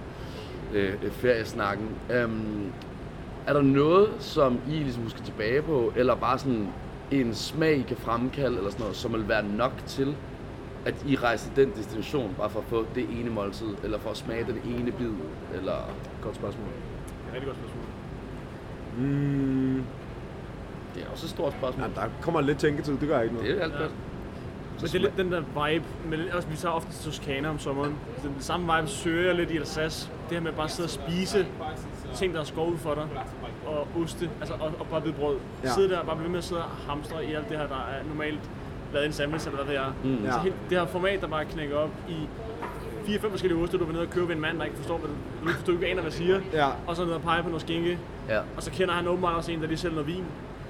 øh, 0.73 1.11
feriesnakken, 1.11 1.87
øhm, 2.13 2.71
er 3.47 3.53
der 3.53 3.61
noget, 3.61 4.09
som 4.19 4.59
I 4.69 4.71
ligesom 4.71 5.03
husker 5.03 5.23
tilbage 5.23 5.61
på, 5.61 5.93
eller 5.95 6.15
bare 6.15 6.39
sådan 6.39 6.67
en 7.11 7.33
smag, 7.35 7.77
I 7.77 7.81
kan 7.81 7.97
fremkalde, 7.97 8.57
eller 8.57 8.69
sådan 8.71 8.81
noget, 8.83 8.95
som 8.95 9.13
vil 9.13 9.27
være 9.27 9.43
nok 9.43 9.71
til, 9.87 10.15
at 10.85 10.95
I 11.07 11.15
rejser 11.15 11.51
den 11.55 11.71
destination, 11.75 12.35
bare 12.37 12.49
for 12.49 12.59
at 12.59 12.65
få 12.65 12.85
det 12.95 13.05
ene 13.19 13.29
måltid, 13.29 13.67
eller 13.83 13.99
for 13.99 14.09
at 14.09 14.17
smage 14.17 14.43
den 14.45 14.61
ene 14.75 14.91
bid, 14.91 15.11
eller... 15.53 15.73
Godt 16.21 16.35
spørgsmål. 16.35 16.67
Rigtig 17.33 17.47
godt 17.47 17.57
spørgsmål. 17.57 17.83
Mm, 18.97 19.83
Det 20.95 21.03
er 21.03 21.09
også 21.11 21.25
et 21.25 21.29
stort 21.29 21.53
spørgsmål. 21.53 21.89
ja, 21.95 22.01
der 22.01 22.07
kommer 22.21 22.41
lidt 22.41 22.57
tænketid, 22.57 22.97
det 22.97 23.07
gør 23.09 23.21
ikke 23.21 23.35
noget. 23.35 23.49
Det 23.49 23.57
er 23.59 23.63
alt 23.63 23.73
Ja. 23.73 23.79
godt. 23.79 23.91
Men 24.81 24.87
det 24.89 24.95
er 24.95 24.99
lidt 24.99 25.17
den 25.17 25.31
der 25.31 25.39
vibe, 25.69 25.85
med, 26.05 26.31
også 26.31 26.47
vi 26.47 26.55
tager 26.55 26.73
ofte 26.73 26.91
til 26.93 27.03
Toskana 27.05 27.49
om 27.49 27.59
sommeren. 27.59 27.95
Den 28.23 28.35
samme 28.39 28.73
vibe 28.75 28.87
søger 28.87 29.25
jeg 29.25 29.35
lidt 29.35 29.51
i 29.51 29.57
Alsace. 29.57 30.09
Det 30.29 30.37
her 30.37 30.43
med 30.43 30.51
bare 30.51 30.63
at 30.65 30.71
sidde 30.71 30.85
og 30.87 30.89
spise 30.89 31.45
ting, 32.15 32.33
der 32.33 32.39
er 32.39 32.43
skåret 32.43 32.79
for 32.79 32.93
dig. 32.93 33.07
Og 33.65 33.87
oste, 34.01 34.29
altså 34.39 34.53
og, 34.53 34.71
og 34.79 34.87
bare 34.87 34.99
hvidt 34.99 35.15
brød. 35.15 35.35
Ja. 35.63 35.67
Ja. 35.67 35.73
Sidde 35.73 35.89
der 35.89 35.97
og 35.99 36.05
bare 36.05 36.15
blive 36.15 36.23
ved 36.23 36.31
med 36.31 36.37
at 36.37 36.43
sidde 36.43 36.61
og 36.63 36.69
hamstre 36.69 37.25
i 37.25 37.33
alt 37.33 37.49
det 37.49 37.57
her, 37.57 37.67
der 37.67 37.75
er 37.75 38.03
normalt 38.07 38.39
lavet 38.93 39.05
en 39.05 39.13
sandwich, 39.13 39.47
eller 39.47 39.63
hvad 39.63 39.73
det 39.75 39.81
er. 39.81 39.93
Mm. 40.03 40.17
Så 40.25 40.37
Ja. 40.37 40.39
helt, 40.43 40.55
det 40.69 40.77
her 40.79 40.85
format, 40.85 41.21
der 41.21 41.27
bare 41.27 41.45
knækker 41.45 41.77
op 41.77 41.89
i 42.09 42.15
fire-fem 43.05 43.29
forskellige 43.31 43.63
oste, 43.63 43.77
du 43.77 43.83
vil 43.85 43.93
ned 43.93 44.01
og 44.01 44.09
købe 44.09 44.27
ved 44.27 44.35
en 44.35 44.41
mand, 44.41 44.57
der 44.57 44.63
ikke 44.65 44.77
forstår, 44.77 44.97
hvad 44.97 45.09
du, 45.09 45.49
du, 45.51 45.67
du 45.67 45.71
ikke 45.71 45.87
aner, 45.87 46.01
hvad 46.01 46.11
siger. 46.11 46.39
Ja. 46.53 46.67
Og 46.87 46.95
så 46.95 47.05
ned 47.05 47.13
og 47.13 47.21
pege 47.21 47.43
på 47.43 47.47
noget 47.49 47.61
skinke. 47.61 47.97
Ja. 48.29 48.39
Og 48.57 48.63
så 48.63 48.71
kender 48.71 48.93
han 48.93 49.07
åbenbart 49.07 49.35
også 49.35 49.51
en, 49.51 49.61
der 49.61 49.67
lige 49.67 49.77
sælger 49.77 49.95
noget 49.95 50.07
vin. 50.07 50.23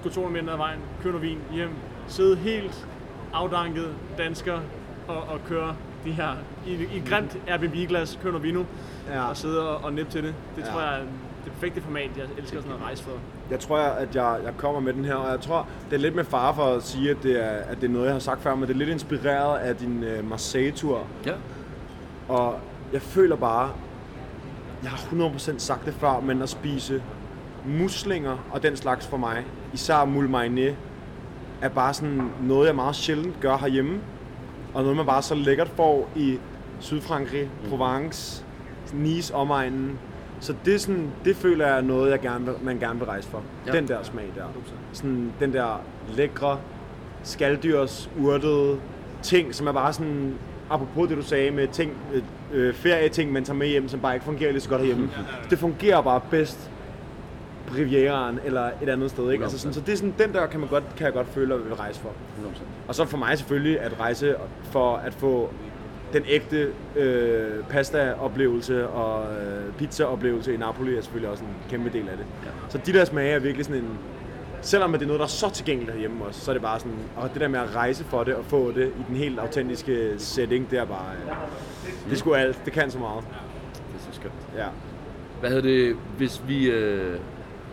Gå 0.04 0.10
200 0.10 0.44
meter 0.44 0.54
ad 0.54 0.58
vejen, 0.58 0.80
køber 1.04 1.20
noget 1.20 1.30
vin 1.32 1.40
hjem. 1.52 1.70
Sidde 2.08 2.36
helt 2.36 2.88
afdanket 3.34 3.88
dansker 4.18 4.60
og, 5.08 5.16
og 5.18 5.40
køre 5.48 5.76
de 6.06 6.12
her 6.12 6.30
i, 6.68 6.72
i 6.74 7.04
grimt 7.10 7.38
Airbnb-glas, 7.48 8.20
køre 8.22 8.32
noget 8.32 8.44
vino 8.44 8.64
Ja. 9.10 9.24
og 9.30 9.38
sidde 9.38 9.70
og, 9.70 9.84
og 9.84 9.94
nippe 9.94 10.12
til 10.12 10.24
det. 10.24 10.34
Det 10.56 10.64
Ja. 10.66 10.72
tror 10.72 10.82
jeg 10.82 11.00
perfekte 11.62 11.82
format. 11.82 12.09
Jeg 12.18 12.26
elsker 12.38 12.57
sådan 12.57 12.70
noget 12.70 12.84
rejse 12.84 13.03
for. 13.03 13.12
Jeg 13.49 13.59
tror, 13.59 13.78
at 13.78 14.16
jeg, 14.16 14.39
jeg 14.43 14.53
kommer 14.57 14.80
med 14.80 14.93
den 14.93 15.05
her, 15.05 15.16
og 15.16 15.32
jeg 15.32 15.41
tror, 15.41 15.68
det 15.89 15.95
er 15.95 15.99
lidt 15.99 16.16
med 16.16 16.24
far 16.24 16.53
for 16.53 16.64
at 16.64 16.84
sige, 16.84 17.12
at 17.12 17.18
det 17.24 17.43
er, 17.43 17.49
at 17.49 17.82
det 17.82 17.88
er 17.88 17.91
noget, 17.91 18.05
jeg 18.05 18.14
har 18.14 18.20
sagt 18.20 18.41
før, 18.41 18.55
men 18.55 18.68
det 18.68 18.74
er 18.74 18.78
lidt 18.78 18.89
inspireret 18.89 19.59
af 19.59 19.76
din 19.76 20.03
uh, 20.03 20.30
Marseille-tur. 20.30 21.07
Ja. 21.26 21.34
Og 22.28 22.59
jeg 22.93 23.01
føler 23.01 23.36
bare, 23.36 23.72
jeg 24.84 24.91
har 24.91 24.97
100% 24.97 25.57
sagt 25.57 25.86
det 25.86 25.93
før, 25.93 26.20
men 26.20 26.41
at 26.41 26.49
spise 26.49 27.03
muslinger 27.66 28.38
og 28.51 28.64
den 28.64 28.78
slags 28.78 29.07
for 29.07 29.18
mig, 29.18 29.45
især 29.74 30.05
moule 30.05 30.30
mariné, 30.30 30.76
er 31.62 31.70
bare 31.70 31.93
sådan 31.93 32.32
noget, 32.41 32.68
jeg 32.68 32.76
meget 32.76 32.95
sjældent 32.95 33.39
gør 33.39 33.57
herhjemme. 33.57 33.99
Og 34.74 34.82
noget, 34.82 34.97
man 34.97 35.05
bare 35.05 35.22
så 35.22 35.36
lækkert 35.36 35.70
får 35.70 36.09
i 36.16 36.39
Sydfrankrig, 36.80 37.49
Provence, 37.70 38.45
Nice 38.93 39.36
omegnen. 39.36 39.99
Så 40.42 40.56
det, 40.66 40.76
er 40.76 40.80
sådan, 40.80 41.12
det 41.26 41.36
føler 41.36 41.68
jeg 41.68 41.78
er 41.78 41.82
noget, 41.82 42.12
jeg 42.12 42.20
gerne 42.20 42.46
vil, 42.46 42.54
man 42.62 42.80
gerne 42.80 43.00
vil 43.00 43.08
rejse 43.08 43.28
for. 43.30 43.44
Ja. 43.68 43.72
Den 43.72 43.88
der 43.88 44.04
smag 44.04 44.26
der. 44.36 44.44
Sådan, 44.94 45.34
den 45.39 45.54
der 45.54 45.82
lækre, 46.16 46.60
skalddyrs, 47.24 48.10
urtede 48.20 48.80
ting, 49.24 49.56
som 49.56 49.68
er 49.68 49.72
bare 49.72 49.94
sådan, 49.94 50.36
apropos 50.70 51.10
det 51.10 51.18
du 51.18 51.22
sagde 51.22 51.52
med 51.52 51.68
ting, 51.68 51.92
øh, 52.14 52.24
øh, 52.54 52.74
ferieting, 52.74 53.32
man 53.32 53.44
tager 53.44 53.58
med 53.58 53.68
hjem, 53.68 53.88
som 53.88 54.00
bare 54.00 54.14
ikke 54.14 54.26
fungerer 54.26 54.52
lige 54.52 54.62
så 54.62 54.70
godt 54.70 54.82
herhjemme. 54.82 55.10
Det 55.50 55.60
fungerer 55.60 56.02
bare 56.02 56.22
bedst 56.32 56.72
på 57.68 57.76
Rivieraen 57.76 58.39
eller 58.46 58.70
et 58.82 58.89
andet 58.89 59.10
sted. 59.10 59.32
Ikke? 59.32 59.44
Altså 59.44 59.60
sådan, 59.60 59.74
så 59.74 59.82
det 59.82 59.94
er 59.94 59.98
sådan, 59.98 60.16
den 60.20 60.34
der 60.34 60.48
kan, 60.48 60.60
man 60.60 60.70
godt, 60.70 60.84
kan 60.98 61.06
jeg 61.06 61.14
godt 61.14 61.28
føle, 61.28 61.54
at 61.54 61.60
jeg 61.60 61.70
vil 61.70 61.76
rejse 61.76 62.00
for. 62.00 62.10
100%. 62.10 62.62
Og 62.88 62.96
så 62.96 63.06
for 63.06 63.18
mig 63.18 63.38
selvfølgelig 63.38 63.80
at 63.80 64.00
rejse 64.00 64.36
for 64.64 64.96
at 64.96 65.14
få 65.14 65.50
den 66.14 66.24
ægte 66.28 66.68
øh, 66.95 67.64
pasta-oplevelse 67.70 68.88
og 68.88 69.34
øh, 69.34 69.74
pizza-oplevelse 69.78 70.53
i 70.53 70.57
Napoli 70.57 70.97
er 70.97 71.01
selvfølgelig 71.01 71.30
også 71.32 71.43
en 71.43 71.49
kæmpe 71.70 71.89
del 71.89 72.09
af 72.09 72.18
det. 72.18 72.26
Ja. 72.45 72.49
Så 72.70 72.78
de 72.78 72.93
der 72.93 73.05
smage 73.05 73.32
er 73.32 73.39
virkelig 73.39 73.66
sådan 73.66 73.82
en... 73.82 73.89
Selvom 74.64 74.91
det 74.93 75.01
er 75.01 75.05
noget, 75.05 75.20
der 75.20 75.26
er 75.26 75.30
så 75.30 75.49
tilgængeligt 75.49 75.91
herhjemme 75.93 76.26
også, 76.26 76.39
så 76.41 76.51
er 76.51 76.53
det 76.53 76.62
bare 76.62 76.80
sådan... 76.80 76.97
Og 77.16 77.30
det 77.34 77.41
der 77.41 77.47
med 77.47 77.59
at 77.59 77.76
rejse 77.76 78.03
for 78.03 78.24
det 78.24 78.36
og 78.36 78.45
få 78.45 78.72
det 78.72 78.88
i 78.88 79.03
den 79.07 79.16
helt 79.16 79.39
autentiske 79.39 80.14
setting, 80.18 80.72
det 80.72 80.80
er 80.80 80.86
bare... 80.86 81.12
Øh, 81.26 81.36
det 82.05 82.12
er 82.14 82.16
sgu 82.18 82.34
alt. 82.34 82.62
Det 82.66 82.74
kan 82.74 82.91
så 82.91 82.99
meget. 82.99 83.24
Det 83.74 83.95
er 83.95 84.12
så 84.12 84.20
skønt. 84.20 84.34
Ja. 84.57 84.66
Hvad 85.39 85.49
hedder 85.49 85.64
det, 85.64 85.95
hvis 86.18 86.41
vi... 86.47 86.70
Øh, 86.70 87.20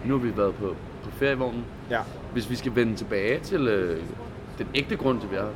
nu 0.05 0.19
har 0.19 0.25
vi 0.27 0.37
været 0.37 0.55
på, 0.55 0.77
på 1.05 1.11
ferievognen. 1.11 1.65
Ja. 1.91 2.01
Hvis 2.33 2.51
vi 2.51 2.55
skal 2.57 2.75
vende 2.75 2.95
tilbage 2.97 3.41
til 3.41 3.69
øh, 3.69 4.03
den 4.59 4.67
ægte 4.75 4.97
grund 4.97 5.21
til, 5.21 5.31
vi 5.31 5.37
er 5.37 5.41
her, 5.41 5.49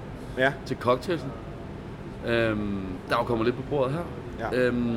Ja. 0.44 0.52
til 0.66 0.76
cocktailsen. 0.80 1.30
Øhm, 2.26 2.80
der 3.08 3.14
er 3.14 3.18
jo 3.18 3.24
kommet 3.24 3.44
lidt 3.44 3.56
på 3.56 3.62
bordet 3.70 3.92
her. 3.94 4.02
Ja. 4.52 4.60
Øhm, 4.66 4.96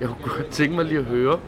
jeg 0.00 0.08
kunne 0.08 0.16
godt 0.36 0.46
tænke 0.46 0.76
mig 0.76 0.84
lige 0.84 0.98
at 0.98 1.04
høre, 1.04 1.38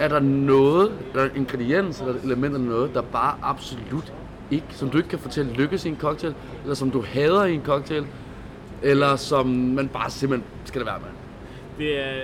er 0.00 0.08
der 0.08 0.20
noget, 0.20 0.92
der 1.14 1.20
er 1.22 1.28
ingrediens 1.36 2.00
eller 2.00 2.14
elementer 2.24 2.58
eller 2.58 2.70
noget, 2.70 2.94
der 2.94 3.02
bare 3.02 3.34
absolut 3.42 4.12
ikke, 4.50 4.66
som 4.70 4.90
du 4.90 4.96
ikke 4.96 5.08
kan 5.08 5.18
fortælle 5.18 5.52
lykkes 5.52 5.84
i 5.84 5.88
en 5.88 5.96
cocktail, 6.00 6.34
eller 6.62 6.74
som 6.74 6.90
du 6.90 7.02
hader 7.02 7.44
i 7.44 7.54
en 7.54 7.62
cocktail, 7.64 8.06
eller 8.82 9.16
som 9.16 9.46
man 9.46 9.88
bare 9.88 10.10
simpelthen 10.10 10.50
skal 10.64 10.78
det 10.80 10.86
være 10.86 10.98
med? 10.98 11.08
Det 11.86 12.00
er... 12.00 12.22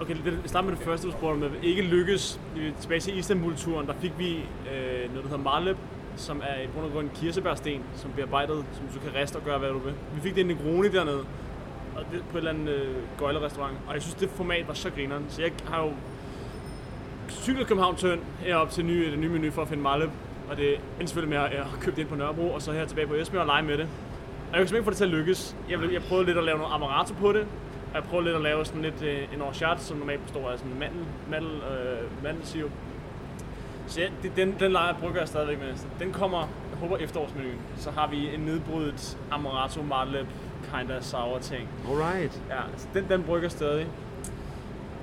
Okay, 0.00 0.14
det- 0.24 0.38
starter 0.44 0.68
med 0.68 0.76
det 0.76 0.84
første, 0.84 1.06
du 1.06 1.12
spurgte 1.12 1.40
med. 1.40 1.48
Ikke 1.62 1.82
lykkes. 1.82 2.40
Tilbage 2.80 3.00
til 3.00 3.18
Istanbul-turen, 3.18 3.86
der 3.86 3.92
fik 4.00 4.12
vi 4.18 4.30
øh, 4.34 5.08
noget, 5.08 5.12
der 5.14 5.20
hedder 5.22 5.36
Marleb, 5.44 5.76
som 6.16 6.40
er 6.42 6.62
i 6.62 6.66
bund 6.74 6.84
og 6.86 6.92
grund 6.92 7.04
en 7.04 7.10
kirsebærsten, 7.14 7.80
som 7.96 8.10
bliver 8.10 8.26
arbejdet, 8.26 8.64
som 8.72 8.82
du 8.94 9.10
kan 9.10 9.20
riste 9.20 9.36
og 9.36 9.42
gøre, 9.44 9.58
hvad 9.58 9.68
du 9.68 9.78
vil. 9.78 9.92
Vi 10.14 10.20
fik 10.20 10.34
det 10.34 10.40
i 10.40 10.44
Negroni 10.44 10.88
dernede, 10.88 11.20
og 11.96 12.04
det, 12.12 12.22
på 12.30 12.38
et 12.38 12.40
eller 12.40 12.50
andet 12.50 12.68
øh, 12.68 12.96
gøjlerestaurant. 13.18 13.76
Og 13.86 13.94
jeg 13.94 14.02
synes, 14.02 14.14
det 14.14 14.30
format 14.30 14.68
var 14.68 14.74
så 14.74 14.90
grineren. 14.90 15.26
Så 15.28 15.42
jeg 15.42 15.52
har 15.66 15.82
jo 15.82 15.92
cyklet 17.30 17.66
København 17.66 17.96
Tøn 17.96 18.20
herop 18.38 18.70
til 18.70 18.84
nye, 18.84 19.10
det 19.10 19.18
nye 19.18 19.28
menu 19.28 19.50
for 19.50 19.62
at 19.62 19.68
finde 19.68 19.82
Malle. 19.82 20.10
Og 20.50 20.56
det 20.56 20.74
endte 20.74 21.06
selvfølgelig 21.06 21.38
med, 21.38 21.46
at 21.46 21.54
jeg 21.56 21.64
har 21.64 21.78
købt 21.80 21.96
det 21.96 22.02
ind 22.02 22.08
på 22.08 22.16
Nørrebro, 22.16 22.50
og 22.50 22.62
så 22.62 22.72
her 22.72 22.86
tilbage 22.86 23.06
på 23.06 23.14
Esbjerg 23.14 23.40
og 23.40 23.46
lege 23.46 23.62
med 23.62 23.78
det. 23.78 23.88
Og 24.50 24.58
jeg 24.58 24.60
kan 24.60 24.68
simpelthen 24.68 24.76
ikke 24.76 24.84
få 24.84 24.90
det 24.90 24.96
til 24.96 25.04
at 25.04 25.10
lykkes. 25.10 25.56
Jeg, 25.70 25.92
jeg 25.92 26.02
prøvede 26.02 26.26
lidt 26.26 26.38
at 26.38 26.44
lave 26.44 26.58
noget 26.58 26.72
amaretto 26.74 27.14
på 27.14 27.32
det, 27.32 27.46
og 27.90 27.94
jeg 27.94 28.02
prøvede 28.02 28.24
lidt 28.26 28.36
at 28.36 28.42
lave 28.42 28.64
sådan 28.64 28.82
lidt 28.82 29.02
øh, 29.02 29.34
en 29.34 29.42
orchat, 29.42 29.80
som 29.80 29.96
normalt 29.96 30.22
består 30.22 30.50
af 30.50 30.58
sådan 30.58 30.78
mandel, 30.78 31.04
mandel, 31.30 31.50
øh, 31.50 32.24
mandelsirup. 32.24 32.70
Så 33.86 34.00
ja, 34.00 34.08
det, 34.22 34.32
den, 34.36 34.54
den 34.60 34.72
leger 34.72 34.94
brygger 34.94 35.20
jeg 35.20 35.28
stadigvæk 35.28 35.58
med. 35.58 35.76
Så 35.76 35.86
den 35.98 36.12
kommer, 36.12 36.38
jeg 36.70 36.78
håber 36.78 36.96
efterårsmenuen. 36.96 37.58
Så 37.76 37.90
har 37.90 38.08
vi 38.08 38.34
en 38.34 38.40
nedbrydet 38.40 39.18
amaretto 39.30 39.82
marlep 39.82 40.26
kind 40.78 40.90
of 40.90 41.02
sour 41.02 41.38
ting. 41.38 41.68
Alright. 41.88 42.42
Ja, 42.48 42.62
altså 42.72 42.88
den, 42.94 43.08
den 43.08 43.22
brygger 43.22 43.48
stadig. 43.48 43.86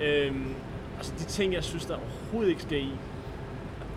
Øhm, 0.02 0.56
altså 0.98 1.14
de 1.20 1.24
ting, 1.24 1.54
jeg 1.54 1.64
synes, 1.64 1.86
der 1.86 1.96
overhovedet 1.96 2.50
ikke 2.50 2.62
skal 2.62 2.78
i, 2.78 2.92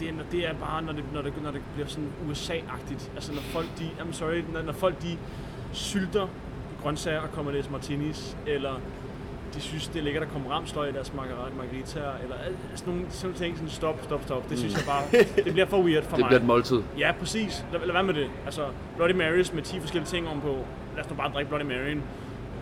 det 0.00 0.08
er, 0.08 0.12
når 0.12 0.24
det 0.32 0.48
er 0.48 0.54
bare, 0.54 0.82
når 0.82 0.92
det, 0.92 1.04
når 1.12 1.22
det, 1.22 1.42
når 1.42 1.50
det 1.50 1.62
bliver 1.74 1.88
sådan 1.88 2.12
USA-agtigt. 2.28 3.10
Altså 3.14 3.32
når 3.32 3.40
folk, 3.40 3.66
de, 3.78 3.90
I'm 3.98 4.12
sorry, 4.12 4.42
når, 4.52 4.62
når 4.62 4.72
folk 4.72 5.02
de 5.02 5.18
sylter 5.72 6.28
grøntsager 6.82 7.20
og 7.20 7.32
kommer 7.32 7.52
det 7.52 7.70
martinis, 7.70 8.36
eller 8.46 8.80
de 9.54 9.60
synes, 9.60 9.88
det 9.88 9.98
er 9.98 10.02
lækkert, 10.02 10.22
at 10.22 10.28
der 10.28 10.32
kommer 10.32 10.50
ramsløg 10.50 10.90
i 10.90 10.92
deres 10.92 11.12
margar- 11.14 11.56
margaritaer, 11.56 12.12
eller 12.22 12.36
sådan 12.74 12.94
nogle, 12.94 13.06
sådan 13.10 13.36
ting, 13.36 13.56
sådan 13.56 13.70
stop, 13.70 14.00
stop, 14.04 14.20
stop. 14.24 14.50
Det 14.50 14.58
synes 14.58 14.74
jeg 14.74 14.82
bare, 14.86 15.02
det 15.44 15.52
bliver 15.52 15.66
for 15.66 15.78
weird 15.82 16.02
for 16.04 16.10
Det 16.16 16.20
mig. 16.20 16.28
bliver 16.28 16.40
et 16.40 16.46
måltid. 16.46 16.82
Ja, 16.98 17.12
præcis. 17.18 17.64
Lad, 17.72 17.80
lad 17.80 17.92
være 17.92 18.02
med 18.04 18.14
det. 18.14 18.26
Altså, 18.44 18.62
Bloody 18.96 19.12
Marys 19.12 19.52
med 19.52 19.62
10 19.62 19.80
forskellige 19.80 20.08
ting 20.08 20.28
ovenpå. 20.28 20.56
Lad 20.96 21.04
os 21.04 21.10
nu 21.10 21.16
bare 21.16 21.32
drikke 21.32 21.48
Bloody 21.48 21.64
Maryen 21.64 22.02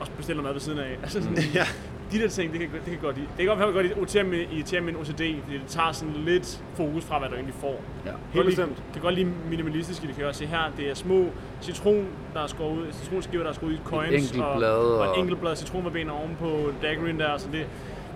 og 0.01 0.07
bestille 0.16 0.43
noget 0.43 0.47
mad 0.49 0.53
ved 0.53 0.61
siden 0.61 0.78
af. 0.78 0.97
Altså, 1.03 1.22
sådan, 1.22 1.38
Ja. 1.55 1.66
De 2.12 2.18
der 2.22 2.28
ting, 2.28 2.52
det 2.52 2.60
kan, 2.60 2.70
det 2.72 2.82
kan 2.84 2.98
godt 3.02 3.16
lide. 3.16 3.26
Det 3.28 3.38
kan 3.38 3.46
godt 3.46 3.58
være, 3.58 3.68
at 3.68 3.74
godt 3.74 3.86
irritere 3.86 4.24
min, 4.24 4.40
irritere 4.52 4.80
min 4.80 4.96
OCD, 4.96 5.08
fordi 5.08 5.40
det 5.52 5.60
tager 5.68 5.92
sådan 5.92 6.14
lidt 6.14 6.62
fokus 6.74 7.04
fra, 7.04 7.18
hvad 7.18 7.28
du 7.28 7.34
egentlig 7.34 7.54
får. 7.60 7.80
Ja. 8.06 8.10
Helt 8.32 8.46
bestemt. 8.46 8.82
kan 8.92 9.02
godt 9.02 9.14
lide 9.14 9.30
minimalistisk 9.50 10.04
i 10.04 10.06
det. 10.06 10.14
Kan 10.14 10.20
jeg 10.20 10.28
også 10.28 10.38
se 10.38 10.46
her, 10.46 10.72
det 10.76 10.90
er 10.90 10.94
små 10.94 11.26
citron, 11.62 12.06
der 12.34 12.40
er 12.42 12.46
skåret 12.46 12.78
ud, 12.78 12.86
citronskiver, 12.92 13.42
der 13.42 13.50
er 13.50 13.54
skåret 13.54 13.70
ud 13.70 13.76
i 13.76 13.80
coins. 13.84 14.24
enkelt 14.24 14.44
og, 14.44 14.58
blad 14.58 14.70
og, 14.70 14.98
og- 14.98 15.14
et 15.14 15.18
enkelt 15.20 15.40
blad 15.40 16.08
ovenpå 16.10 16.72
daggerien 16.82 17.20
der. 17.20 17.38
Så 17.38 17.48
det, 17.52 17.66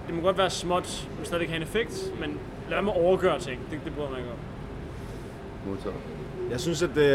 det 0.07 0.15
må 0.15 0.21
godt 0.23 0.39
være 0.39 0.51
småt, 0.51 1.09
men 1.17 1.25
stadig 1.27 1.49
have 1.49 1.57
en 1.57 1.63
effekt, 1.63 2.13
men 2.21 2.31
lad 2.69 2.77
være 2.77 2.83
med 2.83 2.93
at 2.93 3.01
overgøre 3.01 3.39
ting. 3.39 3.61
Det, 3.71 3.81
det 3.85 3.95
bryder 3.95 4.11
mig 4.11 4.19
ikke 4.19 4.31
om. 4.31 4.37
Modtaget. 5.71 5.97
Jeg 6.51 6.61
synes, 6.61 6.83
at 6.83 6.91
det, 6.95 7.11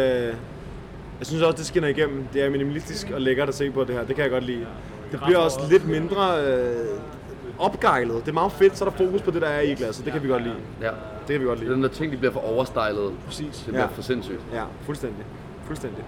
jeg 1.20 1.28
synes 1.28 1.42
også, 1.42 1.58
det 1.58 1.66
skinner 1.66 1.88
igennem. 1.90 2.28
Det 2.34 2.44
er 2.44 2.50
minimalistisk 2.50 3.10
og 3.14 3.22
lækkert 3.22 3.50
at 3.50 3.56
se 3.56 3.72
på 3.72 3.84
det 3.84 3.96
her. 3.96 4.04
Det 4.06 4.16
kan 4.16 4.24
jeg 4.24 4.32
godt 4.32 4.44
lide. 4.44 4.68
Det 5.12 5.20
bliver 5.26 5.40
også 5.40 5.60
lidt 5.70 5.88
mindre 5.88 6.46
øh, 6.46 6.76
opgejlet. 7.60 8.16
Det 8.26 8.28
er 8.30 8.34
meget 8.34 8.52
fedt, 8.52 8.78
så 8.78 8.86
er 8.86 8.90
der 8.90 8.98
fokus 9.06 9.22
på 9.22 9.32
det, 9.32 9.42
der 9.42 9.48
er 9.48 9.62
i 9.62 9.74
glasset. 9.74 10.06
Det 10.06 10.14
kan 10.14 10.24
vi 10.24 10.28
godt 10.28 10.44
lide. 10.44 10.56
Ja. 10.82 10.88
Det 10.88 11.28
kan 11.30 11.40
vi 11.42 11.46
godt 11.46 11.60
Det 11.60 11.66
er 11.66 11.70
lide. 11.70 11.76
den 11.76 11.84
der 11.84 11.90
ting, 11.90 12.12
de 12.12 12.18
bliver 12.18 12.34
for 12.34 12.40
overstylet. 12.54 13.12
Præcis. 13.26 13.56
Det 13.58 13.66
bliver 13.66 13.82
Ja. 13.82 13.86
for 13.88 14.02
sindssygt. 14.02 14.40
Ja, 14.54 14.64
fuldstændig. 14.86 15.26
Fuldstændig. 15.66 16.04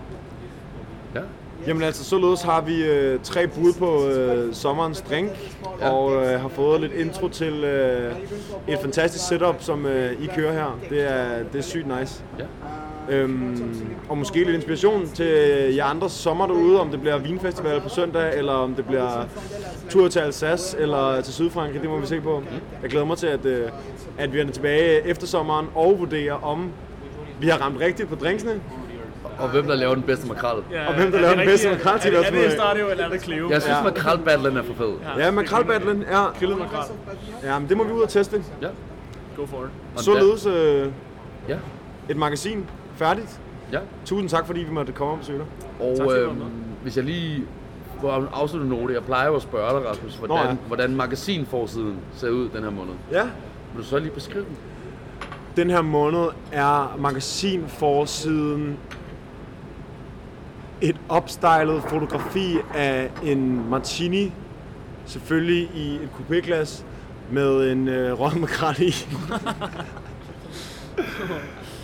Ja. 1.16 1.20
Jamen 1.68 1.84
altså, 1.84 2.04
således 2.04 2.42
har 2.42 2.62
vi 2.62 2.84
øh, 2.86 3.20
tre 3.24 3.48
bud 3.48 3.74
på 3.80 4.08
øh, 4.08 4.54
sommerens 4.54 5.02
drink, 5.02 5.30
Ja. 5.82 5.90
og 5.90 6.26
øh, 6.26 6.42
har 6.42 6.48
fået 6.48 6.82
lidt 6.82 6.94
intro 6.94 7.28
til 7.28 7.64
øh, 7.64 8.16
et 8.68 8.80
fantastisk 8.82 9.28
setup, 9.28 9.56
som 9.60 9.86
øh, 9.86 10.12
I 10.24 10.28
kører 10.36 10.54
her. 10.54 10.80
Det 10.90 11.12
er, 11.12 11.44
det 11.54 11.60
er 11.60 11.64
sygt 11.64 12.00
nice. 12.00 12.24
Ja. 12.40 12.44
Øhm, 13.10 13.74
og 14.10 14.18
måske 14.18 14.38
lidt 14.44 14.50
inspiration 14.56 15.08
til 15.08 15.26
jer 15.76 15.86
andre 15.86 16.10
sommer 16.10 16.48
derude, 16.48 16.80
om 16.82 16.90
det 16.90 17.02
bliver 17.02 17.18
vinfestival 17.18 17.82
på 17.82 17.90
søndag, 17.90 18.38
eller 18.38 18.54
om 18.54 18.74
det 18.76 18.86
bliver 18.86 19.26
tur 19.90 20.08
til 20.08 20.20
Alsace, 20.20 20.78
eller 20.80 21.22
til 21.22 21.34
Sydfrankrig, 21.34 21.82
det 21.82 21.90
må 21.90 22.00
vi 22.00 22.06
se 22.08 22.22
på. 22.22 22.44
Jeg 22.82 22.90
glæder 22.90 23.06
mig 23.06 23.18
til, 23.18 23.28
at, 23.28 23.46
øh, 23.46 23.70
at 24.18 24.34
vi 24.34 24.40
er 24.40 24.52
tilbage 24.52 25.08
efter 25.08 25.28
sommeren 25.28 25.68
og 25.76 25.96
vurderer, 26.00 26.34
om 26.34 26.70
vi 27.40 27.48
har 27.48 27.58
ramt 27.58 27.80
rigtigt 27.80 28.10
på 28.10 28.16
drinksene. 28.16 28.52
Og 29.40 29.50
hvem 29.50 29.66
der 29.68 29.76
laver 29.76 29.94
den 29.94 30.04
bedste 30.04 30.28
makrel. 30.28 30.64
Ja, 30.72 30.88
Og 30.88 30.94
hvem 30.96 31.12
der 31.12 31.18
er 31.18 31.22
laver 31.22 31.36
den 31.36 31.46
bedste 31.46 31.70
makrel 31.70 32.00
til 32.00 32.14
Er 32.16 32.24
det- 32.24 32.46
Er? 32.46 32.50
Estadio, 32.50 32.90
eller 32.90 33.06
er 33.06 33.10
det 33.10 33.22
Cleo? 33.22 33.50
Jeg 33.50 33.62
synes, 33.62 33.78
Ja. 33.78 33.84
makrelbattlen 33.84 34.58
er 34.58 34.64
for 34.64 34.74
fed. 34.74 34.94
Ja, 35.18 35.32
makrelbattlen, 35.32 36.04
ja. 36.12 36.24
Grillet 36.40 36.58
makrel. 36.60 36.84
ja 37.44 37.60
men 37.60 37.70
det 37.70 37.78
må 37.78 37.84
vi 37.84 37.92
ud 37.92 38.02
og 38.02 38.10
teste. 38.10 38.44
Ja. 38.62 38.68
Go 39.38 39.46
for 39.46 39.58
it. 39.96 40.02
Således 40.04 40.46
øh, 40.46 40.88
Ja. 41.50 41.56
et 42.10 42.18
magasin 42.18 42.66
færdigt. 42.96 43.40
Ja. 43.72 43.80
Tusind 44.06 44.30
tak, 44.30 44.46
fordi 44.46 44.60
vi 44.60 44.72
måtte 44.72 44.94
komme 44.94 45.14
og 45.14 45.20
besøge 45.20 45.40
dig. 45.40 45.48
Og 45.88 45.98
Tak, 45.98 46.08
med. 46.08 46.46
hvis 46.84 46.98
jeg 46.98 47.06
lige 47.06 47.44
på 48.02 48.16
en 48.16 48.28
afsluttende 48.34 48.76
note, 48.78 48.94
jeg 48.94 49.04
plejer 49.04 49.28
jo 49.28 49.36
at 49.36 49.42
spørge 49.42 49.80
dig, 49.80 49.90
Rasmus, 49.90 50.16
hvordan, 50.16 50.38
Nå 50.38 50.50
ja. 50.50 50.56
hvordan 50.68 50.96
magasinforsiden 50.96 51.96
ser 52.16 52.30
ud 52.30 52.50
den 52.50 52.64
her 52.64 52.70
måned. 52.70 52.94
Ja. 53.12 53.24
Vil 53.74 53.84
du 53.84 53.84
så 53.84 54.00
lige 54.00 54.12
beskrive 54.12 54.46
den? 54.46 54.58
Den 55.56 55.70
her 55.70 55.82
måned 55.82 56.28
er 56.52 56.96
magasinforsiden 57.00 58.78
et 60.82 60.96
opstylet 61.10 61.84
fotografi 61.88 62.58
af 62.76 63.12
en 63.24 63.70
martini, 63.70 64.34
selvfølgelig 65.06 65.70
i 65.76 65.96
et 65.96 66.10
coupéglas, 66.20 66.84
med 67.32 67.72
en 67.72 67.88
øh, 67.88 68.20
rød 68.20 68.40
makrel 68.40 68.82
i. 68.82 68.94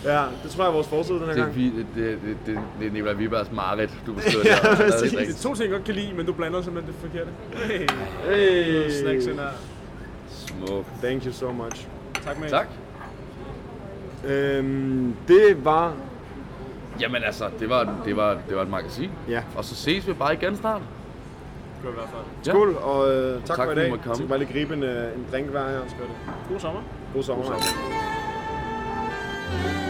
ja, 0.04 0.24
det 0.42 0.50
tror 0.50 0.64
jeg 0.64 0.68
er 0.68 0.72
vores 0.74 0.88
forside 0.88 1.18
den 1.18 1.26
her 1.26 1.32
Det 1.34 1.40
er, 1.40 1.44
gang. 1.44 1.54
det, 1.56 1.86
det, 1.94 2.18
det, 2.24 2.36
det, 2.46 2.58
det 2.80 2.86
er 2.86 2.90
Nicolai 2.92 3.16
Vibergs 3.16 3.52
Marit, 3.52 3.90
du 4.06 4.12
beskriver 4.18 4.44
Ja, 4.44 4.56
der. 4.62 4.70
Er 4.70 4.76
præcis. 4.90 5.12
lidt 5.12 5.28
Det 5.28 5.36
er 5.36 5.42
to 5.42 5.54
ting, 5.54 5.70
jeg 5.70 5.78
godt 5.78 5.84
kan 5.84 5.94
lide, 5.94 6.12
men 6.16 6.26
du 6.26 6.32
blander 6.32 6.62
simpelthen 6.62 6.94
det 6.94 7.00
forkerte. 7.10 7.30
Hey. 7.66 7.86
Hey. 8.34 8.90
Snacks 8.90 9.26
ind 9.26 9.38
her. 9.38 9.48
Smuk. 10.30 10.84
Thank 11.02 11.24
you 11.24 11.32
so 11.32 11.52
much. 11.52 11.86
Tak, 12.24 12.40
med. 12.40 12.48
Tak. 12.50 12.66
Øhm, 14.26 15.14
det 15.28 15.64
var... 15.64 15.94
Jamen 17.00 17.22
altså, 17.24 17.44
det 17.60 17.70
var, 17.70 17.94
det 18.04 18.16
var, 18.16 18.38
det 18.48 18.56
var 18.56 18.62
et 18.62 18.70
magasin. 18.70 19.10
Ja. 19.28 19.42
Og 19.56 19.64
så 19.64 19.74
ses 19.74 20.08
vi 20.08 20.12
bare 20.12 20.34
igen 20.34 20.56
snart. 20.56 20.82
Det 21.82 21.88
i 21.88 21.92
hvert 21.92 22.08
fald. 22.08 22.22
Ja. 22.46 22.50
Skål, 22.50 22.76
og 22.82 23.12
øh, 23.12 23.38
tak, 23.38 23.46
Tak, 23.46 23.56
for 23.56 23.62
i 23.62 23.66
fordi 23.66 23.80
dag. 23.80 24.16
kan 24.16 24.28
bare 24.28 24.38
lige 24.38 24.52
gribe 24.52 24.74
en, 24.74 24.82
øh, 24.82 25.14
en 25.16 25.26
drink 25.32 25.48
hver 25.48 25.68
her. 25.68 25.78
God 26.50 26.60
sommer. 26.60 26.80
God 27.14 27.22
sommer. 27.22 27.44
God 27.44 27.52
sommer. 27.62 29.89